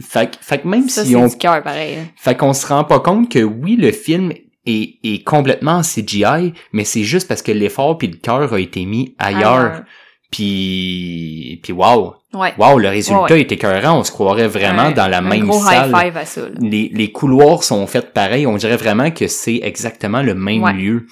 Fait, 0.00 0.28
que- 0.28 0.36
fait 0.40 0.58
que 0.58 0.66
même 0.66 0.88
Ça, 0.88 1.04
si 1.04 1.10
c'est 1.10 1.16
on, 1.16 1.28
cœur, 1.30 1.62
pareil. 1.62 1.94
hein. 2.00 2.06
fait 2.16 2.36
qu'on 2.36 2.52
se 2.52 2.66
rend 2.66 2.82
pas 2.82 2.98
compte 2.98 3.30
que 3.30 3.38
oui, 3.38 3.76
le 3.76 3.92
film 3.92 4.32
est, 4.66 4.96
est 5.04 5.22
complètement 5.24 5.78
en 5.78 5.82
CGI, 5.82 6.54
mais 6.72 6.84
c'est 6.84 7.02
juste 7.04 7.28
parce 7.28 7.42
que 7.42 7.52
l'effort 7.52 7.98
puis 7.98 8.08
le 8.08 8.16
cœur 8.16 8.52
a 8.52 8.60
été 8.60 8.84
mis 8.84 9.14
ailleurs. 9.18 9.82
Puis, 10.30 11.60
puis 11.62 11.72
wow. 11.72 12.14
Ouais. 12.32 12.52
Wow, 12.58 12.78
le 12.78 12.88
résultat 12.88 13.22
Ouais, 13.22 13.32
ouais. 13.32 13.40
était 13.42 13.54
écœurant. 13.54 14.00
On 14.00 14.04
se 14.04 14.10
croirait 14.10 14.48
vraiment 14.48 14.90
dans 14.90 15.06
la 15.06 15.18
un 15.18 15.20
même 15.20 15.46
gros 15.46 15.60
salle 15.62 15.90
high 15.94 16.06
five 16.06 16.16
à 16.16 16.24
ça. 16.24 16.40
là. 16.40 16.48
les, 16.60 16.90
les 16.92 17.12
couloirs 17.12 17.62
sont 17.62 17.86
faits 17.86 18.12
pareil. 18.12 18.46
On 18.46 18.56
dirait 18.56 18.76
vraiment 18.76 19.12
que 19.12 19.28
c'est 19.28 19.60
exactement 19.62 20.22
le 20.22 20.34
même 20.34 20.66
lieu. 20.76 21.06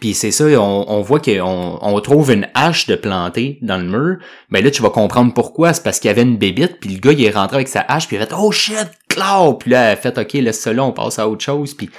Puis 0.00 0.14
c'est 0.14 0.30
ça, 0.30 0.44
on, 0.44 0.84
on 0.86 1.00
voit 1.02 1.18
qu'on 1.18 1.78
on 1.82 2.00
trouve 2.00 2.30
une 2.30 2.46
hache 2.54 2.86
de 2.86 2.94
plantée 2.94 3.58
dans 3.62 3.78
le 3.78 3.84
mur. 3.84 4.18
Ben 4.50 4.62
là, 4.62 4.70
tu 4.70 4.82
vas 4.82 4.90
comprendre 4.90 5.34
pourquoi. 5.34 5.72
C'est 5.72 5.82
parce 5.82 5.98
qu'il 5.98 6.06
y 6.06 6.12
avait 6.12 6.22
une 6.22 6.36
bébite, 6.36 6.78
puis 6.78 6.90
le 6.90 7.00
gars, 7.00 7.10
il 7.12 7.24
est 7.24 7.30
rentré 7.30 7.56
avec 7.56 7.66
sa 7.68 7.80
hache, 7.80 8.06
puis 8.06 8.16
il 8.16 8.22
a 8.22 8.26
fait 8.26 8.34
«Oh 8.38 8.52
shit, 8.52 8.76
Claude!» 9.08 9.58
Puis 9.60 9.70
là, 9.72 9.86
elle 9.86 9.92
a 9.94 9.96
fait 9.96 10.16
«Ok, 10.20 10.34
laisse 10.34 10.60
ça 10.60 10.72
là, 10.72 10.84
on 10.84 10.92
passe 10.92 11.18
à 11.18 11.28
autre 11.28 11.44
chose.» 11.44 11.74
Puis 11.76 11.90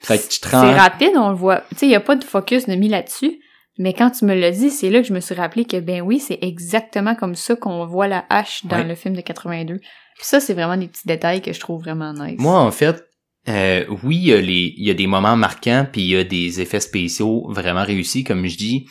fait 0.00 0.18
que 0.18 0.28
tu 0.32 0.40
te 0.40 0.48
C'est 0.48 0.56
rends... 0.56 0.72
rapide, 0.76 1.12
on 1.16 1.30
le 1.30 1.34
voit. 1.36 1.62
Tu 1.70 1.76
sais, 1.78 1.86
il 1.86 1.90
y 1.90 1.94
a 1.94 2.00
pas 2.00 2.16
de 2.16 2.24
focus 2.24 2.66
de 2.66 2.74
mis 2.74 2.88
là-dessus. 2.88 3.40
Mais 3.80 3.92
quand 3.92 4.10
tu 4.10 4.24
me 4.24 4.34
l'as 4.34 4.50
dit, 4.50 4.70
c'est 4.70 4.90
là 4.90 5.00
que 5.02 5.06
je 5.06 5.12
me 5.12 5.20
suis 5.20 5.36
rappelé 5.36 5.64
que 5.64 5.78
ben 5.78 6.00
oui, 6.00 6.18
c'est 6.18 6.38
exactement 6.42 7.14
comme 7.14 7.36
ça 7.36 7.54
qu'on 7.54 7.86
voit 7.86 8.08
la 8.08 8.24
hache 8.28 8.64
dans 8.66 8.76
Ouais. 8.78 8.84
le 8.84 8.94
film 8.96 9.14
de 9.14 9.20
82. 9.20 9.76
Puis 9.78 9.84
ça, 10.22 10.40
c'est 10.40 10.54
vraiment 10.54 10.76
des 10.76 10.88
petits 10.88 11.06
détails 11.06 11.40
que 11.42 11.52
je 11.52 11.60
trouve 11.60 11.80
vraiment 11.82 12.12
nice. 12.12 12.40
Moi, 12.40 12.58
en 12.58 12.72
fait, 12.72 13.04
euh, 13.48 13.84
oui, 14.02 14.16
il 14.16 14.26
y, 14.26 14.32
a 14.32 14.40
les, 14.40 14.74
il 14.76 14.84
y 14.84 14.90
a 14.90 14.94
des 14.94 15.06
moments 15.06 15.36
marquants, 15.36 15.86
puis 15.90 16.00
il 16.02 16.08
y 16.08 16.16
a 16.16 16.24
des 16.24 16.60
effets 16.60 16.80
spéciaux 16.80 17.46
vraiment 17.50 17.84
réussis, 17.84 18.24
comme 18.24 18.46
je 18.48 18.56
dis, 18.56 18.86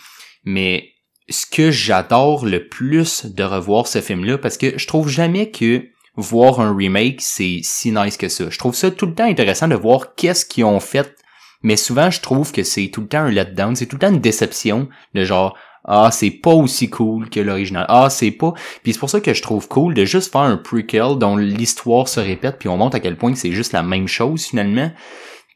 mais 0.45 0.89
ce 1.29 1.45
que 1.45 1.69
j'adore 1.69 2.45
le 2.45 2.69
plus 2.69 3.25
de 3.25 3.43
revoir 3.43 3.87
ce 3.87 3.99
film-là, 3.99 4.37
parce 4.37 4.57
que 4.57 4.77
je 4.77 4.87
trouve 4.87 5.09
jamais 5.09 5.51
que 5.51 5.85
voir 6.17 6.59
un 6.59 6.75
remake, 6.75 7.21
c'est 7.21 7.59
si 7.63 7.91
nice 7.91 8.17
que 8.17 8.27
ça. 8.27 8.49
Je 8.49 8.57
trouve 8.57 8.75
ça 8.75 8.91
tout 8.91 9.05
le 9.05 9.13
temps 9.13 9.25
intéressant 9.25 9.67
de 9.67 9.75
voir 9.75 10.15
qu'est-ce 10.15 10.45
qu'ils 10.45 10.65
ont 10.65 10.79
fait, 10.79 11.15
mais 11.61 11.77
souvent, 11.77 12.11
je 12.11 12.21
trouve 12.21 12.51
que 12.51 12.63
c'est 12.63 12.89
tout 12.89 13.01
le 13.01 13.07
temps 13.07 13.19
un 13.19 13.31
letdown, 13.31 13.75
c'est 13.75 13.85
tout 13.85 13.95
le 13.95 14.01
temps 14.01 14.13
une 14.13 14.19
déception, 14.19 14.89
de 15.13 15.23
genre, 15.23 15.55
ah, 15.85 16.09
c'est 16.11 16.31
pas 16.31 16.53
aussi 16.53 16.89
cool 16.89 17.29
que 17.29 17.39
l'original. 17.39 17.85
Ah, 17.87 18.09
c'est 18.09 18.31
pas. 18.31 18.53
Puis 18.83 18.93
c'est 18.93 18.99
pour 18.99 19.09
ça 19.09 19.21
que 19.21 19.33
je 19.33 19.41
trouve 19.41 19.67
cool 19.69 19.93
de 19.93 20.03
juste 20.03 20.31
faire 20.31 20.41
un 20.41 20.57
prequel 20.57 21.17
dont 21.17 21.37
l'histoire 21.37 22.07
se 22.07 22.19
répète, 22.19 22.57
puis 22.59 22.67
on 22.67 22.77
montre 22.77 22.97
à 22.97 22.99
quel 22.99 23.15
point 23.15 23.33
c'est 23.35 23.53
juste 23.53 23.71
la 23.71 23.83
même 23.83 24.07
chose 24.07 24.43
finalement. 24.45 24.91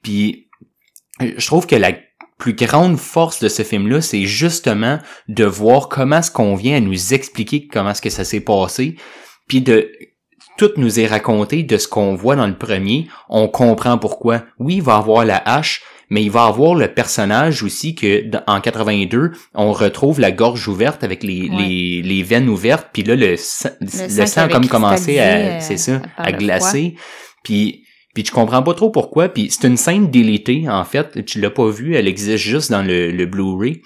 Puis 0.03 0.47
je 1.19 1.45
trouve 1.45 1.67
que 1.67 1.75
la 1.75 1.93
plus 2.37 2.53
grande 2.53 2.97
force 2.97 3.39
de 3.41 3.49
ce 3.49 3.61
film-là, 3.63 4.01
c'est 4.01 4.25
justement 4.25 4.99
de 5.27 5.43
voir 5.43 5.89
comment 5.89 6.19
est-ce 6.19 6.31
qu'on 6.31 6.55
vient 6.55 6.77
à 6.77 6.79
nous 6.79 7.13
expliquer 7.13 7.67
comment 7.67 7.91
est-ce 7.91 8.01
que 8.01 8.09
ça 8.09 8.23
s'est 8.23 8.39
passé, 8.39 8.95
puis 9.47 9.61
de 9.61 9.91
tout 10.57 10.69
nous 10.77 10.99
est 10.99 11.07
raconté 11.07 11.63
de 11.63 11.77
ce 11.77 11.87
qu'on 11.87 12.15
voit 12.15 12.35
dans 12.35 12.47
le 12.47 12.55
premier, 12.57 13.07
on 13.29 13.47
comprend 13.47 13.97
pourquoi. 13.97 14.43
Oui, 14.59 14.75
il 14.75 14.81
va 14.83 14.95
avoir 14.97 15.25
la 15.25 15.37
hache, 15.37 15.81
mais 16.09 16.21
il 16.23 16.29
va 16.31 16.45
avoir 16.45 16.75
le 16.75 16.87
personnage 16.93 17.63
aussi 17.63 17.95
que 17.95 18.23
en 18.47 18.59
82, 18.61 19.31
on 19.55 19.71
retrouve 19.71 20.19
la 20.19 20.31
gorge 20.31 20.67
ouverte 20.67 21.03
avec 21.03 21.23
les, 21.23 21.49
Ouais. 21.49 21.55
les, 21.67 22.01
les 22.03 22.23
veines 22.23 22.49
ouvertes, 22.49 22.89
puis 22.93 23.03
là 23.03 23.15
le, 23.15 23.37
sang- 23.37 23.69
le, 23.79 23.87
sang 23.87 24.25
sang 24.27 24.47
comme 24.49 24.67
commencé 24.67 25.19
à 25.19 25.35
euh, 25.35 25.57
c'est 25.61 25.77
ça, 25.77 25.99
par 26.17 26.25
à 26.27 26.31
le 26.31 26.37
glacer. 26.37 26.95
Puis 27.43 27.83
puis 28.13 28.23
tu 28.23 28.31
comprends 28.33 28.61
pas 28.61 28.73
trop 28.73 28.89
pourquoi, 28.89 29.29
puis 29.29 29.49
c'est 29.49 29.65
une 29.65 29.77
scène 29.77 30.11
délitée 30.11 30.65
en 30.69 30.83
fait, 30.83 31.23
tu 31.23 31.39
l'as 31.39 31.49
pas 31.49 31.69
vue, 31.69 31.95
elle 31.95 32.09
existe 32.09 32.43
juste 32.43 32.69
dans 32.69 32.81
le, 32.83 33.09
le 33.11 33.25
Blu-ray. 33.25 33.81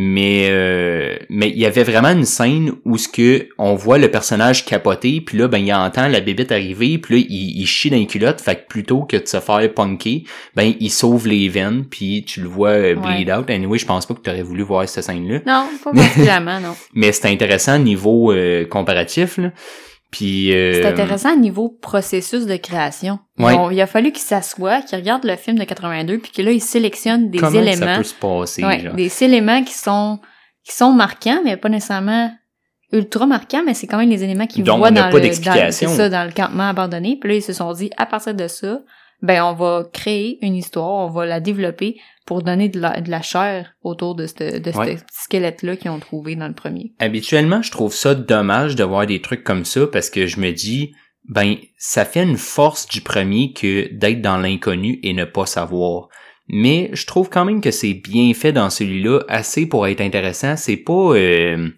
Mais 0.00 0.46
euh, 0.48 1.16
mais 1.28 1.48
il 1.48 1.58
y 1.58 1.66
avait 1.66 1.82
vraiment 1.82 2.10
une 2.10 2.24
scène 2.24 2.70
où 2.84 2.96
ce 2.96 3.08
que 3.08 3.48
on 3.58 3.74
voit 3.74 3.98
le 3.98 4.08
personnage 4.08 4.64
capoter, 4.64 5.20
puis 5.20 5.36
là 5.36 5.48
ben 5.48 5.58
il 5.58 5.74
entend 5.74 6.06
la 6.06 6.20
bébête 6.20 6.52
arriver, 6.52 6.98
puis 6.98 7.16
là 7.16 7.26
il, 7.28 7.60
il 7.60 7.66
chie 7.66 7.90
dans 7.90 7.96
les 7.96 8.06
culottes, 8.06 8.40
fait 8.40 8.54
que 8.54 8.68
plutôt 8.68 9.02
que 9.02 9.16
de 9.16 9.26
se 9.26 9.40
faire 9.40 9.74
punker, 9.74 10.22
ben 10.54 10.72
il 10.78 10.90
sauve 10.90 11.26
les 11.26 11.48
veines, 11.48 11.84
puis 11.84 12.24
tu 12.24 12.42
le 12.42 12.46
vois 12.46 12.68
euh, 12.68 12.94
bleed 12.94 13.28
out. 13.28 13.50
Anyway, 13.50 13.78
je 13.78 13.86
pense 13.86 14.06
pas 14.06 14.14
que 14.14 14.20
tu 14.20 14.30
aurais 14.30 14.44
voulu 14.44 14.62
voir 14.62 14.88
cette 14.88 15.02
scène 15.02 15.28
là, 15.28 15.40
Non, 15.44 15.68
pas 15.82 15.92
particulièrement, 15.94 16.60
non. 16.60 16.76
mais 16.94 17.10
c'est 17.10 17.26
intéressant 17.26 17.76
niveau 17.80 18.30
euh, 18.32 18.66
comparatif 18.66 19.36
là. 19.38 19.50
Puis 20.10 20.54
euh, 20.54 20.72
C'est 20.74 20.88
intéressant 20.88 21.34
au 21.34 21.38
niveau 21.38 21.68
processus 21.68 22.46
de 22.46 22.56
création. 22.56 23.18
Ouais. 23.38 23.54
Bon, 23.54 23.70
il 23.70 23.80
a 23.80 23.86
fallu 23.86 24.10
qu'il 24.10 24.22
s'assoie, 24.22 24.80
qu'il 24.82 24.98
regarde 24.98 25.24
le 25.24 25.36
film 25.36 25.58
de 25.58 25.64
82, 25.64 26.18
puis 26.18 26.32
que 26.32 26.40
là, 26.42 26.50
il 26.50 26.62
sélectionne 26.62 27.30
des 27.30 27.38
comment 27.38 27.52
que 27.52 27.58
ça 27.58 27.62
éléments. 27.72 27.96
peut 27.98 28.04
se 28.04 28.14
passer 28.14 28.64
Ouais, 28.64 28.80
genre? 28.80 28.94
des 28.94 29.22
éléments 29.22 29.62
qui 29.62 29.74
sont 29.74 30.18
qui 30.64 30.74
sont 30.74 30.92
marquants, 30.92 31.40
mais 31.44 31.56
pas 31.56 31.68
nécessairement 31.68 32.30
ultra 32.92 33.26
marquants, 33.26 33.62
mais 33.64 33.74
c'est 33.74 33.86
quand 33.86 33.98
même 33.98 34.08
les 34.10 34.24
éléments 34.24 34.46
qu'ils 34.46 34.64
voient 34.64 34.90
dans 34.90 35.10
pas 35.10 35.18
le 35.18 35.44
dans, 35.44 35.72
ça, 35.72 36.08
dans 36.08 36.24
le 36.24 36.32
campement 36.32 36.68
abandonné. 36.68 37.18
Puis 37.20 37.28
là, 37.30 37.36
ils 37.36 37.42
se 37.42 37.52
sont 37.52 37.72
dit, 37.72 37.90
à 37.96 38.06
partir 38.06 38.34
de 38.34 38.48
ça, 38.48 38.80
ben 39.22 39.42
on 39.44 39.54
va 39.54 39.84
créer 39.92 40.38
une 40.44 40.54
histoire, 40.54 41.06
on 41.06 41.10
va 41.10 41.26
la 41.26 41.40
développer 41.40 42.00
pour 42.26 42.42
donner 42.42 42.68
de 42.68 42.78
la, 42.78 43.00
de 43.00 43.10
la 43.10 43.22
chair 43.22 43.74
autour 43.82 44.14
de 44.14 44.26
ce 44.26 44.58
de 44.58 44.78
Ouais. 44.78 44.96
squelette-là 45.12 45.76
qu'ils 45.76 45.90
ont 45.90 45.98
trouvé 45.98 46.36
dans 46.36 46.48
le 46.48 46.54
premier. 46.54 46.92
Habituellement, 46.98 47.62
je 47.62 47.70
trouve 47.70 47.94
ça 47.94 48.14
dommage 48.14 48.76
de 48.76 48.84
voir 48.84 49.06
des 49.06 49.20
trucs 49.20 49.44
comme 49.44 49.64
ça 49.64 49.86
parce 49.86 50.10
que 50.10 50.26
je 50.26 50.38
me 50.38 50.52
dis, 50.52 50.92
ben, 51.28 51.56
ça 51.78 52.04
fait 52.04 52.22
une 52.22 52.36
force 52.36 52.86
du 52.86 53.00
premier 53.00 53.52
que 53.52 53.92
d'être 53.94 54.20
dans 54.22 54.38
l'inconnu 54.38 54.98
et 55.02 55.12
ne 55.14 55.24
pas 55.24 55.46
savoir. 55.46 56.08
Mais 56.48 56.88
je 56.92 57.04
trouve 57.06 57.28
quand 57.28 57.44
même 57.44 57.60
que 57.60 57.70
c'est 57.70 57.92
bien 57.94 58.32
fait 58.34 58.52
dans 58.52 58.70
celui-là, 58.70 59.20
assez 59.28 59.66
pour 59.66 59.86
être 59.86 60.00
intéressant. 60.00 60.56
C'est 60.56 60.78
pas, 60.78 60.92
euh, 61.14 61.68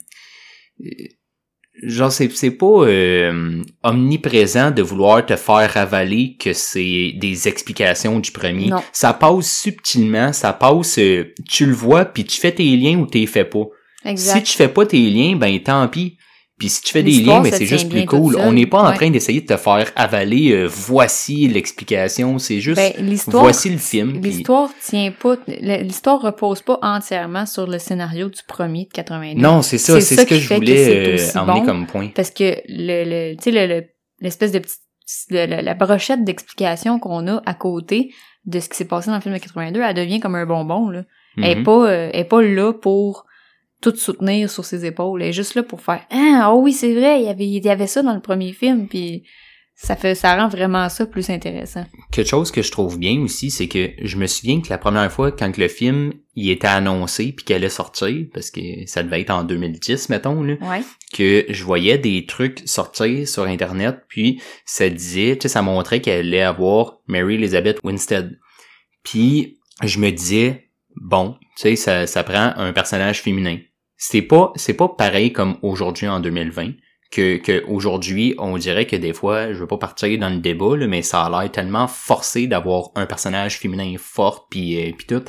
genre, 1.83 2.13
c'est, 2.13 2.31
c'est 2.33 2.51
pas 2.51 2.85
euh, 2.85 3.63
omniprésent 3.83 4.71
de 4.71 4.83
vouloir 4.83 5.25
te 5.25 5.37
faire 5.37 5.77
avaler 5.77 6.37
que 6.39 6.53
c'est 6.53 7.13
des 7.17 7.49
explications 7.49 8.19
du 8.21 8.31
premier. 8.31 8.69
Non. 8.69 8.83
Ça 8.93 9.13
passe 9.13 9.51
subtilement, 9.51 10.33
ça 10.33 10.53
passe, 10.53 10.99
euh, 10.99 11.33
tu 11.49 11.67
le 11.67 11.73
vois, 11.73 12.05
puis 12.05 12.25
tu 12.25 12.41
fais 12.41 12.53
tes 12.53 12.77
liens 12.77 12.99
ou 12.99 13.07
t'es 13.07 13.27
fais 13.27 13.45
pas. 13.45 13.65
Exact. 14.05 14.47
Si 14.47 14.53
tu 14.53 14.57
fais 14.57 14.69
pas 14.69 14.87
tes 14.87 15.11
liens, 15.11 15.37
ben 15.37 15.59
tant 15.61 15.87
pis. 15.89 16.17
Puis 16.61 16.69
si 16.69 16.83
tu 16.83 16.93
fais 16.93 17.03
des 17.03 17.11
liens, 17.11 17.43
se 17.43 17.51
c'est 17.57 17.65
juste 17.67 17.89
plus 17.89 18.05
cool. 18.07 18.37
On 18.39 18.53
n'est 18.53 18.67
pas 18.67 18.83
en 18.83 18.91
Ouais. 18.91 18.95
train 18.95 19.11
d'essayer 19.11 19.41
de 19.41 19.47
te 19.47 19.57
faire 19.57 19.91
avaler 19.97 20.53
euh, 20.53 20.67
voici 20.69 21.49
l'explication, 21.49 22.39
c'est 22.39 22.61
juste 22.61 22.77
Ben, 22.77 22.93
voici 23.27 23.71
le 23.71 23.79
film. 23.79 24.21
L'histoire 24.23 24.69
tient 24.81 25.11
pas, 25.11 25.37
l'histoire 25.49 26.21
repose 26.21 26.63
pas 26.63 26.79
entièrement 26.83 27.47
sur 27.47 27.67
le 27.67 27.79
scénario 27.79 28.29
du 28.29 28.41
premier 28.47 28.85
de 28.85 28.91
82. 28.93 29.41
Non, 29.41 29.63
c'est 29.63 29.79
ça, 29.79 30.01
c'est 30.01 30.17
ce 30.17 30.27
que 30.27 30.37
je 30.37 30.49
que 30.51 30.55
voulais 30.55 31.19
c'est 31.19 31.37
euh, 31.37 31.41
emmener 31.41 31.61
bon. 31.61 31.67
comme 31.67 31.87
point. 31.87 32.09
Parce 32.15 32.31
que 32.31 32.57
le, 32.69 33.05
le 33.33 33.37
tu 33.37 33.45
sais, 33.45 33.51
le, 33.51 33.67
le- 33.67 33.87
l'espèce 34.21 34.53
de 34.53 34.59
petite, 34.59 34.77
le- 35.31 35.47
le- 35.47 35.63
la 35.63 35.75
brochette 35.75 36.25
d'explication 36.25 36.99
qu'on 36.99 37.27
a 37.27 37.43
à 37.47 37.55
côté, 37.55 38.13
de 38.45 38.61
ce 38.61 38.69
qui 38.69 38.77
s'est 38.77 38.85
passé 38.87 39.09
dans 39.11 39.17
le 39.17 39.23
film 39.23 39.35
de 39.35 39.41
82, 39.41 39.81
elle 39.83 39.95
devient 39.95 40.21
comme 40.21 40.35
un 40.35 40.47
bonbon, 40.47 40.91
là. 40.91 41.03
Elle 41.39 41.45
est 41.45 41.55
Mhm. 41.57 41.65
pas, 41.65 41.87
euh, 41.91 42.11
elle 42.13 42.21
est 42.21 42.25
pas 42.25 42.43
là 42.43 42.73
pour 42.73 43.25
tout 43.81 43.95
soutenir 43.97 44.51
sur 44.51 44.65
ses 44.65 44.85
épaules. 44.85 45.23
Elle 45.23 45.29
est 45.29 45.33
juste 45.33 45.55
là 45.55 45.63
pour 45.63 45.81
faire, 45.81 46.05
ah, 46.11 46.51
oh 46.53 46.61
oui, 46.63 46.73
c'est 46.73 46.95
vrai, 46.95 47.21
il 47.21 47.27
y 47.27 47.29
avait, 47.29 47.47
il 47.47 47.65
y 47.65 47.69
avait 47.71 47.87
ça 47.87 48.03
dans 48.03 48.15
le 48.15 48.21
premier 48.21 48.53
film, 48.53 48.89
puis 48.89 49.25
ça 49.75 49.97
fait, 49.97 50.15
ça 50.15 50.37
rend 50.37 50.49
vraiment 50.49 50.91
ça 50.91 51.07
plus 51.07 51.31
intéressant. 51.31 51.87
Quelque 52.13 52.29
chose 52.29 52.51
que 52.51 52.61
je 52.61 52.71
trouve 52.71 52.99
bien 52.99 53.19
aussi, 53.23 53.51
c'est 53.51 53.67
que 53.69 53.91
je 54.03 54.17
me 54.19 54.27
souviens 54.27 54.61
que 54.61 54.69
la 54.69 54.77
première 54.77 55.11
fois, 55.11 55.33
quand 55.33 55.57
le 55.57 55.69
film 55.69 56.13
il 56.35 56.51
était 56.51 56.67
annoncé 56.69 57.33
puis 57.33 57.45
qu'elle 57.47 57.57
allait 57.57 57.71
sortir, 57.71 58.27
parce 58.35 58.51
que 58.51 58.61
ça 58.87 59.03
devait 59.03 59.23
être 59.23 59.31
en 59.31 59.43
2010, 59.43 60.11
mettons, 60.11 60.43
là, 60.43 60.55
Ouais. 60.61 60.83
que 61.15 61.47
je 61.49 61.65
voyais 61.65 61.97
des 61.97 62.27
trucs 62.27 62.61
sortir 62.67 63.27
sur 63.27 63.45
Internet, 63.45 64.01
puis 64.09 64.43
ça 64.67 64.91
disait, 64.91 65.37
tu 65.37 65.43
sais, 65.43 65.49
ça 65.49 65.63
montrait 65.63 66.01
qu'elle 66.03 66.27
allait 66.27 66.43
avoir 66.43 66.99
Mary 67.07 67.37
Elizabeth 67.37 67.79
Winstead. 67.83 68.39
Puis 69.03 69.59
je 69.83 69.99
me 69.99 70.11
disais, 70.11 70.69
bon, 70.95 71.37
tu 71.57 71.63
sais, 71.63 71.77
ça, 71.77 72.07
ça 72.07 72.23
prend 72.23 72.53
un 72.57 72.73
personnage 72.75 73.23
féminin. 73.23 73.59
C'est 74.03 74.23
pas, 74.23 74.51
c'est 74.57 74.73
pas 74.73 74.89
pareil 74.89 75.31
comme 75.31 75.59
aujourd'hui 75.61 76.09
en 76.09 76.21
2020 76.21 76.71
que, 77.13 77.37
que 77.37 77.63
aujourd'hui, 77.67 78.35
on 78.39 78.57
dirait 78.57 78.87
que 78.87 78.97
des 78.97 79.13
fois, 79.13 79.53
je 79.53 79.59
veux 79.59 79.67
pas 79.67 79.77
partir 79.77 80.19
dans 80.19 80.31
le 80.31 80.39
débat, 80.39 80.75
là, 80.77 80.87
mais 80.87 81.03
ça 81.03 81.25
a 81.25 81.29
l'air 81.43 81.53
tellement 81.53 81.87
forcé 81.87 82.47
d'avoir 82.47 82.91
un 82.95 83.05
personnage 83.05 83.59
féminin 83.59 83.95
fort 83.99 84.47
puis 84.51 84.81
euh, 84.81 84.93
puis 84.97 85.07
tout. 85.07 85.23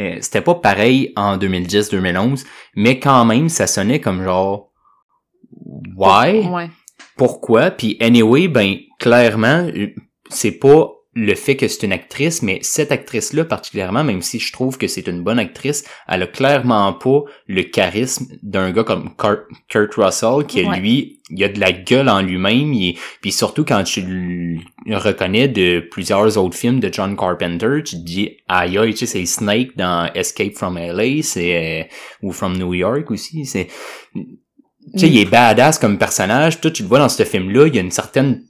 Euh, 0.00 0.16
C'était 0.20 0.40
pas 0.40 0.56
pareil 0.56 1.12
en 1.14 1.38
2010-2011, 1.38 2.44
mais 2.74 2.98
quand 2.98 3.24
même, 3.24 3.48
ça 3.48 3.68
sonnait 3.68 4.00
comme 4.00 4.24
genre 4.24 4.72
Ouais. 5.96 6.42
pourquoi? 7.16 7.70
Puis 7.70 7.96
anyway, 8.00 8.48
ben 8.48 8.76
clairement, 8.98 9.68
euh, 9.72 9.88
c'est 10.28 10.58
pas 10.58 10.90
le 11.18 11.34
fait 11.34 11.56
que 11.56 11.66
c'est 11.66 11.82
une 11.86 11.92
actrice, 11.94 12.42
mais 12.42 12.58
cette 12.60 12.92
actrice-là 12.92 13.46
particulièrement, 13.46 14.04
même 14.04 14.20
si 14.20 14.38
je 14.38 14.52
trouve 14.52 14.76
que 14.76 14.86
c'est 14.86 15.06
une 15.06 15.22
bonne 15.22 15.38
actrice, 15.38 15.82
elle 16.06 16.22
a 16.24 16.26
clairement 16.26 16.92
pas 16.92 17.22
le 17.46 17.62
charisme 17.62 18.26
d'un 18.42 18.70
gars 18.70 18.84
comme 18.84 19.14
Kurt, 19.16 19.94
Russell, 19.94 20.44
qui 20.46 20.62
Ouais. 20.62 20.78
lui, 20.78 21.22
il 21.30 21.42
a 21.42 21.48
de 21.48 21.58
la 21.58 21.72
gueule 21.72 22.10
en 22.10 22.20
lui-même, 22.20 22.74
est- 22.74 22.98
puis 23.22 23.32
surtout 23.32 23.64
quand 23.64 23.82
tu 23.82 24.02
le 24.02 24.96
reconnais 24.98 25.48
de 25.48 25.80
plusieurs 25.90 26.36
autres 26.36 26.56
films 26.56 26.80
de 26.80 26.92
John 26.92 27.16
Carpenter, 27.16 27.82
tu 27.82 27.96
te 27.96 28.04
dis, 28.04 28.36
aïe 28.46 28.76
aïe, 28.76 28.92
tu 28.92 28.98
sais, 28.98 29.06
c'est 29.06 29.24
Snake 29.24 29.74
dans 29.74 30.10
Escape 30.14 30.52
from 30.54 30.76
LA, 30.76 31.22
c'est, 31.22 31.80
euh, 31.80 31.84
ou 32.22 32.30
From 32.32 32.58
New 32.58 32.74
York 32.74 33.10
aussi, 33.10 33.46
c'est, 33.46 33.68
tu 34.14 34.98
sais, 34.98 35.08
il 35.08 35.18
est 35.18 35.24
badass 35.24 35.78
comme 35.78 35.96
personnage. 35.96 36.60
Toi, 36.60 36.70
tu 36.70 36.82
le 36.82 36.88
vois 36.88 36.98
dans 36.98 37.08
ce 37.08 37.22
film-là, 37.24 37.68
il 37.68 37.74
y 37.74 37.78
a 37.78 37.80
une 37.80 37.90
certaine 37.90 38.42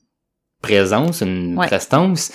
présence, 0.62 1.20
une 1.20 1.56
Ouais. 1.56 1.66
prestance. 1.68 2.32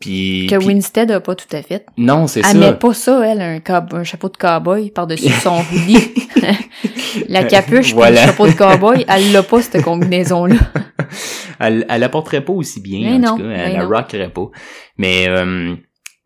Puis, 0.00 0.46
Que 0.50 0.56
puis- 0.56 0.66
Winstead 0.66 1.10
a 1.12 1.20
pas 1.20 1.34
tout 1.34 1.46
à 1.54 1.62
fait. 1.62 1.86
non, 1.96 2.26
c'est 2.26 2.40
Elle 2.40 2.46
ça. 2.46 2.54
met 2.54 2.74
pas 2.74 2.92
ça, 2.94 3.24
elle, 3.24 3.40
un, 3.40 3.60
un 3.92 4.04
chapeau 4.04 4.28
de 4.28 4.36
cowboy 4.36 4.90
par-dessus 4.90 5.30
son 5.42 5.58
hoodie. 5.72 6.26
La 7.28 7.44
capuche 7.44 7.94
Voilà. 7.94 8.20
le 8.22 8.26
chapeau 8.26 8.46
de 8.46 8.52
cowboy, 8.52 9.04
elle 9.08 9.32
l'a 9.32 9.42
pas, 9.42 9.62
cette 9.62 9.82
combinaison-là. 9.84 10.56
Elle, 11.60 11.86
elle 11.88 12.02
apporterait 12.02 12.44
pas 12.44 12.52
aussi 12.52 12.80
bien, 12.80 13.00
Mais 13.18 13.26
en 13.28 13.30
non, 13.32 13.36
tout 13.36 13.42
cas. 13.44 13.48
Elle 13.50 13.72
la 13.72 13.84
non. 13.84 13.88
rockerait 13.88 14.28
pas. 14.30 14.50
Mais, 14.98 15.26
euh, 15.28 15.74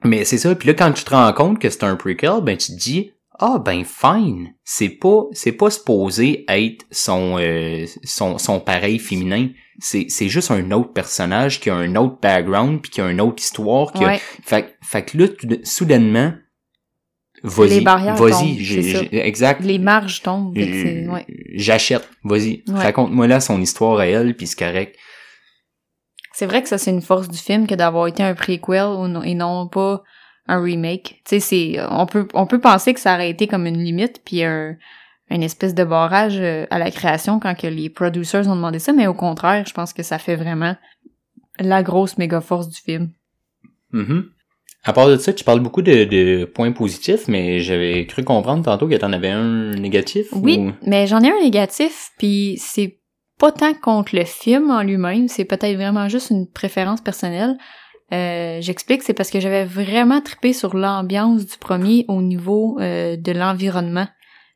mais 0.05 0.25
c'est 0.25 0.39
ça. 0.39 0.55
Puis 0.55 0.67
là, 0.69 0.75
quand 0.75 0.93
tu 0.93 1.05
te 1.05 1.11
rends 1.11 1.33
compte 1.33 1.59
que 1.59 1.71
c'est 1.71 1.85
un 1.85 1.97
prequel, 1.97 2.41
ben, 2.43 2.57
tu 2.57 2.73
te 2.73 2.79
dis, 2.79 3.13
ah, 3.39 3.63
ben, 3.65 3.85
fine. 3.85 4.55
C'est 4.65 4.89
pas, 4.89 5.25
c'est 5.33 5.53
pas 5.53 5.71
supposé 5.71 6.45
être 6.49 6.85
son, 6.91 7.37
euh, 7.39 7.85
son, 8.05 8.39
son 8.39 8.59
pareil 8.61 8.99
féminin. 8.99 9.49
C'est, 9.81 10.07
c'est 10.09 10.29
juste 10.29 10.51
un 10.51 10.71
autre 10.73 10.93
personnage 10.93 11.59
qui 11.61 11.71
a 11.71 11.75
un 11.75 11.97
autre 11.97 12.19
background 12.21 12.81
puis 12.83 12.91
qui 12.91 13.01
a 13.01 13.09
une 13.11 13.21
autre 13.21 13.43
histoire 13.43 13.93
qui 13.93 14.05
a. 14.05 14.19
Fait, 14.19 14.77
fait 14.83 15.03
que 15.05 15.19
là, 15.19 15.29
tout 15.29 15.47
de- 15.47 15.61
soudainement, 15.65 16.35
vas-y, 17.43 17.69
Les 17.71 17.81
barrières 17.81 18.17
vas-y, 18.17 19.09
exact. 19.13 19.63
Les 19.65 19.79
marges 19.79 20.23
tombent. 20.23 20.57
Euh, 20.59 21.07
ouais. 21.07 21.25
J'achète, 21.55 22.09
vas-y, 22.25 22.63
Ouais. 22.69 22.75
raconte-moi 22.83 23.27
là 23.27 23.41
son 23.41 23.61
histoire 23.61 23.99
à 24.01 24.07
elle, 24.07 24.37
puis 24.37 24.47
c'est 24.47 24.59
correct. 24.59 24.97
C'est 26.35 26.47
vrai 26.47 26.63
que 26.63 26.69
ça, 26.69 26.79
c'est 26.79 26.91
une 26.91 27.03
force 27.03 27.29
du 27.29 27.39
film 27.39 27.67
que 27.67 27.75
d'avoir 27.75 28.07
été 28.07 28.23
un 28.23 28.35
prequel 28.35 29.21
et 29.25 29.35
non 29.35 29.69
pas 29.69 30.03
un 30.47 30.63
remake. 30.63 31.23
Tu 31.27 31.39
sais, 31.39 31.41
c'est, 31.41 31.77
on 31.91 32.07
peut, 32.07 32.27
on 32.35 32.47
peut 32.47 32.61
penser 32.61 32.95
que 32.95 33.01
ça 33.01 33.15
aurait 33.15 33.31
été 33.31 33.47
comme 33.47 33.67
une 33.67 33.83
limite 33.83 34.21
puis 34.25 34.43
un, 34.43 34.77
une 35.31 35.43
espèce 35.43 35.75
de 35.75 35.85
barrage 35.85 36.39
euh, 36.39 36.67
à 36.71 36.79
la 36.79 36.91
création 36.91 37.39
quand 37.41 37.55
que 37.55 37.67
les 37.67 37.89
producers 37.89 38.49
ont 38.49 38.57
demandé 38.57 38.79
ça, 38.79 38.93
mais 38.93 39.07
au 39.07 39.15
contraire, 39.15 39.65
je 39.67 39.73
pense 39.73 39.93
que 39.93 40.03
ça 40.03 40.19
fait 40.19 40.37
vraiment 40.37 40.77
la 41.59 41.83
grosse 41.83 42.19
méga 42.19 42.41
force 42.41 42.69
du 42.69 42.81
film. 42.81 43.11
Mhm. 43.93 44.25
À 44.85 44.93
part 44.95 45.09
de 45.09 45.17
ça, 45.17 45.33
tu 45.35 45.45
parles 45.45 45.61
beaucoup 45.61 45.83
de, 45.83 46.05
de 46.05 46.45
points 46.47 46.73
positifs, 46.73 47.29
mais 47.29 47.61
j'avais 47.61 48.07
cru 48.07 48.25
comprendre 48.25 48.65
tantôt 48.65 48.89
que 48.89 48.95
t'en 48.95 49.13
avais 49.13 49.29
un 49.29 49.73
négatif. 49.73 50.27
Oui, 50.33 50.57
ou- 50.59 50.73
mais 50.89 51.07
j'en 51.07 51.21
ai 51.21 51.31
un 51.31 51.41
négatif, 51.43 52.11
puis 52.19 52.57
c'est 52.59 52.99
pas 53.39 53.53
tant 53.53 53.75
contre 53.75 54.17
le 54.17 54.25
film 54.25 54.71
en 54.71 54.83
lui-même, 54.83 55.29
c'est 55.29 55.45
peut-être 55.45 55.75
vraiment 55.77 56.09
juste 56.09 56.31
une 56.31 56.47
préférence 56.51 57.01
personnelle. 57.03 57.57
Euh, 58.13 58.59
J'explique, 58.61 59.03
c'est 59.03 59.13
parce 59.15 59.31
que 59.31 59.39
j'avais 59.39 59.65
vraiment 59.65 60.21
trippé 60.21 60.53
sur 60.53 60.75
l'ambiance 60.75 61.45
du 61.47 61.57
premier 61.59 62.05
au 62.09 62.23
niveau 62.23 62.79
euh, 62.81 63.17
de 63.17 63.33
l'environnement. 63.33 64.09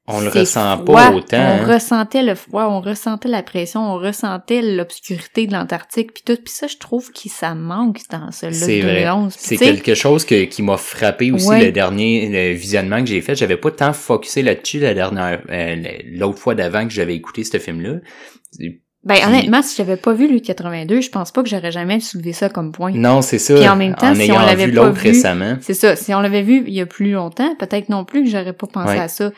On 0.06 0.20
le 0.20 0.28
ressent 0.28 0.76
froid, 0.84 0.96
pas 1.00 1.12
autant. 1.12 1.38
On 1.38 1.62
hein. 1.62 1.74
ressentait 1.74 2.22
le 2.22 2.34
froid, 2.34 2.66
on 2.66 2.80
ressentait 2.82 3.28
la 3.30 3.42
pression, 3.42 3.80
on 3.80 3.94
ressentait 3.98 4.60
l'obscurité 4.60 5.46
de 5.46 5.54
l'Antarctique, 5.54 6.12
puis 6.12 6.22
tout. 6.26 6.36
Puis 6.36 6.52
ça, 6.52 6.66
je 6.66 6.76
trouve 6.76 7.10
que 7.10 7.30
ça 7.30 7.54
manque 7.54 8.00
dans 8.10 8.30
celui-là 8.30 8.60
de 8.60 8.64
C'est 8.66 8.80
vrai. 8.82 8.94
2011. 9.04 9.34
Puis 9.36 9.42
C'est 9.46 9.56
tu 9.56 9.64
sais, 9.64 9.72
quelque 9.72 9.94
chose 9.94 10.26
que, 10.26 10.44
qui 10.44 10.62
m'a 10.62 10.76
frappé 10.76 11.32
aussi 11.32 11.48
Ouais. 11.48 11.64
le 11.64 11.72
dernier 11.72 12.28
le 12.28 12.54
visionnement 12.54 13.00
que 13.00 13.06
j'ai 13.08 13.22
fait. 13.22 13.34
J'avais 13.34 13.56
pas 13.56 13.70
tant 13.70 13.94
focusé 13.94 14.42
là-dessus 14.42 14.78
la 14.80 14.92
dernière 14.92 15.40
euh, 15.50 15.76
l'autre 16.12 16.38
fois 16.38 16.54
d'avant 16.54 16.84
que 16.86 16.92
j'avais 16.92 17.14
écouté 17.14 17.42
ce 17.42 17.58
film-là. 17.58 17.94
Ben 19.04 19.16
honnêtement, 19.26 19.60
si 19.60 19.76
j'avais 19.76 19.96
pas 19.98 20.14
vu 20.14 20.32
le 20.32 20.40
82, 20.40 21.02
je 21.02 21.10
pense 21.10 21.30
pas 21.30 21.42
que 21.42 21.48
j'aurais 21.48 21.72
jamais 21.72 22.00
soulevé 22.00 22.32
ça 22.32 22.48
comme 22.48 22.72
point. 22.72 22.90
Non, 22.92 23.20
c'est 23.20 23.38
ça. 23.38 23.54
Puis 23.54 23.68
en 23.68 23.76
même 23.76 23.94
temps, 23.94 24.14
si 24.14 24.32
on 24.32 24.38
l'avait 24.38 24.66
vu 24.66 24.72
pas 24.74 24.84
l'autre 24.86 24.98
vu- 24.98 25.08
récemment. 25.10 25.56
C'est 25.60 25.74
ça. 25.74 25.94
Si 25.94 26.14
on 26.14 26.20
l'avait 26.20 26.40
vu 26.42 26.62
il 26.66 26.72
y 26.72 26.80
a 26.80 26.86
plus 26.86 27.10
longtemps, 27.12 27.54
peut-être 27.56 27.90
non 27.90 28.06
plus 28.06 28.24
que 28.24 28.30
j'aurais 28.30 28.54
pas 28.54 28.66
pensé 28.66 28.94
Ouais. 28.94 29.00
à 29.00 29.08
ça. 29.08 29.30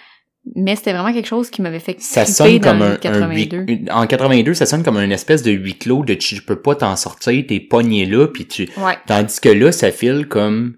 Mais 0.55 0.77
c'était 0.77 0.93
vraiment 0.93 1.13
quelque 1.13 1.27
chose 1.27 1.51
qui 1.51 1.61
m'avait 1.61 1.81
fait 1.81 2.01
Ça 2.01 2.25
sonne 2.25 2.59
dans 2.59 2.71
comme 2.71 2.79
le 2.79 2.85
un, 2.85 2.93
un 2.93 2.97
82. 2.99 3.57
huis- 3.67 3.85
en 3.91 4.07
82, 4.07 4.55
ça 4.55 4.65
sonne 4.65 4.83
comme 4.85 4.97
une 4.99 5.11
espèce 5.13 5.43
de 5.43 5.51
huis 5.51 5.75
clos 5.77 6.05
de 6.05 6.15
tu 6.15 6.41
peux 6.43 6.61
pas 6.63 6.77
t'en 6.77 6.95
sortir, 6.97 7.45
t'es 7.49 7.59
pogné 7.61 8.07
là, 8.07 8.29
puis 8.29 8.47
tu, 8.47 8.69
Ouais. 8.77 8.97
tandis 9.07 9.41
que 9.41 9.49
là, 9.49 9.73
ça 9.73 9.91
file 9.91 10.27
comme, 10.29 10.77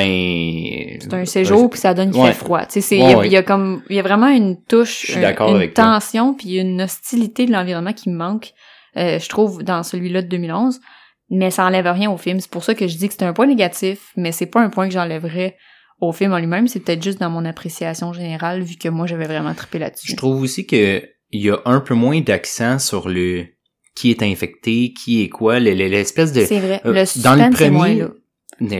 ben, 0.00 0.98
C'est 1.00 1.14
un 1.14 1.24
séjour 1.24 1.70
puis 1.70 1.78
ça 1.80 1.94
donne 1.94 2.10
qu'il 2.10 2.20
Ouais. 2.20 2.28
fait 2.32 2.44
froid. 2.44 2.66
Tu 2.66 2.80
sais, 2.80 2.96
il 2.96 3.02
Ouais, 3.04 3.10
y, 3.10 3.14
a- 3.14 3.18
ouais. 3.18 3.26
il 3.28 3.32
y 3.32 3.36
a 3.36 3.42
comme 3.42 3.82
il 3.88 3.96
y 3.96 3.98
a 3.98 4.02
vraiment 4.02 4.28
une 4.28 4.60
touche, 4.64 5.16
d'accord 5.18 5.56
une 5.56 5.70
tension 5.72 6.34
puis 6.34 6.56
une 6.58 6.82
hostilité 6.82 7.46
de 7.46 7.52
l'environnement 7.52 7.92
qui 7.92 8.10
me 8.10 8.16
manque. 8.16 8.52
euh, 8.98 9.18
je 9.18 9.28
trouve 9.28 9.62
dans 9.62 9.82
celui-là 9.82 10.22
de 10.22 10.26
2011, 10.28 10.80
mais 11.28 11.50
ça 11.50 11.66
enlève 11.66 11.86
rien 11.86 12.10
au 12.10 12.16
film. 12.16 12.40
C'est 12.40 12.50
pour 12.50 12.64
ça 12.64 12.74
que 12.74 12.88
je 12.88 12.96
dis 12.96 13.08
que 13.08 13.14
c'est 13.16 13.24
un 13.26 13.34
point 13.34 13.46
négatif, 13.46 14.10
mais 14.16 14.32
c'est 14.32 14.46
pas 14.46 14.60
un 14.62 14.70
point 14.70 14.88
que 14.88 14.94
j'enlèverais 14.94 15.54
au 16.00 16.12
film 16.12 16.32
en 16.32 16.38
lui-même. 16.38 16.68
C'est 16.68 16.80
peut-être 16.80 17.02
juste 17.02 17.20
dans 17.20 17.30
mon 17.30 17.44
appréciation 17.44 18.12
générale 18.12 18.62
vu 18.62 18.76
que 18.76 18.88
moi 18.88 19.06
j'avais 19.06 19.26
vraiment 19.26 19.54
trippé 19.54 19.78
là-dessus. 19.78 20.08
Je 20.12 20.16
trouve 20.16 20.42
aussi 20.42 20.66
que 20.66 21.02
il 21.32 21.40
y 21.42 21.50
a 21.50 21.58
un 21.64 21.80
peu 21.80 21.94
moins 21.94 22.20
d'accent 22.20 22.78
sur 22.78 23.08
le 23.08 23.46
qui 23.94 24.10
est 24.10 24.22
infecté, 24.22 24.92
qui 24.92 25.22
est 25.22 25.28
quoi, 25.28 25.58
le- 25.58 25.72
le- 25.74 25.88
l'espèce 25.88 26.32
de 26.32 26.44
C'est 26.44 26.60
vrai. 26.60 26.80
euh, 26.84 26.92
le 26.92 27.22
dans 27.22 27.34
le 27.34 27.40
moins 27.40 27.50
premier- 27.50 27.98
là. 28.00 28.08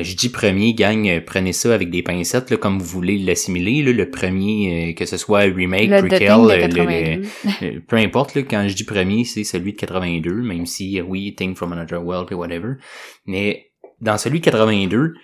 Je 0.02 0.14
dis 0.16 0.28
premier, 0.30 0.72
gang, 0.74 1.06
euh, 1.08 1.20
prenez 1.24 1.52
ça 1.52 1.74
avec 1.74 1.90
des 1.90 2.02
pincettes, 2.02 2.50
là, 2.50 2.56
comme 2.56 2.78
vous 2.78 2.84
voulez 2.86 3.18
l'assimiler, 3.18 3.82
là, 3.82 3.92
le 3.92 4.10
premier, 4.10 4.90
euh, 4.90 4.92
que 4.94 5.04
ce 5.06 5.16
soit 5.18 5.40
remake, 5.40 5.90
Le 5.90 6.00
prequel, 6.00 6.28
le- 6.28 6.60
82. 6.60 7.22
le- 7.62 7.80
peu 7.80 7.96
importe, 7.96 8.34
là, 8.34 8.42
quand 8.42 8.68
je 8.68 8.74
dis 8.74 8.84
premier, 8.84 9.24
c'est 9.24 9.44
celui 9.44 9.72
de 9.72 9.76
82, 9.78 10.32
même 10.42 10.64
si, 10.66 11.00
oui, 11.02 11.34
Thing 11.34 11.54
from 11.54 11.72
Another 11.72 12.02
World, 12.02 12.28
et 12.30 12.34
whatever. 12.34 12.74
Mais 13.26 13.66
dans 14.00 14.16
celui 14.18 14.40
de 14.40 14.44
82, 14.44 15.14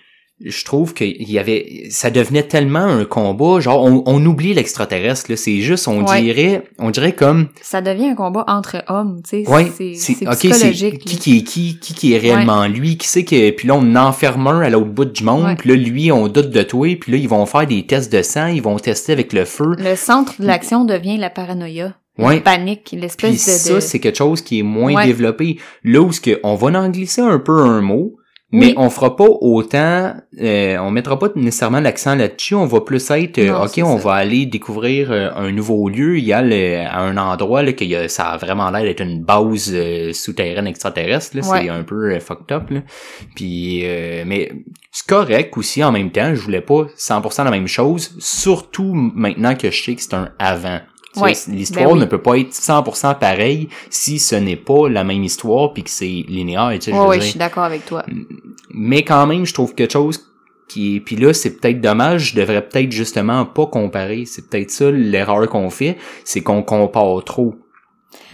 je 0.45 0.65
trouve 0.65 0.93
qu'il 0.93 1.29
y 1.31 1.39
avait, 1.39 1.85
ça 1.89 2.09
devenait 2.09 2.43
tellement 2.43 2.79
un 2.83 3.05
combat, 3.05 3.59
genre, 3.61 3.81
on, 3.83 4.03
on 4.05 4.25
oublie 4.25 4.53
l'extraterrestre, 4.53 5.31
là, 5.31 5.37
c'est 5.37 5.61
juste, 5.61 5.87
on 5.87 6.03
Ouais. 6.05 6.21
dirait, 6.21 6.63
on 6.79 6.91
dirait 6.91 7.13
comme, 7.13 7.47
Ça 7.61 7.81
devient 7.81 8.07
un 8.09 8.15
combat 8.15 8.43
entre 8.47 8.83
hommes, 8.89 9.21
tu 9.23 9.43
sais. 9.43 9.49
Ouais, 9.49 9.71
c'est 9.75 9.93
c'est 9.95 10.13
c'est 10.15 10.27
ok, 10.27 10.33
c'est 10.41 10.49
psychologique. 10.49 10.99
qui 11.05 11.17
qui 11.17 11.37
est 11.37 11.41
qui, 11.43 11.79
qui 11.79 11.93
qui 11.93 12.13
est 12.13 12.17
réellement 12.17 12.67
lui, 12.67 12.97
qui 12.97 13.07
sait 13.07 13.23
que 13.23 13.51
puis 13.51 13.67
là 13.67 13.75
on 13.75 13.95
enferme 13.95 14.47
un 14.47 14.59
à 14.61 14.69
l'autre 14.69 14.87
bout 14.91 15.05
du 15.05 15.23
monde, 15.23 15.55
puis 15.57 15.69
là 15.69 15.75
lui 15.75 16.11
on 16.11 16.27
doute 16.27 16.49
de 16.49 16.63
toi, 16.63 16.87
puis 16.99 17.11
là 17.11 17.17
ils 17.17 17.29
vont 17.29 17.45
faire 17.45 17.65
des 17.65 17.85
tests 17.85 18.11
de 18.11 18.21
sang, 18.21 18.47
ils 18.47 18.61
vont 18.61 18.77
tester 18.77 19.13
avec 19.13 19.31
le 19.33 19.45
feu. 19.45 19.75
Le 19.77 19.95
centre 19.95 20.33
de 20.41 20.45
l'action 20.45 20.83
devient 20.85 21.17
la 21.17 21.29
paranoïa. 21.29 21.93
Ouais. 22.19 22.35
La 22.35 22.41
panique, 22.41 22.93
l'espèce 22.95 23.33
de... 23.45 23.51
ça 23.51 23.73
de- 23.75 23.79
c'est 23.79 23.99
quelque 23.99 24.17
chose 24.17 24.41
qui 24.41 24.59
est 24.59 24.63
moins 24.63 25.03
développé. 25.05 25.57
Là 25.83 26.01
où 26.01 26.11
ce 26.11 26.21
que 26.21 26.39
on 26.43 26.53
va 26.55 26.79
en 26.79 26.89
glisser 26.89 27.21
un 27.21 27.39
peu 27.39 27.59
un 27.61 27.81
mot, 27.81 28.17
Mais 28.55 28.67
Oui. 28.67 28.73
on 28.77 28.89
fera 28.91 29.15
pas 29.15 29.25
autant, 29.27 30.13
euh, 30.39 30.77
on 30.77 30.91
mettra 30.91 31.17
pas 31.17 31.27
nécessairement 31.35 31.79
l'accent 31.79 32.13
là-dessus. 32.15 32.53
On 32.53 32.67
va 32.67 32.81
plus 32.81 33.09
être, 33.11 33.39
euh, 33.39 33.47
Non, 33.51 33.63
ok, 33.65 33.81
on 33.83 33.97
ça. 33.97 34.03
va 34.03 34.13
aller 34.13 34.45
découvrir 34.45 35.11
euh, 35.11 35.29
un 35.35 35.51
nouveau 35.51 35.89
lieu. 35.89 36.17
Il 36.19 36.23
y 36.23 36.33
a 36.33 36.41
le- 36.43 36.77
à 36.85 36.99
un 36.99 37.17
endroit 37.17 37.63
là 37.63 37.73
que 37.73 37.83
y 37.83 37.95
a- 37.95 38.07
ça 38.07 38.27
a 38.29 38.37
vraiment 38.37 38.69
l'air 38.69 38.83
d'être 38.83 39.01
une 39.01 39.23
base 39.23 39.71
euh, 39.73 40.13
souterraine 40.13 40.67
extraterrestre. 40.67 41.35
Là, 41.35 41.47
Ouais. 41.49 41.61
c'est 41.63 41.69
un 41.69 41.81
peu 41.83 42.19
fucked 42.19 42.51
up. 42.55 42.69
Là. 42.69 42.81
Puis, 43.35 43.81
euh, 43.85 44.23
mais 44.25 44.51
c'est 44.91 45.07
correct 45.07 45.57
aussi 45.57 45.83
en 45.83 45.91
même 45.91 46.11
temps. 46.11 46.35
Je 46.35 46.39
voulais 46.41 46.61
pas 46.61 46.85
100% 46.95 47.43
la 47.43 47.51
même 47.51 47.67
chose, 47.67 48.15
surtout 48.19 48.93
maintenant 48.93 49.55
que 49.55 49.71
je 49.71 49.83
sais 49.83 49.95
que 49.95 50.01
c'est 50.03 50.13
un 50.13 50.29
avant. 50.37 50.79
L'histoire 51.47 51.85
ben 51.85 51.93
oui. 51.93 51.99
ne 51.99 52.05
peut 52.05 52.21
pas 52.21 52.37
être 52.37 52.51
100% 52.51 53.19
pareille 53.19 53.69
si 53.89 54.19
ce 54.19 54.35
n'est 54.35 54.55
pas 54.55 54.89
la 54.89 55.03
même 55.03 55.23
histoire 55.23 55.73
puis 55.73 55.83
que 55.83 55.89
c'est 55.89 56.05
linéaire. 56.27 56.71
Tu 56.73 56.81
sais, 56.81 56.91
je 56.91 56.97
veux 56.97 57.03
ouais, 57.03 57.17
dire 57.17 57.25
je 57.25 57.29
suis 57.31 57.39
d'accord 57.39 57.63
avec 57.63 57.85
toi. 57.85 58.03
mais 58.71 59.03
quand 59.03 59.27
même, 59.27 59.45
je 59.45 59.53
trouve 59.53 59.75
quelque 59.75 59.93
chose 59.93 60.25
qui. 60.67 60.99
Puis 60.99 61.15
là, 61.15 61.33
c'est 61.33 61.59
peut-être 61.59 61.81
dommage, 61.81 62.31
je 62.31 62.35
devrais 62.35 62.67
peut-être 62.67 62.91
justement 62.91 63.45
pas 63.45 63.67
comparer. 63.67 64.25
C'est 64.25 64.49
peut-être 64.49 64.71
ça 64.71 64.89
l'erreur 64.89 65.47
qu'on 65.49 65.69
fait, 65.69 65.97
c'est 66.23 66.41
qu'on 66.41 66.63
compare 66.63 67.23
trop. 67.23 67.55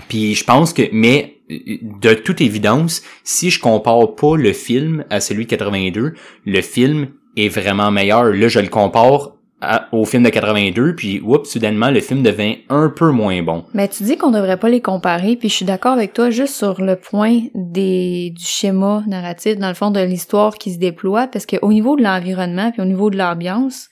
Puis 0.08 0.36
je 0.36 0.44
pense 0.44 0.74
que... 0.74 0.84
Mais 0.92 1.36
de 1.50 2.14
toute 2.14 2.42
évidence, 2.42 3.02
si 3.24 3.50
je 3.50 3.60
compare 3.60 4.16
pas 4.16 4.36
le 4.36 4.54
film 4.54 5.04
à 5.10 5.20
celui 5.20 5.46
de 5.46 5.50
82, 5.50 6.14
le 6.46 6.62
film 6.62 7.08
est 7.36 7.50
vraiment 7.50 7.92
meilleur. 7.92 8.26
Là, 8.26 8.48
je 8.48 8.60
le 8.60 8.68
compare 8.68 9.36
à- 9.62 9.88
au 9.92 10.06
film 10.06 10.24
de 10.24 10.30
82, 10.30 10.96
puis 10.96 11.20
oups, 11.22 11.50
soudainement, 11.50 11.90
le 11.92 12.00
film 12.00 12.24
devient 12.24 12.58
un 12.70 12.90
peu 12.90 13.12
moins 13.12 13.42
bon. 13.44 13.66
Mais 13.74 13.88
tu 13.88 14.04
dis 14.04 14.18
qu'on 14.18 14.32
devrait 14.32 14.58
pas 14.58 14.70
les 14.70 14.82
comparer, 14.82 15.36
puis 15.36 15.50
je 15.50 15.54
suis 15.56 15.66
d'accord 15.66 15.94
avec 15.94 16.14
toi 16.14 16.30
juste 16.30 16.56
sur 16.56 16.82
le 16.82 16.96
point 16.96 17.42
des 17.56 18.32
du 18.36 18.46
schéma 18.46 19.04
narratif, 19.08 19.58
dans 19.58 19.68
le 19.68 19.74
fond 19.74 19.92
de 19.92 20.00
l'histoire 20.00 20.56
qui 20.56 20.74
se 20.74 20.80
déploie, 20.80 21.28
parce 21.28 21.46
que 21.46 21.58
au 21.62 21.74
niveau 21.74 21.96
de 21.96 22.04
l'environnement 22.04 22.72
puis 22.72 22.82
au 22.82 22.86
niveau 22.86 23.10
de 23.10 23.18
l'ambiance, 23.18 23.88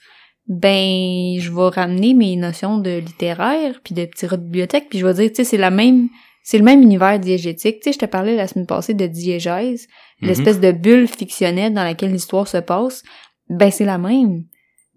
ben 0.46 1.38
je 1.38 1.52
vais 1.52 1.68
ramener 1.80 2.14
mes 2.14 2.34
notions 2.36 2.78
de 2.78 2.98
littéraire 2.98 3.80
puis 3.84 3.94
de 3.94 4.04
petits 4.06 4.26
rats 4.26 4.36
de 4.38 4.42
bibliothèque, 4.44 4.86
puis 4.88 4.98
je 4.98 5.06
vais 5.06 5.12
dire 5.14 5.28
tu 5.28 5.36
sais 5.36 5.44
c'est 5.44 5.56
la 5.58 5.70
même 5.70 6.08
c'est 6.42 6.56
le 6.56 6.64
même 6.64 6.80
univers 6.80 7.18
diégétique. 7.18 7.80
Tu 7.82 7.90
sais, 7.90 7.92
je 7.92 7.98
te 7.98 8.06
parlais 8.06 8.34
la 8.34 8.46
semaine 8.48 8.64
passée 8.66 8.94
de 8.94 9.06
diégèse, 9.06 9.86
Mhm. 10.22 10.28
l'espèce 10.28 10.60
de 10.60 10.72
bulle 10.72 11.06
fictionnelle 11.06 11.74
dans 11.74 11.84
laquelle 11.84 12.10
l'histoire 12.10 12.48
se 12.48 12.56
passe. 12.56 13.02
Ben 13.50 13.70
c'est 13.70 13.84
la 13.84 13.98
même. 13.98 14.44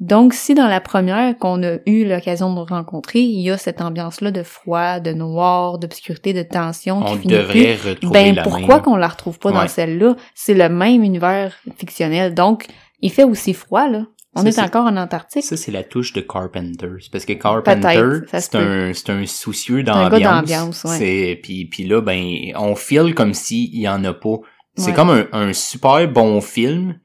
Donc, 0.02 0.34
si 0.34 0.56
dans 0.56 0.68
la 0.68 0.82
première 0.82 1.38
qu'on 1.38 1.62
a 1.64 1.78
eu 1.86 2.06
l'occasion 2.06 2.52
de 2.54 2.60
rencontrer, 2.62 3.20
il 3.20 3.40
y 3.42 3.52
a 3.52 3.58
cette 3.58 3.82
ambiance-là 3.82 4.32
de 4.32 4.42
froid, 4.42 5.00
de 5.00 5.14
noir, 5.14 5.78
d'obscurité, 5.78 6.34
de 6.34 6.42
tension 6.42 6.98
On 7.06 7.14
qui 7.16 7.20
finit 7.20 7.36
plus, 7.44 7.90
retrouver 7.90 8.12
ben 8.12 8.36
la 8.36 8.42
pourquoi 8.42 8.76
même. 8.76 8.82
qu'on 8.84 8.96
la 8.96 9.08
retrouve 9.08 9.38
pas 9.38 9.52
dans 9.52 9.68
celle-là? 9.68 10.16
C'est 10.34 10.56
le 10.56 10.70
même 10.70 11.04
univers 11.04 11.54
fictionnel. 11.78 12.34
Donc, 12.34 12.66
il 13.02 13.12
fait 13.12 13.24
aussi 13.24 13.54
froid 13.54 13.88
là. 13.88 14.06
On 14.34 14.42
Ça, 14.42 14.48
est 14.48 14.52
c'est- 14.54 14.62
encore 14.62 14.86
en 14.88 14.96
Antarctique. 14.98 15.44
Ça, 15.44 15.56
c'est 15.58 15.72
la 15.74 15.84
touche 15.84 16.14
de 16.14 16.22
Carpenter. 16.22 16.88
C'est 17.02 17.12
parce 17.12 17.26
que 17.26 17.34
Carpenter, 17.34 18.22
c'est 18.40 18.56
un, 18.56 18.94
c'est 18.94 19.10
un 19.12 19.26
soucieux 19.28 19.80
un 19.80 19.84
gars 19.84 20.10
d'ambiance. 20.10 20.22
d'ambiance, 20.42 20.84
ouais. 20.86 20.98
C'est, 20.98 21.40
puis, 21.44 21.66
puis 21.66 21.84
là, 21.86 22.02
ben, 22.02 22.26
on 22.56 22.74
file 22.76 23.14
comme 23.14 23.34
s'il 23.34 23.76
y 23.78 23.88
en 23.90 24.04
a 24.06 24.14
pas. 24.14 24.38
C'est 24.78 24.88
Ouais. 24.88 24.94
comme 24.94 25.10
un, 25.10 25.26
un 25.34 25.52
super 25.54 26.08
bon 26.08 26.40
film 26.40 26.96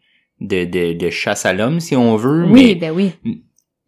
de, 0.40 0.64
de, 0.64 0.92
de 0.92 1.10
chasse 1.10 1.46
à 1.46 1.52
l'homme, 1.52 1.80
si 1.80 1.96
on 1.96 2.16
veut, 2.16 2.44
Oui, 2.44 2.66
mais, 2.66 2.74
ben 2.74 2.90
oui. 2.92 3.12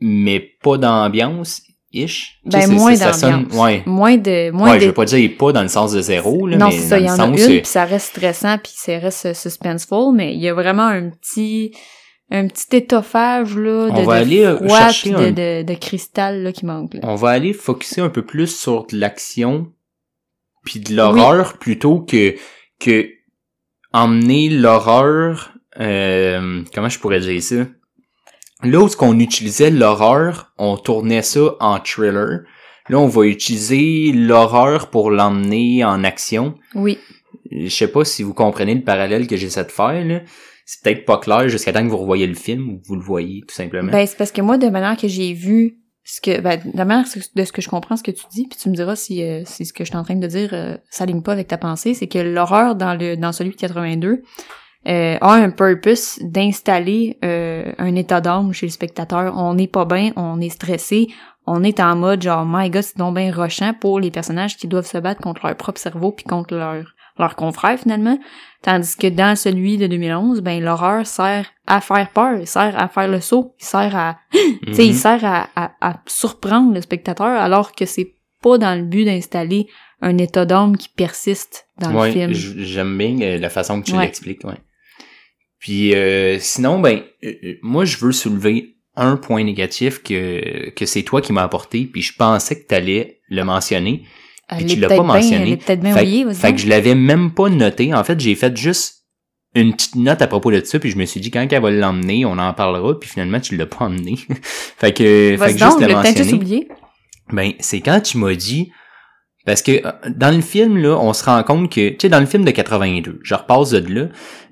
mais 0.01 0.41
pas 0.63 0.79
d'ambiance, 0.79 1.63
ish. 1.93 2.41
Tu 2.45 2.51
Ben, 2.51 2.63
sais, 2.63 2.73
moins 2.73 2.97
sonne- 2.97 3.31
d'ambiance. 3.43 3.55
ouais. 3.61 3.83
Moins 3.87 4.17
de 4.17 4.51
moins 4.51 4.71
Ouais, 4.71 4.77
de 4.77 4.83
je 4.83 4.87
veux 4.89 4.95
pas 4.95 5.05
dire 5.05 5.31
pas 5.39 5.53
dans 5.53 5.63
le 5.63 5.69
sens 5.69 5.93
de 5.93 6.01
zéro, 6.01 6.47
là, 6.47 6.57
non, 6.57 6.67
mais 6.69 6.79
ça, 6.79 6.99
il 6.99 7.07
y 7.07 7.11
en 7.11 7.19
a 7.19 7.27
une, 7.27 7.35
puis 7.37 7.61
ça 7.65 7.85
reste 7.85 8.09
stressant, 8.17 8.59
puis 8.59 8.73
ça 8.75 8.99
reste 8.99 9.35
suspenseful, 9.35 10.15
mais 10.15 10.35
il 10.35 10.41
y 10.41 10.49
a 10.49 10.55
vraiment 10.55 10.87
un 10.87 11.11
petit 11.11 11.73
un 12.31 12.47
petit 12.47 12.77
étoffage 12.77 13.57
là, 13.57 13.87
de, 13.87 13.91
On 13.93 14.03
va 14.03 14.17
de 14.17 14.21
aller, 14.27 14.45
euh, 14.45 14.57
froid 14.59 14.79
chercher 14.91 15.15
un- 15.15 15.31
de, 15.33 15.63
de 15.63 15.75
cristal 15.75 16.43
là, 16.43 16.53
qui 16.53 16.67
manque. 16.67 16.93
Là. 16.93 17.01
on 17.05 17.15
va 17.15 17.31
aller 17.31 17.55
focuser 17.55 18.03
un 18.03 18.11
peu 18.11 18.21
plus 18.23 18.55
sur 18.55 18.87
de 18.87 18.97
l'action 18.99 19.73
puis 20.65 20.79
de 20.81 20.95
l'horreur 20.95 21.57
plutôt 21.57 22.01
que 22.01 22.35
que 22.79 23.09
emmener 23.95 24.51
l'horreur 24.51 25.55
euh, 25.81 26.63
comment 26.75 26.89
je 26.89 26.99
pourrais 26.99 27.21
dire 27.21 27.43
ça? 27.43 27.67
Là 28.63 28.81
où 28.81 28.89
qu'on 28.89 29.19
utilisait 29.21 29.71
l'horreur 29.71 30.53
on 30.59 30.77
tournait 30.77 31.23
ça 31.23 31.57
en 31.61 31.79
thriller. 31.79 32.41
Là 32.89 32.99
on 32.99 33.07
va 33.07 33.25
utiliser 33.25 34.13
l'horreur 34.13 34.91
pour 34.91 35.11
l'emmener 35.11 35.85
en 35.85 36.05
action. 36.05 36.55
Oui. 36.75 36.99
je 37.51 37.69
sais 37.69 37.89
pas 37.89 38.05
si 38.05 38.23
vous 38.23 38.35
comprenez 38.35 38.75
le 38.75 38.83
parallèle 38.83 39.27
que 39.27 39.37
j'essaie 39.37 39.65
de 39.65 39.71
faire 39.71 40.05
là. 40.05 40.21
C'est 40.71 40.83
peut-être 40.83 41.07
pas 41.07 41.17
clair 41.17 41.49
jusqu'à 41.49 41.73
temps 41.73 41.83
que 41.83 41.89
vous 41.89 41.97
revoyez 41.97 42.27
le 42.27 42.35
film 42.35 42.69
ou 42.69 42.79
que 42.79 42.87
vous 42.87 42.97
le 42.97 43.03
voyez 43.03 43.41
tout 43.49 43.55
simplement. 43.55 43.91
Ben, 43.91 44.07
c'est 44.07 44.19
parce 44.19 44.33
que 44.33 44.43
moi, 44.43 44.59
de 44.59 44.69
manière 44.69 44.99
que 44.99 45.09
j'ai 45.09 45.33
vu 45.33 45.79
ce 46.05 46.21
que, 46.21 46.43
ben, 46.43 46.61
de 46.63 46.77
manière 46.77 47.07
de 47.35 47.45
ce 47.45 47.53
que 47.53 47.63
je 47.63 47.71
comprends 47.71 47.97
ce 47.97 48.03
que 48.03 48.11
tu 48.11 48.25
dis, 48.31 48.47
puis 48.47 48.59
tu 48.59 48.69
me 48.69 48.75
diras 48.75 48.95
si, 48.95 49.23
euh, 49.23 49.43
si 49.47 49.65
ce 49.65 49.73
que 49.73 49.85
je 49.85 49.91
suis 49.91 49.97
en 49.97 50.05
train 50.05 50.17
de 50.17 50.27
dire 50.27 50.51
euh, 50.53 50.77
s'aligne 50.91 51.23
pas 51.23 51.33
avec 51.33 51.49
ta 51.49 51.57
pensée, 51.57 51.95
c'est 51.95 52.07
que 52.07 52.19
l'horreur 52.19 52.77
dans 52.77 52.95
le 52.95 53.17
dans 53.17 53.33
celui 53.33 53.51
de 53.51 53.57
82 53.57 54.23
euh, 54.87 55.19
a 55.21 55.33
un 55.35 55.51
purpose 55.51 56.19
d'installer 56.23 57.19
euh, 57.25 57.73
un 57.79 57.95
état 57.97 58.21
d'âme 58.21 58.53
chez 58.53 58.67
le 58.67 58.73
spectateur. 58.73 59.35
On 59.37 59.55
n'est 59.55 59.67
pas 59.67 59.85
bien, 59.85 60.13
on 60.17 60.41
est 60.41 60.49
stressé, 60.51 61.09
on 61.47 61.63
est 61.65 61.81
en 61.81 61.97
mode 61.97 62.23
genre 62.23 62.47
my 62.47 62.71
god, 62.71 62.83
c'est 62.83 62.97
donc 62.99 63.17
bien 63.17 63.33
rochant 63.35 63.75
pour 63.75 64.01
les 64.01 64.11
personnages 64.11 64.57
qui 64.57 64.69
doivent 64.69 64.87
se 64.87 64.99
battre 64.99 65.21
contre 65.21 65.47
leur 65.47 65.57
propre 65.57 65.81
cerveau 65.81 66.13
puis 66.13 66.25
contre 66.25 66.55
leur 66.55 66.85
leur 67.19 67.35
confrère 67.35 67.79
finalement. 67.81 68.17
Tandis 68.63 68.95
que 68.97 69.09
dans 69.09 69.35
celui 69.37 69.77
de 69.77 69.89
2011, 69.89 70.41
ben 70.41 70.63
l'horreur 70.63 71.05
sert 71.05 71.47
à 71.67 71.81
faire 71.81 72.09
peur, 72.11 72.39
il 72.39 72.47
sert 72.47 72.81
à 72.81 72.87
faire 72.89 73.09
le 73.09 73.21
saut, 73.21 73.55
il 73.61 73.65
sert 73.65 73.97
à 73.97 74.19
tu 74.33 74.73
sais, 74.75 74.87
il 74.87 74.93
Mhm. 74.93 74.99
sert 74.99 75.25
à, 75.25 75.49
à, 75.57 75.73
à 75.81 75.95
surprendre 76.07 76.73
le 76.73 76.81
spectateur 76.81 77.27
alors 77.41 77.73
que 77.73 77.87
c'est 77.87 78.13
pas 78.41 78.57
dans 78.57 78.79
le 78.79 78.85
but 78.85 79.05
d'installer 79.05 79.67
un 80.01 80.17
état 80.19 80.45
d'âme 80.47 80.77
qui 80.77 80.89
persiste 80.91 81.67
dans 81.81 81.93
ouais, 81.93 82.07
le 82.07 82.13
film. 82.13 82.33
j'aime 82.65 82.97
bien 82.97 83.21
euh, 83.21 83.39
la 83.39 83.51
façon 83.51 83.81
que 83.81 83.87
tu 83.87 83.95
Ouais. 83.95 84.03
l'expliques, 84.05 84.45
ouais. 84.45 84.55
Puis 85.59 85.95
euh, 85.95 86.39
sinon, 86.41 86.79
ben, 86.81 87.03
euh, 87.25 87.33
euh, 87.45 87.55
moi 87.63 87.85
je 87.85 87.97
veux 87.99 88.13
soulever 88.13 88.77
un 88.97 89.17
point 89.17 89.45
négatif 89.45 90.03
que 90.03 90.71
que 90.71 90.87
c'est 90.87 91.03
toi 91.03 91.21
qui 91.21 91.33
m'as 91.33 91.43
apporté, 91.43 91.85
puis 91.93 92.03
je 92.03 92.15
pensais 92.17 92.61
que 92.61 92.67
t'allais 92.67 93.21
le 93.29 93.43
mentionner, 93.45 94.03
Elle 94.49 94.67
tu 94.67 94.73
est 94.73 94.77
l'as 94.77 94.89
pas 94.89 94.95
bien- 94.95 95.03
mentionné. 95.05 95.43
Elle 95.43 95.53
est 95.53 95.57
peut-être 95.65 95.81
bien 95.81 95.95
Fait, 95.95 96.03
oubliée, 96.03 96.35
fait 96.35 96.53
que 96.55 96.59
je 96.61 96.69
l'avais 96.69 96.95
même 96.95 97.33
pas 97.33 97.49
noté. 97.49 97.93
En 97.95 98.03
fait, 98.05 98.19
j'ai 98.21 98.35
fait 98.35 98.57
juste 98.57 98.97
une 99.55 99.73
petite 99.75 99.97
note 99.97 100.21
à 100.23 100.27
propos 100.27 100.51
de 100.53 100.63
ça, 100.65 100.79
puis 100.79 100.91
je 100.91 100.97
me 100.97 101.05
suis 101.07 101.21
dit 101.21 101.31
quand 101.31 101.47
elle 101.51 101.63
va 101.63 101.71
l'emmener, 101.71 102.25
on 102.25 102.39
en 102.39 102.53
parlera, 102.55 102.99
puis 102.99 103.09
finalement 103.09 103.41
tu 103.41 103.57
l'as 103.57 103.67
pas 103.67 103.87
emmené. 103.87 104.17
fait 104.79 104.93
que, 104.93 105.37
fait 105.39 105.53
que 105.55 105.59
juste 105.59 105.81
le 105.81 105.87
peut-être 105.87 106.07
juste 106.07 106.19
mentionner. 106.19 106.33
oublié. 106.35 106.69
Ben, 107.33 107.53
c'est 107.61 107.81
quand 107.81 108.01
tu 108.01 108.19
m'as 108.19 108.35
dit 108.35 108.71
parce 109.49 109.63
que 109.63 109.81
dans 110.11 110.35
le 110.35 110.43
film 110.43 110.77
là, 110.77 110.99
on 111.01 111.15
se 111.15 111.25
rend 111.25 111.43
compte 111.43 111.73
que 111.73 111.89
tu 111.89 111.97
sais 112.03 112.09
dans 112.11 112.21
le 112.21 112.27
film 112.27 112.45
de 112.45 112.51
82, 112.51 113.21
je 113.23 113.35
repasse 113.35 113.71
de 113.71 113.95
là, 113.95 114.09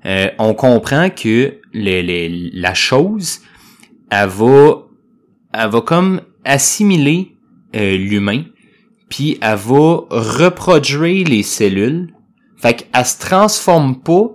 euh, 0.07 0.29
on 0.39 0.55
comprend 0.55 1.11
que 1.11 1.61
la 1.75 2.73
chose 2.73 3.41
elle 4.11 4.31
va 4.31 4.87
elle 5.53 5.69
va 5.69 5.81
comme 5.83 6.23
assimiler 6.47 7.37
euh, 7.77 7.99
l'humain 7.99 8.45
puis 9.11 9.37
elle 9.43 9.59
va 9.59 10.01
reproduire 10.09 11.29
les 11.29 11.43
cellules. 11.43 12.15
Fait 12.57 12.73
qu'elle 12.73 13.05
se 13.05 13.19
transforme 13.19 14.01
pas, 14.01 14.31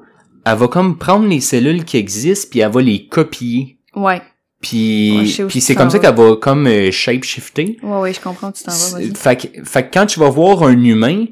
elle 0.46 0.58
va 0.58 0.68
comme 0.68 1.00
prendre 1.00 1.28
les 1.28 1.42
cellules 1.42 1.86
qui 1.86 1.98
existent 1.98 2.50
puis 2.52 2.60
elle 2.60 2.72
va 2.72 2.84
les 2.84 3.08
copier. 3.08 3.80
Ouais. 3.96 4.22
Puis, 4.62 5.36
Ouais, 5.40 5.46
puis 5.48 5.60
c'est 5.62 5.74
comme 5.76 5.90
ça 5.90 5.98
vas. 5.98 6.04
qu'elle 6.12 6.16
va 6.24 6.36
comme 6.36 6.68
euh, 6.68 6.92
shape-shifter. 6.92 7.78
Ouais, 7.82 8.00
ouais, 8.00 8.14
je 8.14 8.20
comprends, 8.22 8.52
tu 8.52 8.64
t'en 8.64 8.72
vas, 8.72 9.00
vas-y. 9.00 9.12
Fait 9.16 9.36
que, 9.36 9.64
fait 9.66 9.84
que 9.84 9.94
quand 9.94 10.06
tu 10.06 10.20
vas 10.20 10.30
voir 10.30 10.64
un 10.64 10.80
humain, 10.84 11.26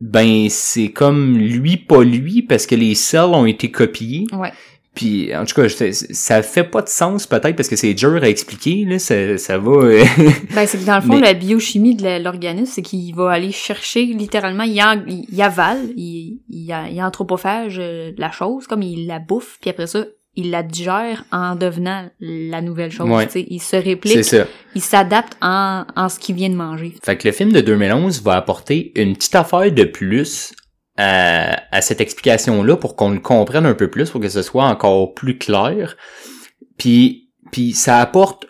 ben 0.00 0.46
c'est 0.50 0.88
comme 0.90 1.36
lui 1.36 1.76
pas 1.76 2.02
lui 2.04 2.42
parce 2.42 2.66
que 2.66 2.74
les 2.74 2.94
cells 2.94 3.32
ont 3.34 3.46
été 3.46 3.70
copiés. 3.70 4.26
Ouais. 4.32 4.52
Puis 4.94 5.34
en 5.34 5.44
tout 5.44 5.54
cas, 5.54 5.68
ça 5.92 6.42
fait 6.42 6.64
pas 6.64 6.82
de 6.82 6.88
sens 6.88 7.26
peut-être 7.26 7.54
parce 7.54 7.68
que 7.68 7.76
c'est 7.76 7.94
dur 7.94 8.20
à 8.22 8.28
expliquer 8.28 8.84
là, 8.84 8.98
ça, 8.98 9.38
ça 9.38 9.56
va. 9.56 9.70
euh, 9.70 10.04
Ben, 10.54 10.66
c'est 10.66 10.78
que 10.78 10.84
dans 10.84 10.96
le 10.96 11.02
fond, 11.02 11.14
Mais- 11.14 11.20
la 11.20 11.34
biochimie 11.34 11.94
de 11.94 12.22
l'organisme, 12.22 12.72
c'est 12.74 12.82
qu'il 12.82 13.14
va 13.14 13.30
aller 13.30 13.52
chercher 13.52 14.04
littéralement, 14.06 14.64
il, 14.64 14.80
en- 14.82 15.04
il, 15.06 15.24
il 15.32 15.40
avale, 15.42 15.78
il, 15.96 16.40
il, 16.50 16.74
il 16.92 17.02
anthropophage 17.02 17.76
euh, 17.78 18.10
la 18.18 18.30
chose, 18.32 18.66
comme 18.66 18.82
il 18.82 19.06
la 19.06 19.20
bouffe, 19.20 19.58
puis 19.60 19.70
après 19.70 19.86
ça, 19.86 20.04
il 20.38 20.50
la 20.52 20.62
digère 20.62 21.24
en 21.32 21.56
devenant 21.56 22.08
la 22.20 22.60
nouvelle 22.60 22.92
chose. 22.92 23.10
Ouais. 23.10 23.26
Il 23.48 23.60
se 23.60 23.74
réplique, 23.74 24.24
ça. 24.24 24.46
il 24.76 24.80
s'adapte 24.80 25.36
en, 25.42 25.84
en 25.96 26.08
ce 26.08 26.20
qu'il 26.20 26.36
vient 26.36 26.48
de 26.48 26.54
manger. 26.54 26.94
Fait 27.04 27.16
que 27.18 27.26
le 27.26 27.32
film 27.32 27.52
de 27.52 27.60
2011 27.60 28.22
va 28.22 28.36
apporter 28.36 28.92
une 28.94 29.16
petite 29.16 29.34
affaire 29.34 29.72
de 29.72 29.82
plus 29.82 30.52
à, 30.96 31.60
à 31.76 31.80
cette 31.80 32.00
explication-là 32.00 32.76
pour 32.76 32.94
qu'on 32.94 33.10
le 33.10 33.18
comprenne 33.18 33.66
un 33.66 33.74
peu 33.74 33.90
plus, 33.90 34.10
pour 34.10 34.20
que 34.20 34.28
ce 34.28 34.42
soit 34.42 34.64
encore 34.64 35.12
plus 35.14 35.38
clair. 35.38 35.96
Puis, 36.76 37.30
puis 37.50 37.72
ça 37.72 37.98
apporte 37.98 38.46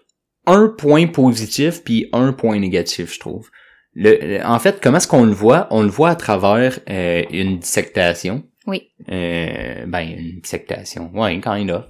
un 0.46 0.68
point 0.68 1.06
positif 1.06 1.82
puis 1.84 2.08
un 2.12 2.32
point 2.34 2.58
négatif, 2.58 3.14
je 3.14 3.20
trouve. 3.20 3.48
Le- 3.94 4.44
en 4.44 4.58
fait, 4.58 4.78
comment 4.82 4.98
est-ce 4.98 5.08
qu'on 5.08 5.24
le 5.24 5.32
voit? 5.32 5.66
On 5.70 5.82
le 5.82 5.88
voit 5.88 6.10
à 6.10 6.16
travers 6.16 6.78
euh, 6.90 7.22
une 7.30 7.58
dissectation. 7.58 8.44
Oui. 8.68 8.90
Euh, 9.10 9.84
ben, 9.86 10.00
une 10.00 10.40
dissectation. 10.40 11.10
Ouais, 11.14 11.40
kind 11.40 11.70
of. 11.70 11.86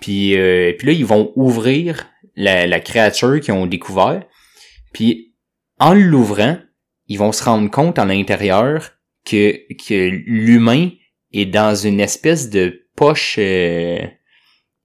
Puis, 0.00 0.36
euh, 0.36 0.72
puis 0.76 0.86
là, 0.88 0.92
ils 0.94 1.04
vont 1.06 1.32
ouvrir 1.36 2.08
la, 2.34 2.66
la 2.66 2.80
créature 2.80 3.38
qu'ils 3.40 3.54
ont 3.54 3.66
découvert. 3.66 4.24
Puis, 4.92 5.34
en 5.78 5.94
l'ouvrant, 5.94 6.58
ils 7.08 7.18
vont 7.18 7.30
se 7.32 7.44
rendre 7.44 7.70
compte 7.70 7.98
à 7.98 8.04
l'intérieur 8.04 8.92
que, 9.26 9.52
que 9.86 10.08
l'humain 10.26 10.90
est 11.32 11.46
dans 11.46 11.74
une 11.76 12.00
espèce 12.00 12.48
de 12.50 12.86
poche 12.96 13.36
euh, 13.38 13.98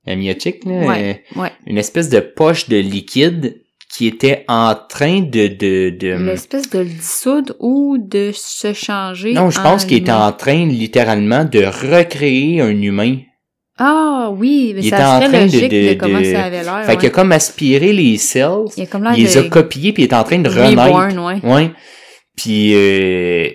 amniotique, 0.06 0.66
là, 0.66 0.86
Ouais. 0.88 1.22
euh, 1.36 1.40
Ouais. 1.42 1.52
une 1.68 1.78
espèce 1.78 2.10
de 2.10 2.20
poche 2.20 2.68
de 2.70 2.78
liquide 2.78 3.64
qui 3.92 4.06
était 4.08 4.46
en 4.48 4.76
train 4.88 5.22
de... 5.22 5.48
de, 5.48 5.90
de 5.90 6.24
L'espèce 6.24 6.70
de 6.70 6.80
le 6.80 6.86
dissoudre 6.86 7.54
ou 7.60 7.98
de 7.98 8.32
se 8.34 8.72
changer. 8.74 9.34
non, 9.34 9.50
je 9.50 9.60
en 9.60 9.64
pense 9.64 9.86
qu'il 9.86 9.98
était 9.98 10.12
en 10.12 10.32
train 10.32 10.66
littéralement 10.68 11.44
de 11.44 11.64
recréer 11.66 12.62
un 12.62 12.70
humain. 12.82 13.18
Ah 13.82 14.30
oui, 14.36 14.74
mais 14.76 14.82
Il 14.82 14.88
était 14.88 14.98
ça 14.98 15.18
en 15.18 15.20
serait 15.22 15.30
train 15.30 15.46
de- 15.48 15.52
logique 15.54 15.72
de, 15.72 15.90
de- 15.90 15.94
comment 16.00 16.20
de- 16.20 16.26
ça 16.26 16.44
avait 16.44 16.64
l'air. 16.64 16.84
Fait 16.86 16.92
qu'il 16.98 17.06
a 17.06 17.08
ouais. 17.08 17.12
comme 17.12 17.32
aspiré 17.32 17.94
les 17.94 18.18
cells, 18.18 18.66
Il 18.78 18.84
a 18.84 18.86
comme 18.86 19.10
il 19.16 19.24
les 19.24 19.38
a 19.38 19.42
de 19.44 19.48
copiés 19.50 19.94
puis 19.94 20.04
il 20.04 20.08
est 20.10 20.14
en 20.14 20.24
train 20.24 20.40
de 20.40 20.50
renaître. 20.50 20.84
reborn, 20.84 21.20
ouais. 21.20 21.40
Ouais. 21.50 21.72
Puis 22.36 22.74
euh, 22.76 23.50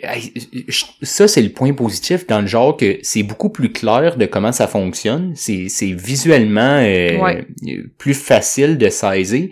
ça 1.03 1.29
c'est 1.29 1.43
le 1.43 1.51
point 1.51 1.73
positif 1.73 2.27
dans 2.27 2.41
le 2.41 2.47
genre 2.47 2.77
que 2.77 2.99
c'est 3.03 3.23
beaucoup 3.23 3.49
plus 3.51 3.71
clair 3.73 4.17
de 4.17 4.27
comment 4.27 4.53
ça 4.53 4.67
fonctionne. 4.67 5.33
C'est 5.37 5.69
c'est 5.69 5.93
visuellement 5.93 6.79
euh, 6.83 7.19
Ouais. 7.19 7.47
plus 7.99 8.15
facile 8.15 8.77
de 8.79 8.89
saisir. 8.89 9.49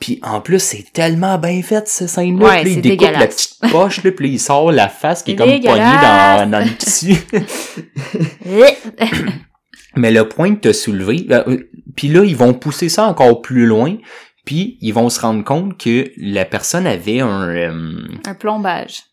Puis 0.00 0.18
en 0.22 0.40
plus 0.42 0.58
c'est 0.60 0.92
tellement 0.92 1.38
bien 1.38 1.62
fait 1.62 1.88
cette 1.88 2.08
scène 2.08 2.38
là. 2.38 2.46
Ouais, 2.46 2.62
puis 2.62 2.72
il 2.72 2.82
découpe 2.82 3.08
la 3.20 3.26
petite 3.28 3.72
poche 3.72 4.02
là, 4.04 4.10
puis 4.12 4.28
il 4.30 4.38
sort 4.38 4.70
la 4.72 4.88
face 4.88 5.22
qui 5.22 5.32
est 5.32 5.36
comme 5.36 5.48
poignée 5.68 5.84
dans 6.02 6.50
dans 6.50 6.58
le 6.64 6.76
tissu. 6.76 7.14
Mais 9.96 10.10
le 10.10 10.28
point 10.28 10.54
que 10.54 10.60
t'as 10.60 10.72
soulevé, 10.74 11.26
euh, 11.30 11.42
euh, 11.48 11.70
puis 11.96 12.08
là, 12.08 12.22
ils 12.24 12.36
vont 12.36 12.52
pousser 12.52 12.88
ça 12.90 13.04
encore 13.06 13.40
plus 13.40 13.64
loin, 13.66 13.96
puis 14.44 14.76
ils 14.82 14.92
vont 14.92 15.08
se 15.08 15.20
rendre 15.20 15.42
compte 15.42 15.78
que 15.80 16.10
la 16.18 16.44
personne 16.44 16.86
avait 16.86 17.20
un... 17.20 17.48
euh, 17.48 18.02
un 18.26 18.34
plombage. 18.34 19.04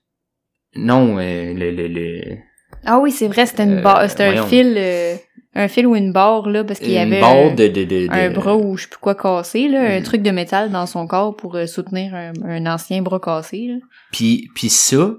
non, 0.75 1.17
euh, 1.19 1.53
le, 1.53 1.71
le, 1.71 1.88
le- 1.88 2.38
Ah 2.86 2.99
oui, 2.99 3.11
c'est 3.11 3.27
vrai, 3.27 3.45
c'était 3.45 3.63
une 3.63 3.79
Euh, 3.79 3.81
barre, 3.81 4.09
c'était 4.09 4.23
un 4.25 4.45
fil, 4.47 4.75
euh, 4.77 5.15
un 5.55 5.67
fil 5.67 5.88
ou 5.88 5.95
une 5.95 6.11
barre, 6.11 6.49
là, 6.49 6.63
parce 6.63 6.79
qu'il 6.79 6.91
y 6.91 6.95
une 6.95 7.01
avait 7.13 7.21
barre 7.21 7.51
un, 7.51 7.53
de, 7.55 7.67
de, 7.67 7.84
de, 7.84 8.07
un 8.11 8.29
bras 8.31 8.55
ou 8.57 8.75
je 8.77 8.84
sais 8.84 8.89
plus 8.89 8.99
quoi 8.99 9.15
cassé, 9.15 9.67
là, 9.67 9.81
un 9.81 9.99
Mm. 9.99 10.03
truc 10.03 10.21
de 10.21 10.31
métal 10.31 10.69
dans 10.71 10.86
son 10.86 11.07
corps 11.07 11.36
pour 11.36 11.55
euh, 11.55 11.65
soutenir 11.65 12.13
un, 12.15 12.34
un 12.43 12.65
ancien 12.65 13.01
bras 13.01 13.19
cassé, 13.19 13.67
là. 13.69 13.75
Puis, 14.11 14.49
puis 14.55 14.69
ça, 14.69 15.13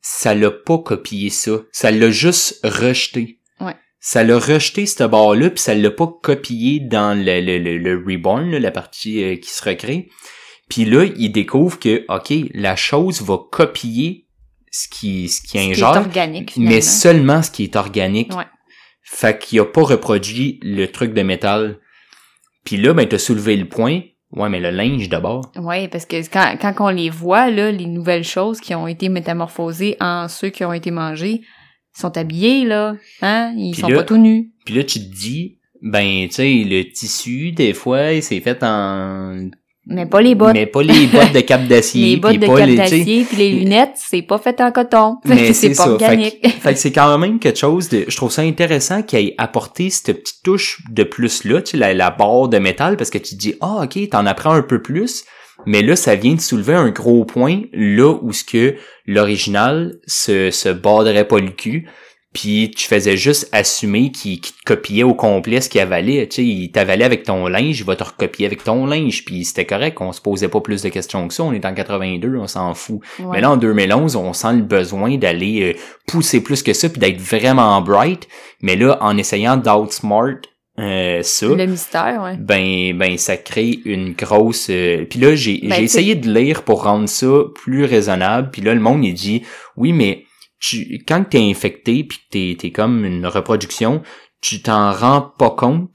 ça 0.00 0.34
l'a 0.34 0.50
pas 0.50 0.78
copié 0.78 1.30
ça. 1.30 1.52
Ça 1.72 1.90
l'a 1.90 2.10
juste 2.10 2.60
rejeté. 2.64 3.40
Ouais. 3.60 3.74
Ça 4.00 4.22
l'a 4.24 4.38
rejeté, 4.38 4.86
cette 4.86 5.08
barre-là, 5.10 5.50
puis 5.50 5.60
ça 5.60 5.74
l'a 5.74 5.90
pas 5.90 6.06
copié 6.22 6.80
dans 6.80 7.16
le, 7.18 7.40
le, 7.40 7.58
le, 7.58 7.78
le 7.78 8.04
reborn, 8.06 8.50
là, 8.50 8.58
la 8.60 8.70
partie 8.70 9.22
euh, 9.24 9.36
qui 9.36 9.50
se 9.50 9.64
recrée. 9.64 10.08
Puis 10.70 10.84
là, 10.86 11.04
il 11.16 11.30
découvre 11.30 11.78
que, 11.78 12.04
OK, 12.08 12.32
la 12.54 12.76
chose 12.76 13.20
va 13.22 13.38
copier 13.50 14.23
ce 14.76 14.88
qui, 14.88 15.28
ce 15.28 15.40
qui 15.40 15.48
Ce 15.58 15.72
qui 15.74 15.80
est 15.80 15.82
organique, 15.84 16.50
finalement. 16.52 16.74
mais 16.74 16.80
seulement 16.80 17.42
ce 17.42 17.50
qui 17.52 17.62
est 17.62 17.76
organique. 17.76 18.34
Ouais. 18.34 18.44
Fait 19.02 19.38
qu'il 19.38 19.60
a 19.60 19.64
pas 19.64 19.82
reproduit 19.82 20.58
le 20.62 20.86
truc 20.86 21.14
de 21.14 21.22
métal. 21.22 21.78
Puis 22.64 22.76
là, 22.78 22.92
ben, 22.92 23.06
t'as 23.06 23.18
soulevé 23.18 23.56
le 23.56 23.68
point. 23.68 24.00
Ouais, 24.32 24.48
mais 24.48 24.58
le 24.58 24.70
linge 24.70 25.08
d'abord. 25.08 25.52
Ouais, 25.56 25.86
parce 25.86 26.06
que 26.06 26.16
quand, 26.28 26.56
quand 26.60 26.74
on 26.80 26.88
les 26.88 27.08
voit, 27.08 27.50
là, 27.50 27.70
les 27.70 27.86
nouvelles 27.86 28.24
choses 28.24 28.60
qui 28.60 28.74
ont 28.74 28.88
été 28.88 29.08
métamorphosées 29.08 29.96
en 30.00 30.26
ceux 30.26 30.48
qui 30.48 30.64
ont 30.64 30.72
été 30.72 30.90
mangés, 30.90 31.42
ils 31.96 32.00
sont 32.00 32.16
habillés, 32.16 32.64
là, 32.64 32.96
hein, 33.22 33.54
ils 33.56 33.76
sont 33.76 33.86
là- 33.86 33.98
pas 33.98 34.02
tout 34.02 34.16
nus. 34.16 34.50
Puis 34.64 34.74
là, 34.74 34.82
tu 34.82 34.98
te 34.98 35.14
dis, 35.14 35.60
ben, 35.82 36.26
tu 36.26 36.34
sais, 36.34 36.64
le 36.66 36.82
tissu, 36.90 37.52
des 37.52 37.74
fois, 37.74 38.20
c'est 38.20 38.40
fait 38.40 38.58
en... 38.64 39.50
Mais 39.86 40.06
pas 40.06 40.22
les 40.22 40.34
bottes. 40.34 40.54
Mais 40.54 40.66
pas 40.66 40.82
les 40.82 41.06
bottes 41.06 41.32
de 41.32 41.40
cap 41.40 41.66
d'acier. 41.66 42.06
les 42.14 42.16
bottes 42.16 42.38
de 42.38 42.46
cap 42.46 42.70
d'acier, 42.70 43.24
puis 43.24 43.36
les 43.36 43.50
lunettes, 43.50 43.92
c'est 43.96 44.22
pas 44.22 44.38
fait 44.38 44.60
en 44.60 44.72
coton. 44.72 45.16
Mais 45.24 45.52
c'est 45.52 45.74
ça. 45.74 45.84
pas 45.84 45.90
organique. 45.90 46.38
Fait 46.42 46.50
que, 46.50 46.54
fait 46.60 46.74
c'est 46.76 46.92
quand 46.92 47.18
même 47.18 47.38
quelque 47.38 47.58
chose 47.58 47.88
de. 47.90 48.04
Je 48.08 48.16
trouve 48.16 48.30
ça 48.30 48.42
intéressant 48.42 49.02
qu'il 49.02 49.18
ait 49.18 49.34
apporté 49.36 49.90
cette 49.90 50.22
petite 50.22 50.42
touche 50.42 50.80
de 50.90 51.04
plus 51.04 51.44
là, 51.44 51.60
tu 51.60 51.72
sais, 51.72 51.76
la, 51.76 51.92
la 51.92 52.10
barre 52.10 52.48
de 52.48 52.58
métal, 52.58 52.96
parce 52.96 53.10
que 53.10 53.18
tu 53.18 53.34
te 53.34 53.40
dis 53.40 53.54
Ah, 53.60 53.82
ok, 53.84 54.08
t'en 54.08 54.24
apprends 54.26 54.52
un 54.52 54.62
peu 54.62 54.80
plus. 54.80 55.24
Mais 55.66 55.82
là, 55.82 55.96
ça 55.96 56.14
vient 56.14 56.34
de 56.34 56.40
soulever 56.40 56.74
un 56.74 56.90
gros 56.90 57.24
point 57.24 57.62
là 57.72 58.12
où 58.22 58.32
ce 58.32 58.44
que 58.44 58.74
l'original 59.06 59.98
se, 60.06 60.50
se 60.50 60.68
borderait 60.68 61.28
pas 61.28 61.38
le 61.38 61.50
cul. 61.50 61.88
Puis 62.34 62.72
tu 62.76 62.86
faisais 62.86 63.16
juste 63.16 63.48
assumer 63.52 64.10
qu'il 64.10 64.40
te 64.40 64.48
copiait 64.66 65.04
au 65.04 65.14
complet 65.14 65.60
ce 65.60 65.68
qu'il 65.70 65.80
avalait. 65.80 66.26
Tu 66.28 66.36
sais, 66.36 66.44
il 66.44 66.70
t'avalait 66.72 67.04
avec 67.04 67.22
ton 67.22 67.46
linge, 67.46 67.78
il 67.78 67.84
va 67.84 67.94
te 67.96 68.04
recopier 68.04 68.44
avec 68.44 68.64
ton 68.64 68.86
linge. 68.86 69.24
Puis 69.24 69.44
c'était 69.44 69.64
correct, 69.64 69.98
on 70.00 70.12
se 70.12 70.20
posait 70.20 70.48
pas 70.48 70.60
plus 70.60 70.82
de 70.82 70.88
questions 70.88 71.26
que 71.28 71.32
ça. 71.32 71.44
On 71.44 71.52
est 71.52 71.64
en 71.64 71.72
82, 71.72 72.36
on 72.36 72.46
s'en 72.48 72.74
fout. 72.74 73.00
Ouais. 73.20 73.26
Mais 73.32 73.40
là, 73.40 73.52
en 73.52 73.56
2011, 73.56 74.16
on 74.16 74.32
sent 74.32 74.52
le 74.54 74.62
besoin 74.62 75.16
d'aller 75.16 75.74
euh, 75.74 75.78
pousser 76.08 76.42
plus 76.42 76.62
que 76.64 76.72
ça, 76.72 76.88
puis 76.88 76.98
d'être 76.98 77.20
vraiment 77.20 77.80
bright. 77.80 78.28
Mais 78.60 78.76
là, 78.76 78.98
en 79.00 79.16
essayant 79.16 79.56
d'outsmart 79.56 80.34
euh, 80.80 81.20
ça, 81.22 81.46
le 81.46 81.66
mystère, 81.66 82.20
ouais. 82.24 82.36
ben, 82.36 82.98
ben, 82.98 83.16
ça 83.16 83.36
crée 83.36 83.78
une 83.84 84.12
grosse... 84.14 84.66
euh, 84.70 85.04
Puis 85.08 85.20
là, 85.20 85.36
j'ai 85.36 85.60
Ben, 85.68 85.80
essayé 85.80 86.16
de 86.16 86.28
lire 86.28 86.64
pour 86.64 86.82
rendre 86.82 87.08
ça 87.08 87.28
plus 87.54 87.84
raisonnable. 87.84 88.50
Puis 88.50 88.60
là, 88.60 88.74
le 88.74 88.80
monde, 88.80 89.04
il 89.04 89.14
dit, 89.14 89.42
oui, 89.76 89.92
mais 89.92 90.24
tu, 90.64 91.04
quand 91.06 91.24
t'es 91.28 91.40
infecté, 91.40 92.04
puis 92.04 92.18
que 92.18 92.24
t'es 92.30 92.56
t'es 92.58 92.70
comme 92.70 93.04
une 93.04 93.26
reproduction, 93.26 94.02
tu 94.40 94.62
t'en 94.62 94.92
rends 94.92 95.20
pas 95.20 95.50
compte 95.50 95.90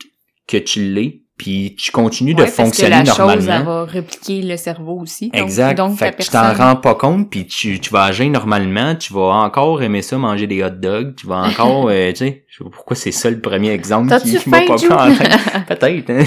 que 0.48 0.58
tu 0.58 0.94
l'es, 0.94 1.24
puis 1.38 1.76
tu 1.76 1.92
continues 1.92 2.36
de 2.36 2.44
parce 2.44 2.52
que 2.52 2.64
fonctionner 2.64 2.98
la 2.98 3.04
normalement. 3.04 3.34
chose, 3.34 3.50
elle 3.50 3.64
va 3.64 3.86
répliquer 3.86 4.42
le 4.44 4.58
cerveau 4.58 5.00
aussi. 5.00 5.30
Donc, 5.30 5.42
Exact. 5.42 5.78
Donc, 5.78 5.98
fait 5.98 6.16
tu 6.18 6.30
t'en 6.30 6.54
rends 6.54 6.76
pas 6.76 6.94
compte, 6.94 7.32
puis 7.32 7.48
tu, 7.48 7.80
tu 7.80 7.90
vas 7.90 8.04
agir 8.04 8.30
normalement, 8.30 8.94
tu 8.94 9.12
vas 9.12 9.38
encore 9.38 9.82
aimer 9.82 10.04
ça, 10.04 10.20
manger 10.20 10.46
des 10.46 10.64
hot 10.64 10.70
dogs, 10.70 11.16
tu 11.16 11.26
vas 11.26 11.38
encore, 11.38 11.88
euh, 11.90 12.12
tu 12.12 12.18
sais, 12.18 12.46
je 12.48 12.58
sais 12.58 12.64
pas 12.64 12.70
pourquoi 12.70 12.96
c'est 12.96 13.12
ça 13.12 13.32
le 13.32 13.42
premier 13.42 13.72
exemple 13.72 14.16
qui, 14.20 14.38
qui 14.38 14.50
m'a 14.50 14.62
pas 14.62 14.76
pris 14.76 14.92
en 14.92 15.16
tête. 15.16 15.68
Peut-être, 15.68 16.10
hein. 16.12 16.26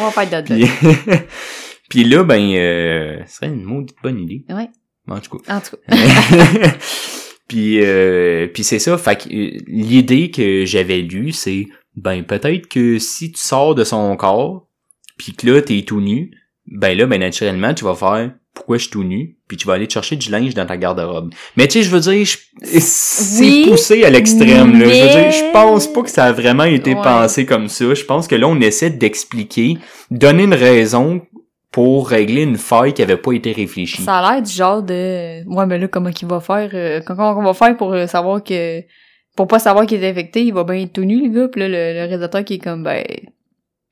On 0.00 0.08
va 0.08 0.10
faire 0.10 0.42
d'autres. 0.42 0.54
puis, 0.54 1.18
puis 1.88 2.04
là, 2.04 2.24
ben, 2.24 2.42
euh, 2.42 3.18
ce 3.26 3.36
serait 3.36 3.46
une 3.46 3.62
maudite 3.62 3.96
bonne 4.02 4.18
idée. 4.18 4.44
Ouais. 4.48 4.70
En 5.08 5.20
tout 5.20 5.38
cas. 5.38 5.56
En 5.56 5.60
tout 5.60 5.76
cas. 5.76 5.96
puis 7.48 7.80
euh, 7.84 8.46
puis 8.52 8.64
c'est 8.64 8.78
ça. 8.78 8.96
Fait 8.98 9.26
euh, 9.32 9.50
l'idée 9.66 10.30
que 10.30 10.64
j'avais 10.64 10.98
lue 10.98 11.32
c'est 11.32 11.66
ben 11.96 12.22
peut-être 12.24 12.66
que 12.68 12.98
si 12.98 13.32
tu 13.32 13.40
sors 13.40 13.74
de 13.74 13.84
son 13.84 14.14
corps 14.16 14.66
puis 15.18 15.32
que 15.34 15.46
là 15.50 15.62
t'es 15.62 15.82
tout 15.82 16.00
nu 16.00 16.30
ben 16.66 16.96
là 16.96 17.06
ben 17.06 17.20
naturellement 17.20 17.72
tu 17.74 17.84
vas 17.84 17.94
faire 17.94 18.32
pourquoi 18.54 18.78
je 18.78 18.84
suis 18.84 18.90
tout 18.90 19.04
nu? 19.04 19.36
Puis 19.48 19.58
tu 19.58 19.66
vas 19.66 19.74
aller 19.74 19.86
te 19.86 19.92
chercher 19.92 20.16
du 20.16 20.30
linge 20.30 20.54
dans 20.54 20.64
ta 20.64 20.78
garde-robe. 20.78 21.30
Mais 21.58 21.68
tu 21.68 21.74
sais 21.74 21.82
je 21.84 21.90
veux 21.90 22.00
dire 22.00 22.24
je- 22.24 22.38
c'est 22.80 23.42
Oui, 23.44 23.66
poussé 23.68 24.02
à 24.04 24.08
l'extrême 24.10 24.72
là. 24.78 24.86
Je 24.86 25.02
veux 25.02 25.08
dire 25.20 25.30
je 25.30 25.52
pense 25.52 25.86
pas 25.92 26.02
que 26.02 26.10
ça 26.10 26.24
a 26.24 26.32
vraiment 26.32 26.64
été 26.64 26.94
Ouais. 26.94 27.02
pensé 27.02 27.44
comme 27.44 27.68
ça. 27.68 27.92
Je 27.92 28.04
pense 28.04 28.26
que 28.26 28.34
là 28.34 28.48
on 28.48 28.58
essaie 28.62 28.88
d'expliquer 28.90 29.76
donner 30.10 30.44
une 30.44 30.54
raison 30.54 31.20
pour 31.72 32.08
régler 32.08 32.42
une 32.42 32.56
faille 32.56 32.94
qui 32.94 33.02
avait 33.02 33.16
pas 33.16 33.32
été 33.32 33.52
réfléchie 33.52 34.02
Ça 34.02 34.18
a 34.18 34.32
l'air 34.34 34.42
du 34.42 34.52
genre 34.52 34.82
de 34.82 35.44
ouais 35.46 35.66
mais 35.66 35.78
là 35.78 35.88
comment 35.88 36.10
qu'il 36.10 36.28
va 36.28 36.40
faire 36.40 36.70
euh, 36.74 37.00
comment 37.06 37.30
on 37.38 37.42
va 37.42 37.52
faire 37.54 37.76
pour 37.76 37.92
euh, 37.92 38.06
savoir 38.06 38.42
que 38.42 38.80
pour 39.36 39.46
pas 39.48 39.58
savoir 39.58 39.84
qu'il 39.84 40.02
est 40.02 40.10
infecté, 40.10 40.42
il 40.44 40.54
va 40.54 40.64
bien 40.64 40.76
être 40.80 40.94
tout 40.94 41.04
nu 41.04 41.28
le 41.28 41.34
gars, 41.40 41.48
puis 41.48 41.60
là 41.60 41.68
le, 41.68 41.74
le 41.74 42.06
réalisateur 42.06 42.42
qui 42.44 42.54
est 42.54 42.58
comme 42.58 42.82
ben 42.82 43.04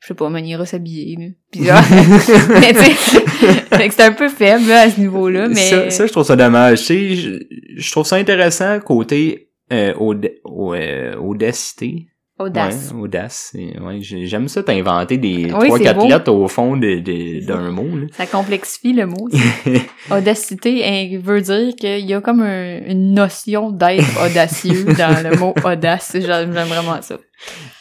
je 0.01 0.09
sais 0.09 0.14
pas, 0.14 0.29
man, 0.29 0.45
il 0.45 0.51
ira 0.51 0.66
s'habiller 0.66 1.16
là. 1.18 1.27
Puis 1.51 1.64
là, 1.64 1.81
mais 2.61 2.75
tu 2.75 3.91
c'est 3.91 4.03
un 4.03 4.12
peu 4.12 4.29
faible 4.29 4.66
là, 4.68 4.83
à 4.83 4.91
ce 4.91 5.01
niveau-là, 5.01 5.49
mais 5.49 5.55
ça, 5.55 5.89
ça, 5.91 6.07
je 6.07 6.12
trouve 6.12 6.25
ça 6.25 6.37
dommage. 6.37 6.81
Tu 6.81 6.85
sais, 6.85 7.14
je, 7.16 7.31
je 7.77 7.91
trouve 7.91 8.05
ça 8.07 8.16
intéressant 8.16 8.79
côté 8.81 9.49
euh, 9.72 9.95
aud- 9.95 10.31
euh, 10.47 11.16
audacité. 11.16 12.07
Audace. 12.45 12.92
Ouais, 12.95 13.01
audace. 13.03 13.53
Ouais, 13.55 13.99
j'aime 14.01 14.49
ça 14.49 14.62
t'inventer 14.62 15.18
des 15.18 15.49
trois 15.49 15.78
quatre 15.78 16.07
lettres 16.07 16.32
au 16.32 16.49
fond 16.49 16.76
de- 16.76 17.01
de- 17.01 17.45
d'un 17.47 17.70
mot. 17.70 17.97
Là. 17.97 18.07
Ça 18.12 18.26
complexifie 18.26 18.92
le 18.92 19.07
mot. 19.07 19.28
Audacité 20.11 20.84
hein, 20.84 21.18
veut 21.22 21.40
dire 21.40 21.74
qu'il 21.76 22.05
y 22.07 22.14
a 22.14 22.20
comme 22.20 22.40
un- 22.42 22.80
une 22.86 23.14
notion 23.14 23.70
d'être 23.70 24.05
audacieux 24.24 24.84
dans 24.99 25.22
le 25.30 25.36
mot 25.38 25.55
audace. 25.64 26.16
J'aime 26.18 26.51
vraiment 26.53 27.01
ça. 27.03 27.18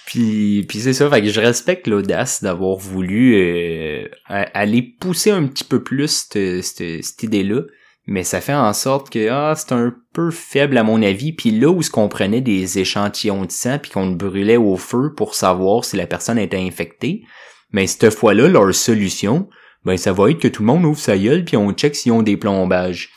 Puis, 0.06 0.66
puis 0.68 0.80
c'est 0.80 0.94
ça, 0.94 1.10
fait 1.10 1.22
que 1.22 1.30
je 1.30 1.40
respecte 1.40 1.88
l'audace 1.88 2.44
d'avoir 2.44 2.78
voulu 2.78 3.36
euh, 3.36 4.06
aller 4.30 4.82
pousser 5.00 5.32
un 5.32 5.44
petit 5.48 5.64
peu 5.64 5.82
plus 5.82 6.28
cette, 6.30 6.62
cette, 6.64 7.04
cette 7.04 7.24
idée-là, 7.24 7.62
mais 8.06 8.24
ça 8.24 8.42
fait 8.42 8.54
en 8.54 8.74
sorte 8.74 9.10
que 9.10 9.30
ah, 9.30 9.54
c'est 9.56 9.72
un 9.72 9.94
peu 10.14 10.30
faible 10.32 10.78
à 10.78 10.84
mon 10.84 11.02
avis. 11.02 11.32
Puis 11.34 11.52
là 11.52 11.70
où 11.70 11.82
ce 11.82 11.90
qu'on 11.90 12.10
prenait 12.10 12.42
des 12.42 12.80
échantillons 12.80 13.46
de 13.46 13.52
sang 13.52 13.80
puis 13.80 13.92
qu'on 13.92 14.10
le 14.10 14.16
brûlait 14.16 14.58
au 14.58 14.76
feu 14.76 15.14
pour 15.16 15.36
savoir 15.36 15.86
si 15.86 15.96
la 15.96 16.06
personne 16.08 16.38
était 16.38 16.58
infectée, 16.60 17.24
mais 17.72 17.88
cette 17.88 18.10
fois-là, 18.14 18.48
leur 18.48 18.74
solution, 18.76 19.48
ben 19.86 19.98
ça 19.98 20.12
va 20.14 20.30
être 20.30 20.40
que 20.40 20.48
tout 20.48 20.62
le 20.64 20.68
monde 20.68 20.86
ouvre 20.86 21.00
sa 21.00 21.18
gueule 21.18 21.46
puis 21.46 21.58
on 21.58 21.72
check 21.72 21.96
s'ils 21.96 22.12
ont 22.12 22.22
des 22.24 22.38
plombages. 22.38 23.10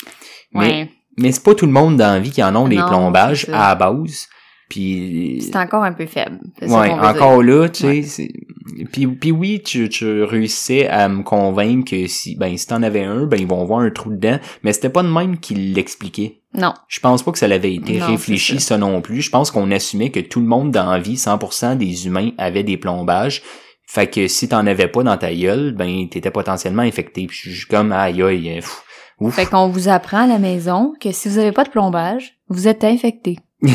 Mais 0.52 0.60
Ouais. 0.60 0.90
mais 1.18 1.32
c'est 1.32 1.42
pas 1.42 1.54
tout 1.54 1.66
le 1.66 1.72
monde 1.72 1.96
dans 1.96 2.14
la 2.14 2.20
vie 2.20 2.30
qui 2.30 2.42
en 2.42 2.54
ont 2.56 2.68
des 2.68 2.76
plombages 2.88 3.48
à 3.50 3.68
la 3.68 3.74
base. 3.74 4.28
Puis 4.68 5.38
C'est 5.42 5.56
encore 5.56 5.84
un 5.84 5.92
peu 5.92 6.06
faible. 6.06 6.40
Ouais, 6.62 6.90
encore 6.90 7.42
là, 7.42 7.68
tu 7.68 8.02
sais, 8.02 8.28
Ouais. 8.76 8.84
puis, 8.92 9.06
puis 9.06 9.30
oui, 9.30 9.62
tu, 9.64 9.88
tu 9.88 10.24
réussissais 10.24 10.88
à 10.88 11.08
me 11.08 11.22
convaincre 11.22 11.90
que 11.92 12.06
si, 12.08 12.34
ben, 12.36 12.56
si 12.58 12.66
t'en 12.66 12.82
avais 12.82 13.04
un, 13.04 13.26
ben, 13.26 13.38
ils 13.40 13.46
vont 13.46 13.64
voir 13.64 13.80
un 13.80 13.90
trou 13.90 14.10
dedans, 14.10 14.38
mais 14.64 14.72
c'était 14.72 14.88
pas 14.88 15.04
de 15.04 15.08
même 15.08 15.38
qu'il 15.38 15.72
l'expliquait. 15.74 16.40
Non. 16.52 16.74
Je 16.88 16.98
pense 17.00 17.22
pas 17.22 17.30
que 17.32 17.38
ça 17.38 17.46
l'avait 17.46 17.74
été 17.74 17.98
Non, 17.98 18.06
réfléchi, 18.06 18.58
ça. 18.60 18.76
non 18.76 19.00
plus. 19.02 19.20
Je 19.22 19.30
pense 19.30 19.50
qu'on 19.52 19.70
assumait 19.70 20.10
que 20.10 20.20
tout 20.20 20.40
le 20.40 20.46
monde 20.46 20.72
dans 20.72 20.90
la 20.90 20.98
vie, 20.98 21.14
100% 21.16 21.76
des 21.76 22.06
humains 22.08 22.30
avaient 22.38 22.64
des 22.64 22.76
plombages. 22.76 23.42
Fait 23.86 24.08
que 24.08 24.26
si 24.26 24.48
t'en 24.48 24.66
avais 24.66 24.88
pas 24.88 25.04
dans 25.04 25.16
ta 25.16 25.32
gueule, 25.32 25.72
ben, 25.76 26.08
t'étais 26.08 26.32
potentiellement 26.32 26.82
infecté. 26.82 27.26
Puis 27.28 27.38
je 27.40 27.56
suis 27.58 27.66
comme, 27.68 27.92
aïe, 27.92 28.20
aïe, 28.20 28.54
pff, 28.56 28.82
ouf. 29.20 29.34
Fait 29.36 29.46
qu'on 29.46 29.68
vous 29.68 29.88
apprend 29.88 30.24
à 30.24 30.26
la 30.26 30.38
maison 30.40 30.92
que 31.00 31.12
si 31.12 31.28
vous 31.28 31.38
avez 31.38 31.52
pas 31.52 31.62
de 31.62 31.70
plombage, 31.70 32.36
vous 32.48 32.66
êtes 32.66 32.82
infecté. 32.82 33.36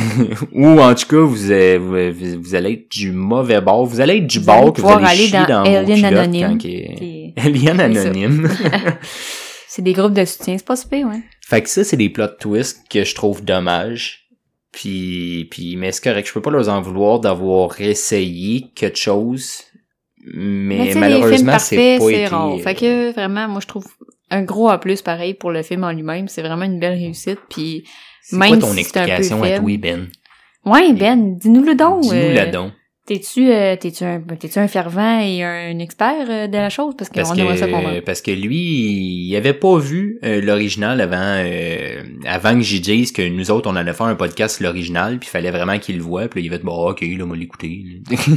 Ou 0.54 0.80
en 0.80 0.94
tout 0.94 1.08
cas, 1.08 1.18
vous, 1.18 1.36
vous, 1.36 2.42
vous 2.42 2.56
allez 2.56 2.74
être 2.74 2.92
du 2.92 3.12
mauvais 3.12 3.62
bord. 3.62 3.86
Vous 3.86 4.00
allez 4.00 4.18
être 4.18 4.28
du 4.28 4.40
Vous 4.40 4.46
bord 4.46 4.64
allez 4.64 4.74
que 4.74 4.82
vous 4.82 4.90
allez 4.90 5.06
aller 5.06 5.28
chier 5.28 5.40
dans 5.48 5.64
dans, 5.64 5.76
Alien 5.76 6.06
Anonyme. 6.06 6.58
Puis 6.58 7.34
Alien. 7.38 7.80
Anonyme. 7.80 8.50
C'est 9.68 9.82
des 9.82 9.94
groupes 9.94 10.14
de 10.14 10.26
soutien, 10.26 10.58
c'est 10.58 10.68
pas 10.68 10.76
super, 10.76 11.08
ouais. 11.08 11.22
fait 11.48 11.62
que 11.62 11.70
ça, 11.70 11.86
c'est 11.86 11.96
des 11.96 12.10
plot 12.10 12.28
twists 12.42 12.82
que 12.90 13.06
je 13.06 13.16
trouve 13.16 13.42
dommages. 13.42 14.28
Puis, 14.74 15.48
puis, 15.50 15.78
mais 15.78 15.94
c'est 15.94 16.04
correct, 16.04 16.28
je 16.28 16.34
peux 16.34 16.42
pas 16.42 16.52
leur 16.52 16.68
en 16.68 16.82
vouloir 16.82 17.22
d'avoir 17.22 17.80
essayé 17.80 18.66
quelque 18.76 18.98
chose. 18.98 19.62
Mais, 20.26 20.94
malheureusement, 20.94 21.58
c'est 21.58 21.98
pas 22.00 22.10
été... 22.10 22.28
rare. 22.28 22.54
euh, 22.54 22.58
Fait 22.58 22.76
que 22.76 23.14
vraiment, 23.14 23.48
moi 23.48 23.62
je 23.62 23.68
trouve 23.68 23.86
un 24.30 24.44
gros 24.44 24.68
A 24.68 24.78
plus 24.78 25.02
pareil 25.02 25.36
pour 25.36 25.52
le 25.52 25.64
film 25.64 25.86
en 25.86 25.92
lui-même. 25.94 26.28
C'est 26.28 26.42
vraiment 26.42 26.66
une 26.66 26.80
belle 26.80 26.98
réussite. 27.00 27.40
Puis 27.50 27.86
c'est 28.22 28.38
quoi 28.38 28.58
ton 28.58 28.74
si 28.74 28.80
explication 28.80 29.44
à 29.44 29.60
toi, 29.60 29.78
Ben? 29.78 30.08
ouais, 30.66 30.94
Ben, 30.94 31.38
dis-nous 31.38 31.64
le 31.64 31.76
don. 31.76 32.00
Dis-nous 32.02 32.16
euh, 32.16 32.52
don. 32.52 32.72
T'es-tu 33.08 33.52
euh, 33.52 33.76
t'es-tu 33.76 34.04
un 34.04 34.22
t'es-tu 34.22 34.60
un 34.60 34.68
fervent 34.68 35.20
et 35.20 35.44
un 35.44 35.80
expert 35.80 36.28
euh, 36.30 36.46
de 36.46 36.56
la 36.56 36.70
chose? 36.70 36.94
Parce 36.96 37.10
Parce 37.10 37.30
ça 37.30 37.36
que, 37.36 37.72
comprendre. 37.72 38.00
parce 38.06 38.22
que 38.22 38.30
lui, 38.30 38.58
il 39.28 39.36
avait 39.36 39.56
pas 39.56 39.80
vu 39.80 40.20
euh, 40.24 40.40
l'original 40.40 41.02
avant 41.02 41.18
euh, 41.20 42.04
avant 42.26 42.54
que 42.54 42.62
j'y 42.62 42.80
dise 42.80 43.12
que 43.12 43.28
nous 43.28 43.50
autres, 43.50 43.68
on 43.70 43.76
allait 43.76 43.94
faire 43.94 44.06
un 44.06 44.16
podcast 44.16 44.60
l'original, 44.62 45.18
puis 45.18 45.28
il 45.28 45.32
fallait 45.32 45.50
vraiment 45.50 45.80
qu'il 45.80 45.98
le 45.98 46.04
voit, 46.04 46.28
puis 46.28 46.42
là, 46.42 46.46
il 46.46 46.50
va 46.52 46.58
être 46.58 46.64
bon, 46.64 46.90
ok, 46.92 47.02
là, 47.02 47.24
on 47.26 47.28
va 47.28 47.36
l'écouter. 47.36 47.84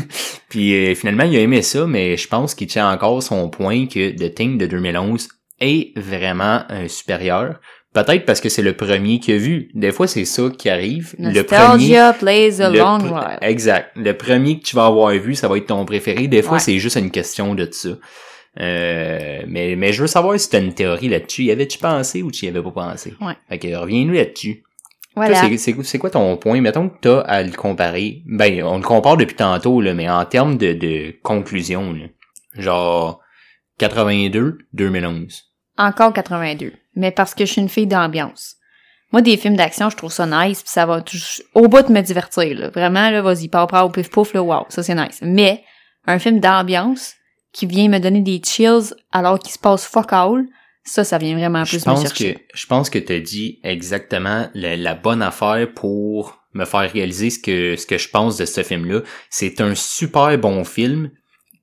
puis 0.48 0.74
euh, 0.74 0.94
finalement, 0.94 1.24
il 1.24 1.36
a 1.36 1.40
aimé 1.40 1.60
ça, 1.60 1.86
mais 1.86 2.16
je 2.16 2.26
pense 2.26 2.54
qu'il 2.54 2.66
tient 2.66 2.90
encore 2.90 3.22
son 3.22 3.50
point 3.50 3.86
que 3.86 4.10
The 4.10 4.34
Thing 4.34 4.56
de 4.56 4.64
2011 4.64 5.28
est 5.60 5.96
vraiment 5.96 6.62
supérieur. 6.88 7.60
Peut-être 7.94 8.26
parce 8.26 8.40
que 8.40 8.48
c'est 8.48 8.60
le 8.62 8.74
premier 8.74 9.20
qu'il 9.20 9.34
a 9.34 9.38
vu. 9.38 9.70
Des 9.72 9.92
fois, 9.92 10.06
c'est 10.08 10.24
ça 10.24 10.50
qui 10.58 10.68
arrive. 10.68 11.14
Le 11.18 11.42
premier, 11.42 11.60
Nostalgia 11.62 12.12
plays 12.12 12.60
a 12.60 12.68
le 12.68 12.78
long 12.80 12.98
pr-. 12.98 13.38
Exact. 13.40 13.92
Le 13.96 14.12
premier 14.16 14.58
que 14.58 14.64
tu 14.64 14.74
vas 14.76 14.86
avoir 14.86 15.12
vu, 15.12 15.34
ça 15.36 15.46
va 15.48 15.56
être 15.56 15.66
ton 15.68 15.84
préféré. 15.84 16.26
Des 16.26 16.42
fois, 16.42 16.54
Ouais. 16.54 16.58
c'est 16.58 16.78
juste 16.78 16.96
une 16.96 17.10
question 17.12 17.54
de 17.54 17.68
ça. 17.70 17.90
Euh, 18.60 19.42
mais, 19.48 19.74
mais 19.76 19.92
je 19.92 20.02
veux 20.02 20.06
savoir 20.08 20.38
si 20.38 20.48
t'as 20.50 20.60
une 20.60 20.74
théorie 20.74 21.08
là-dessus. 21.08 21.44
Y 21.44 21.50
avais-tu 21.52 21.78
pensé 21.78 22.22
ou 22.22 22.30
tu 22.30 22.46
y 22.46 22.48
avais 22.48 22.62
pas 22.62 22.70
pensé? 22.72 23.14
Ouais. 23.20 23.34
Fait 23.48 23.58
que 23.58 23.74
reviens-nous 23.74 24.14
là-dessus. 24.14 24.64
Voilà. 25.16 25.40
C'est 25.56 25.98
quoi 25.98 26.10
ton 26.10 26.36
point? 26.36 26.60
Mettons 26.60 26.88
que 26.88 26.96
t'as 27.00 27.20
à 27.20 27.42
le 27.44 27.52
comparer. 27.52 28.22
Ben, 28.26 28.62
on 28.64 28.78
le 28.78 28.82
compare 28.82 29.16
depuis 29.16 29.36
tantôt, 29.36 29.80
là, 29.80 29.94
mais 29.94 30.08
en 30.08 30.24
termes 30.24 30.56
de, 30.58 30.72
de 30.72 31.14
conclusion, 31.22 31.92
là. 31.92 32.06
Genre 32.58 33.20
82, 33.78 34.58
2011. 34.72 35.44
Encore 35.76 36.12
82. 36.12 36.72
Mais 36.96 37.10
parce 37.10 37.34
que 37.34 37.44
je 37.44 37.52
suis 37.52 37.60
une 37.60 37.68
fille 37.68 37.86
d'ambiance. 37.86 38.56
Moi, 39.12 39.22
des 39.22 39.36
films 39.36 39.56
d'action, 39.56 39.90
je 39.90 39.96
trouve 39.96 40.12
ça 40.12 40.26
nice, 40.26 40.62
puis 40.62 40.70
ça 40.70 40.86
va 40.86 41.04
au 41.54 41.68
bout 41.68 41.82
de 41.82 41.92
me 41.92 42.00
divertir, 42.00 42.58
là. 42.58 42.70
Vraiment, 42.70 43.10
là, 43.10 43.22
vas-y, 43.22 43.48
pow, 43.48 43.66
pow, 43.66 43.88
pif, 43.90 44.10
pouf, 44.10 44.34
là, 44.34 44.42
wow, 44.42 44.66
ça 44.68 44.82
c'est 44.82 44.94
nice. 44.94 45.20
Mais, 45.22 45.62
un 46.06 46.18
film 46.18 46.40
d'ambiance, 46.40 47.14
qui 47.52 47.66
vient 47.66 47.88
me 47.88 48.00
donner 48.00 48.20
des 48.20 48.42
chills 48.44 48.92
alors 49.12 49.38
qu'il 49.38 49.52
se 49.52 49.58
passe 49.58 49.86
fuck 49.86 50.12
all, 50.12 50.44
ça, 50.84 51.04
ça 51.04 51.16
vient 51.16 51.36
vraiment 51.36 51.64
Je 51.64 51.76
plus 51.76 51.86
me 51.86 51.92
pense 51.92 52.02
chercher. 52.02 52.34
que 52.34 52.40
je 52.54 52.66
pense 52.66 52.90
que 52.90 52.98
t'as 52.98 53.20
dit 53.20 53.60
exactement 53.62 54.48
la, 54.54 54.76
la 54.76 54.94
bonne 54.94 55.22
affaire 55.22 55.72
pour 55.72 56.42
me 56.52 56.64
faire 56.66 56.92
réaliser 56.92 57.30
ce 57.30 57.38
que 57.38 57.76
ce 57.76 57.86
que 57.86 57.96
je 57.96 58.08
pense 58.10 58.36
de 58.36 58.44
ce 58.44 58.62
film-là. 58.62 59.00
C'est 59.30 59.60
un 59.60 59.74
super 59.74 60.36
bon 60.38 60.64
film. 60.64 61.10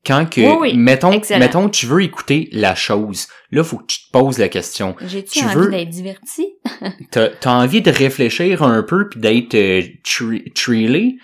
Quand 0.06 0.26
que 0.28 0.42
Oui, 0.42 0.56
oui, 0.60 0.74
mettons 0.78 1.12
excellent. 1.12 1.40
mettons 1.40 1.70
tu 1.70 1.86
veux 1.86 2.02
écouter 2.02 2.50
la 2.52 2.74
chose, 2.74 3.28
là 3.52 3.64
faut 3.64 3.78
que 3.78 3.86
tu 3.86 4.00
te 4.00 4.12
poses 4.12 4.40
la 4.40 4.50
question. 4.50 4.96
Tu 5.32 5.44
envie 5.46 5.56
veux- 5.56 5.70
d'être 5.72 5.90
divertie? 5.90 6.48
T'as 7.12 7.30
as 7.44 7.52
envie 7.52 7.82
de 7.82 7.92
réfléchir 7.92 8.64
un 8.64 8.82
peu 8.84 9.10
puis 9.10 9.20
d'être 9.20 9.54
euh, 9.56 9.82
tri- 10.04 10.52
thrillé? 10.56 11.18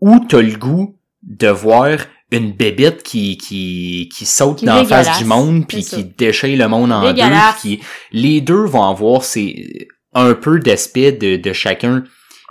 Ou 0.00 0.20
t'as 0.28 0.42
le 0.42 0.56
goût 0.56 0.96
de 1.22 1.48
voir 1.48 1.98
une 2.30 2.52
bébête 2.52 3.02
qui 3.02 3.36
qui 3.36 4.08
qui 4.14 4.26
saute 4.26 4.58
Qui 4.58 4.64
dans 4.66 4.76
la 4.76 4.84
face 4.84 5.18
du 5.18 5.24
monde 5.24 5.66
puis 5.66 5.82
qui 5.82 6.04
déchire 6.04 6.58
le 6.58 6.68
monde 6.68 6.92
en 6.92 7.00
deux 7.12 7.20
qui 7.60 7.80
les 8.12 8.40
deux 8.40 8.64
vont 8.64 8.84
avoir 8.84 9.24
ces 9.24 9.88
un 10.14 10.34
peu 10.34 10.60
d'aspect 10.60 11.12
de, 11.12 11.36
de 11.36 11.52
chacun 11.52 12.04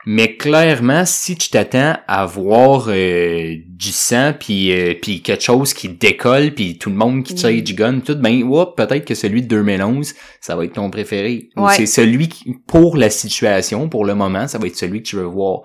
mais 0.06 0.36
clairement 0.36 1.06
si 1.06 1.36
tu 1.36 1.50
t'attends 1.50 1.96
à 2.08 2.26
voir 2.26 2.86
euh, 2.90 3.56
du 3.68 3.92
sang 3.92 4.34
puis 4.38 4.72
euh, 4.72 4.94
puis 5.02 5.22
quelque 5.22 5.44
chose 5.44 5.74
qui 5.74 5.90
décolle 5.90 6.52
puis 6.54 6.78
tout 6.78 6.90
le 6.90 6.96
monde 6.96 7.24
qui 7.24 7.36
tire 7.36 7.52
Mm. 7.52 7.62
du 7.62 7.74
gun 7.74 8.00
tout 8.00 8.16
ben 8.16 8.44
peut-être 8.76 9.06
que 9.06 9.16
celui 9.16 9.42
de 9.44 9.48
2011 9.48 10.14
ça 10.42 10.56
va 10.56 10.66
être 10.66 10.74
ton 10.74 10.90
préféré 10.90 11.50
Ou 11.56 11.66
Ouais. 11.66 11.74
c'est 11.76 11.86
celui 11.86 12.28
qui 12.28 12.56
pour 12.68 12.98
la 12.98 13.10
situation 13.10 13.88
pour 13.90 14.06
le 14.06 14.16
moment 14.16 14.48
ça 14.48 14.58
va 14.58 14.68
être 14.68 14.76
celui 14.76 15.02
que 15.04 15.08
tu 15.08 15.16
veux 15.16 15.24
voir 15.24 15.62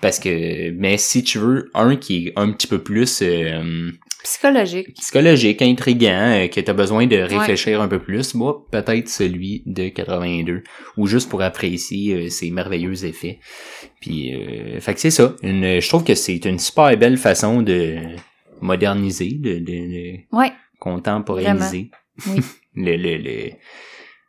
parce 0.00 0.18
que 0.18 0.70
mais 0.72 0.96
si 0.98 1.22
tu 1.24 1.38
veux 1.38 1.70
un 1.74 1.96
qui 1.96 2.26
est 2.28 2.32
un 2.36 2.50
petit 2.52 2.66
peu 2.66 2.78
plus 2.82 3.20
euh, 3.22 3.90
Psychologique. 4.24 4.94
psychologique, 4.94 5.62
intriguant, 5.62 6.42
euh, 6.44 6.48
que 6.48 6.60
tu 6.60 6.70
as 6.70 6.74
besoin 6.74 7.06
de 7.06 7.16
réfléchir 7.16 7.80
un 7.80 7.88
peu 7.88 7.98
plus, 7.98 8.34
moi, 8.34 8.66
peut-être 8.70 9.08
celui 9.08 9.62
de 9.66 9.88
82, 9.88 10.62
ou 10.96 11.06
juste 11.06 11.28
pour 11.28 11.42
apprécier 11.42 12.14
euh, 12.14 12.28
ses 12.28 12.50
merveilleux 12.50 13.04
effets. 13.04 13.40
Puis, 14.00 14.34
euh, 14.34 14.80
fait 14.80 14.94
que 14.94 15.00
c'est 15.00 15.10
ça. 15.10 15.34
Une, 15.42 15.80
je 15.80 15.88
trouve 15.88 16.04
que 16.04 16.14
c'est 16.14 16.44
une 16.44 16.58
super 16.58 16.96
belle 16.96 17.16
façon 17.16 17.62
de 17.62 17.96
moderniser, 18.60 19.32
de, 19.32 19.54
de, 19.58 19.64
de 19.64 20.16
Ouais. 20.36 20.52
contemporaniser 20.78 21.90
Oui. 22.28 22.40
le, 22.76 22.96
le, 22.96 23.16
le- 23.18 23.50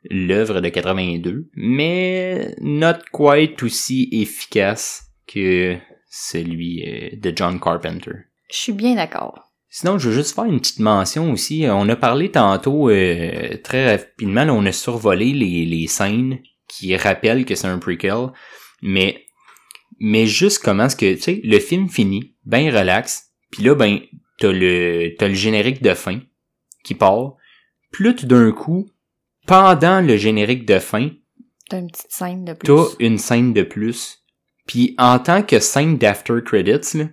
l'œuvre 0.10 0.60
de 0.60 0.70
82, 0.70 1.50
mais 1.56 2.54
not 2.62 2.98
quite 3.14 3.62
aussi 3.64 4.10
efficace 4.12 5.04
que 5.28 5.78
celui 6.10 6.84
euh, 6.86 7.10
de 7.16 7.32
John 7.36 7.60
Carpenter. 7.60 8.12
Je 8.52 8.58
suis 8.58 8.74
bien 8.74 8.96
d'accord. 8.96 9.52
Sinon, 9.76 9.98
je 9.98 10.10
veux 10.10 10.16
juste 10.16 10.36
faire 10.36 10.44
une 10.44 10.60
petite 10.60 10.78
mention 10.78 11.32
aussi. 11.32 11.66
On 11.68 11.90
a 11.90 11.96
parlé 11.96 12.30
tantôt 12.30 12.92
euh, 12.92 13.58
très 13.64 13.96
rapidement, 13.96 14.46
là, 14.46 14.54
on 14.54 14.68
a 14.68 14.72
survolé 14.72 15.34
les, 15.34 15.66
les 15.66 15.88
scènes 15.88 16.38
qui 16.68 16.96
rappellent 16.96 17.44
que 17.44 17.56
c'est 17.56 17.66
un 17.66 17.80
prequel, 17.80 18.28
mais 18.84 19.26
mais 20.00 20.28
juste 20.28 20.62
comment 20.64 20.86
est-ce 20.86 20.96
que 20.96 21.16
tu 21.16 21.22
sais 21.22 21.42
le 21.44 21.58
film 21.58 21.90
finit, 21.90 22.36
ben 22.46 22.70
relax, 22.70 23.32
puis 23.50 23.64
là 23.64 23.74
ben 23.74 24.00
t'as 24.38 24.52
le 24.52 25.16
t'as 25.18 25.28
le 25.28 25.34
générique 25.34 25.82
de 25.82 25.96
fin 25.96 26.20
qui 26.84 26.94
part, 26.94 27.34
puis 27.92 28.06
là 28.06 28.14
tout 28.14 28.28
d'un 28.28 28.52
coup 28.52 28.88
pendant 29.48 30.02
le 30.02 30.18
générique 30.18 30.68
de 30.68 30.78
fin, 30.78 31.10
T'as 31.68 31.80
une 31.80 31.90
petite 31.90 32.12
scène 32.12 32.46
de 32.46 32.54
plus. 32.54 32.68
t'as 32.68 32.84
une 33.00 33.18
scène 33.18 33.54
de 33.54 33.64
plus. 33.64 34.20
Puis 34.68 34.94
en 35.00 35.18
tant 35.18 35.42
que 35.42 35.60
scène 35.60 35.98
d'after 35.98 36.44
credits, 36.46 36.96
là, 36.96 37.06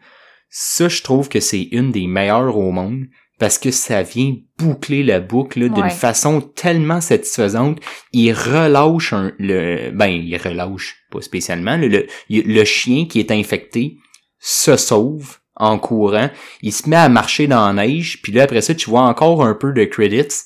ça 0.50 0.88
je 0.88 1.02
trouve 1.02 1.28
que 1.28 1.40
c'est 1.40 1.68
une 1.72 1.92
des 1.92 2.06
meilleures 2.06 2.56
au 2.56 2.70
monde 2.72 3.06
parce 3.38 3.56
que 3.56 3.70
ça 3.70 4.02
vient 4.02 4.34
boucler 4.58 5.02
la 5.02 5.20
boucle 5.20 5.70
d'une 5.70 5.84
Ouais. 5.84 5.90
façon 5.90 6.42
tellement 6.42 7.00
satisfaisante. 7.00 7.78
Il 8.12 8.32
relâche 8.34 9.14
un, 9.14 9.32
le, 9.38 9.90
ben 9.92 10.08
il 10.08 10.36
relâche 10.36 10.96
pas 11.10 11.22
spécialement 11.22 11.76
le, 11.78 11.88
le, 11.88 12.06
le 12.28 12.64
chien 12.64 13.06
qui 13.06 13.18
est 13.18 13.30
infecté 13.30 13.96
se 14.40 14.76
sauve 14.76 15.38
en 15.56 15.78
courant. 15.78 16.28
Il 16.62 16.72
se 16.72 16.86
met 16.88 16.96
à 16.96 17.08
marcher 17.08 17.46
dans 17.46 17.66
la 17.72 17.86
neige. 17.86 18.20
Puis 18.22 18.32
là 18.32 18.42
après 18.42 18.60
ça 18.60 18.74
tu 18.74 18.90
vois 18.90 19.02
encore 19.02 19.42
un 19.42 19.54
peu 19.54 19.72
de 19.72 19.84
credits. 19.84 20.42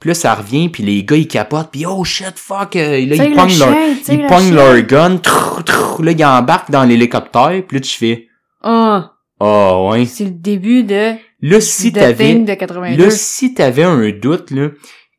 Puis 0.00 0.08
là, 0.08 0.14
ça 0.14 0.34
revient, 0.34 0.70
puis 0.70 0.82
les 0.82 1.04
gars, 1.04 1.16
ils 1.16 1.28
capotent, 1.28 1.70
puis 1.70 1.84
oh 1.84 2.02
shit, 2.04 2.32
fuck, 2.38 2.74
euh, 2.74 3.04
là, 3.04 3.16
ils 3.16 3.18
le 3.18 3.34
pognent 3.36 3.58
leur, 3.58 3.68
chien, 3.74 3.96
ils 4.08 4.22
le 4.22 4.28
pognent 4.28 4.54
leur 4.54 4.80
gun, 4.80 5.18
trrr, 5.18 5.62
trrr, 5.62 6.02
là, 6.02 6.12
ils 6.12 6.24
embarquent 6.24 6.70
dans 6.70 6.84
l'hélicoptère, 6.84 7.62
puis 7.68 7.76
là, 7.76 7.80
tu 7.82 7.98
fais, 7.98 8.28
Ah, 9.40 9.82
ouais. 9.82 10.04
c'est 10.04 10.24
le 10.24 10.30
début 10.30 10.84
de 10.84 11.14
Là, 11.42 11.60
si 11.60 11.92
t'avais, 11.92 12.34
de 12.34 12.54
82. 12.54 13.02
là, 13.02 13.10
si 13.10 13.54
t'avais 13.54 13.82
un 13.82 14.10
doute, 14.10 14.50
là, 14.50 14.68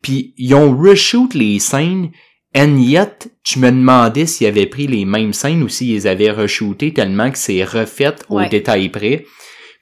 puis 0.02 0.34
ils 0.38 0.54
ont 0.54 0.76
reshoot 0.76 1.34
les 1.34 1.60
scènes, 1.60 2.12
and 2.56 2.78
yet, 2.78 3.32
tu 3.44 3.60
me 3.60 3.72
demandais 3.72 4.28
s'ils 4.28 4.48
avaient 4.48 4.68
pris 4.68 4.88
les 4.88 5.06
mêmes 5.06 5.34
scènes 5.34 5.64
ou 5.64 5.70
s'ils 5.70 5.94
les 5.94 6.08
avaient 6.08 6.32
reshooté 6.32 6.94
tellement 6.94 7.32
que 7.32 7.38
c'est 7.38 7.64
refait 7.64 8.16
au 8.30 8.44
détail 8.46 8.90
près. 8.90 9.26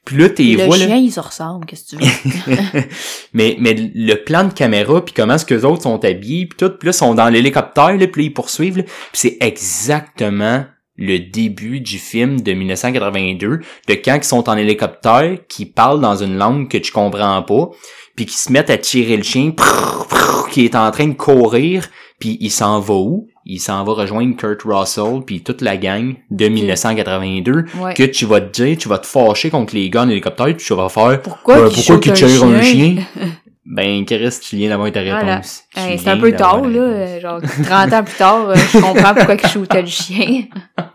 Puis 0.06 0.16
là, 0.16 0.30
t'es 0.30 0.44
le 0.44 0.64
vois, 0.64 0.78
là, 0.78 0.86
chien, 0.86 0.96
il 0.96 1.12
se 1.12 1.20
ressemble, 1.20 1.66
qu'est-ce 1.66 1.94
que 1.94 2.02
tu 2.02 2.50
veux? 2.50 2.82
mais 3.34 3.56
mais 3.60 3.74
le 3.74 4.14
plan 4.14 4.44
de 4.44 4.52
caméra 4.52 5.04
puis 5.04 5.14
comment 5.14 5.34
est-ce 5.34 5.44
que 5.44 5.54
les 5.54 5.64
autres 5.66 5.82
sont 5.82 6.02
habillés 6.04 6.46
puis 6.46 6.56
tout 6.56 6.70
puis 6.70 6.86
là 6.86 6.90
ils 6.90 6.94
sont 6.94 7.14
dans 7.14 7.28
l'hélicoptère 7.28 7.96
là 7.96 8.06
puis 8.06 8.22
là, 8.22 8.26
ils 8.28 8.32
poursuivent 8.32 8.78
là, 8.78 8.84
puis 8.84 8.94
c'est 9.12 9.36
exactement 9.40 10.64
le 11.00 11.18
début 11.18 11.80
du 11.80 11.98
film 11.98 12.40
de 12.42 12.52
1982, 12.52 13.60
de 13.88 13.94
quand 13.94 14.16
ils 14.16 14.22
sont 14.24 14.48
en 14.48 14.56
hélicoptère, 14.56 15.38
qui 15.48 15.64
parlent 15.64 16.00
dans 16.00 16.16
une 16.16 16.36
langue 16.36 16.68
que 16.68 16.78
tu 16.78 16.92
comprends 16.92 17.42
pas, 17.42 17.70
puis 18.14 18.26
qui 18.26 18.36
se 18.36 18.52
mettent 18.52 18.70
à 18.70 18.76
tirer 18.76 19.16
le 19.16 19.22
chien, 19.22 19.52
qui 20.52 20.64
est 20.64 20.74
en 20.76 20.90
train 20.90 21.08
de 21.08 21.14
courir, 21.14 21.88
puis 22.18 22.36
il 22.40 22.50
s'en 22.50 22.80
va 22.80 22.94
où? 22.94 23.26
Il 23.46 23.58
s'en 23.58 23.82
va 23.82 23.94
rejoindre 23.94 24.36
Kurt 24.36 24.60
Russell, 24.64 25.22
puis 25.26 25.42
toute 25.42 25.62
la 25.62 25.78
gang 25.78 26.14
de 26.30 26.48
1982, 26.48 27.64
Ouais. 27.80 27.94
que 27.94 28.02
tu 28.02 28.26
vas 28.26 28.42
te 28.42 28.62
dire, 28.62 28.76
tu 28.76 28.88
vas 28.88 28.98
te 28.98 29.06
fâcher 29.06 29.48
contre 29.48 29.74
les 29.74 29.88
gars 29.88 30.02
en 30.02 30.08
hélicoptère, 30.10 30.46
puis 30.54 30.64
tu 30.64 30.74
vas 30.74 30.90
faire, 30.90 31.22
Pourquoi 31.22 31.56
euh, 31.56 31.68
qu'il 31.70 31.82
pourquoi 31.82 32.14
shoot 32.14 32.16
qu'il 32.16 32.54
un 32.54 32.62
chien? 32.62 32.96
ben, 33.64 34.04
Chris, 34.04 34.38
tu 34.42 34.56
viens 34.56 34.68
d'avoir 34.68 34.92
ta 34.92 35.00
réponse. 35.00 35.62
Hey, 35.74 35.98
c'est 35.98 36.10
un 36.10 36.18
peu 36.18 36.32
tard, 36.32 36.66
là. 36.66 37.18
Genre, 37.20 37.40
30 37.64 37.92
ans 37.94 38.04
plus 38.04 38.16
tard, 38.16 38.50
euh, 38.50 38.54
je 38.54 38.78
comprends 38.78 39.14
pourquoi 39.14 39.36
il 39.42 39.48
shootait 39.48 39.80
le 39.80 39.88
chien. 39.88 40.44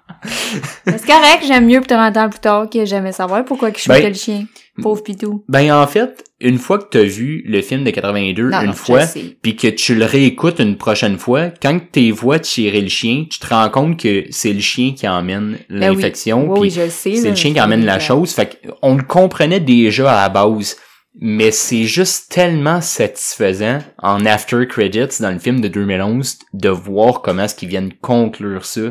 C'est 0.86 1.06
correct, 1.06 1.44
j'aime 1.48 1.66
mieux 1.68 1.82
30 1.82 2.18
ans 2.18 2.30
plus 2.30 2.40
tard 2.40 2.70
que 2.70 2.86
jamais 2.86 3.12
savoir 3.12 3.44
pourquoi 3.46 3.70
il 3.70 3.78
shootait 3.78 4.02
Ben, 4.02 4.08
le 4.10 4.14
chien. 4.16 4.46
Pauvre 4.82 5.02
pitou. 5.04 5.44
Ben, 5.48 5.72
en 5.74 5.88
fait, 5.88 6.24
une 6.42 6.58
fois 6.58 6.80
que 6.80 6.86
t'as 6.92 7.04
vu 7.04 7.44
le 7.48 7.62
film 7.62 7.84
de 7.86 7.92
82 7.92 8.50
Non, 8.50 8.60
une 8.62 8.68
non, 8.68 8.74
fois, 8.74 9.02
je 9.06 9.20
puis 9.42 9.56
que 9.56 9.68
tu 9.70 9.96
le 9.96 10.04
réécoutes 10.06 10.60
une 10.60 10.76
prochaine 10.78 11.18
fois, 11.18 11.50
quand 11.62 11.80
tu 11.94 12.12
vois 12.12 12.40
tirer 12.40 12.82
le 12.82 12.90
chien, 12.90 13.26
tu 13.32 13.40
te 13.40 13.48
rends 13.48 13.70
compte 13.70 13.98
que 14.00 14.26
c'est 14.32 14.52
le 14.52 14.60
chien 14.60 14.94
qui 14.94 15.08
emmène 15.08 15.58
Ben 15.70 15.90
oui. 15.92 15.96
l'infection, 15.96 16.44
Oui, 16.50 16.60
oui, 16.60 16.68
puis 16.68 16.70
je 16.72 16.82
le 16.82 16.90
sais. 16.90 17.16
c'est 17.16 17.30
le 17.30 17.36
chien 17.36 17.54
qui 17.54 17.62
emmène 17.62 17.86
la 17.86 18.00
chose. 18.00 18.34
Fait 18.34 18.60
on 18.82 18.96
le 18.96 19.04
comprenait 19.04 19.62
déjà 19.62 20.12
à 20.12 20.24
la 20.24 20.30
base, 20.30 20.76
mais 21.22 21.52
c'est 21.52 21.86
juste 21.86 22.30
tellement 22.30 22.82
satisfaisant 22.82 23.80
en 24.04 24.26
after 24.26 24.68
credits 24.68 25.22
dans 25.22 25.32
le 25.32 25.40
film 25.40 25.62
de 25.62 25.70
2011 25.70 26.40
de 26.54 26.70
voir 26.70 27.22
comment 27.22 27.44
est-ce 27.44 27.56
qu'ils 27.56 27.70
viennent 27.70 27.94
conclure 28.02 28.66
ça. 28.66 28.82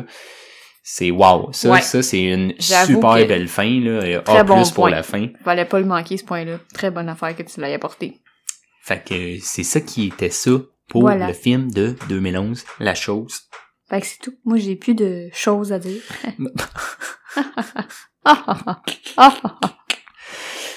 C'est 0.87 1.09
wow, 1.09 1.49
ça, 1.51 1.71
Ouais. 1.71 1.81
ça 1.81 2.03
c'est 2.03 2.21
une 2.21 2.53
super 2.59 3.15
belle 3.27 3.47
fin 3.47 3.79
là, 3.79 4.21
Très 4.21 4.37
A+ 4.37 4.43
bon 4.43 4.61
pour 4.61 4.71
point. 4.73 4.91
la 4.91 5.01
fin. 5.01 5.29
Fallait 5.43 5.65
pas 5.65 5.79
le 5.79 5.85
manquer, 5.85 6.15
ce 6.15 6.23
point-là. 6.23 6.59
Très 6.75 6.91
bonne 6.91 7.09
affaire 7.09 7.35
que 7.35 7.41
tu 7.41 7.59
l'aies 7.59 7.73
apporté. 7.73 8.19
Fait 8.83 9.03
que 9.03 9.39
c'est 9.41 9.63
ça 9.63 9.81
qui 9.81 10.05
était 10.09 10.29
ça 10.29 10.51
pour 10.87 11.01
Voilà. 11.01 11.25
le 11.29 11.33
film 11.33 11.71
de 11.71 11.95
2011, 12.07 12.63
La 12.79 12.93
Chose. 12.93 13.41
Fait 13.89 13.99
que 13.99 14.05
c'est 14.05 14.19
tout. 14.21 14.35
Moi, 14.45 14.59
j'ai 14.59 14.75
plus 14.75 14.93
de 14.93 15.27
choses 15.33 15.73
à 15.73 15.79
dire. 15.79 16.01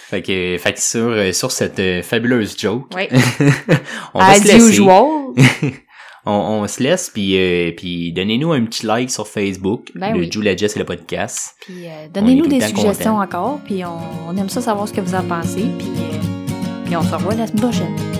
Fait 0.08 0.22
que, 0.22 0.56
fait 0.58 0.72
que 0.72 0.80
sur, 0.80 1.00
euh, 1.08 1.32
sur 1.32 1.52
cette 1.52 1.78
euh, 1.80 2.02
fabuleuse 2.02 2.56
joke, 2.58 2.86
oui. 2.96 3.08
on 4.14 4.20
va 4.20 4.28
As 4.28 4.40
se 4.40 4.46
laisser. 4.46 5.74
on, 6.26 6.32
on 6.32 6.66
se 6.68 6.82
laisse, 6.82 7.10
puis, 7.10 7.36
euh, 7.38 7.72
puis 7.76 8.12
donnez-nous 8.12 8.52
un 8.52 8.64
petit 8.64 8.86
like 8.86 9.10
sur 9.10 9.26
Facebook, 9.26 9.90
Ben 9.94 10.12
le 10.12 10.20
oui. 10.20 10.32
Jules 10.32 10.44
la 10.44 10.56
Jess 10.56 10.76
et 10.76 10.78
le 10.78 10.84
podcast. 10.84 11.54
Puis 11.60 11.86
euh, 11.86 12.08
donnez-nous 12.12 12.46
des 12.46 12.60
suggestions 12.60 13.18
encore. 13.18 13.60
Puis 13.64 13.84
on, 13.84 13.98
on 14.28 14.36
aime 14.36 14.48
ça 14.48 14.60
savoir 14.60 14.88
ce 14.88 14.92
que 14.92 15.00
vous 15.00 15.14
en 15.14 15.22
pensez. 15.22 15.66
Puis, 15.78 15.88
euh, 15.88 16.84
puis 16.84 16.96
on 16.96 17.02
se 17.02 17.14
revoit 17.14 17.34
la 17.34 17.46
semaine 17.46 17.62
prochaine. 17.62 18.17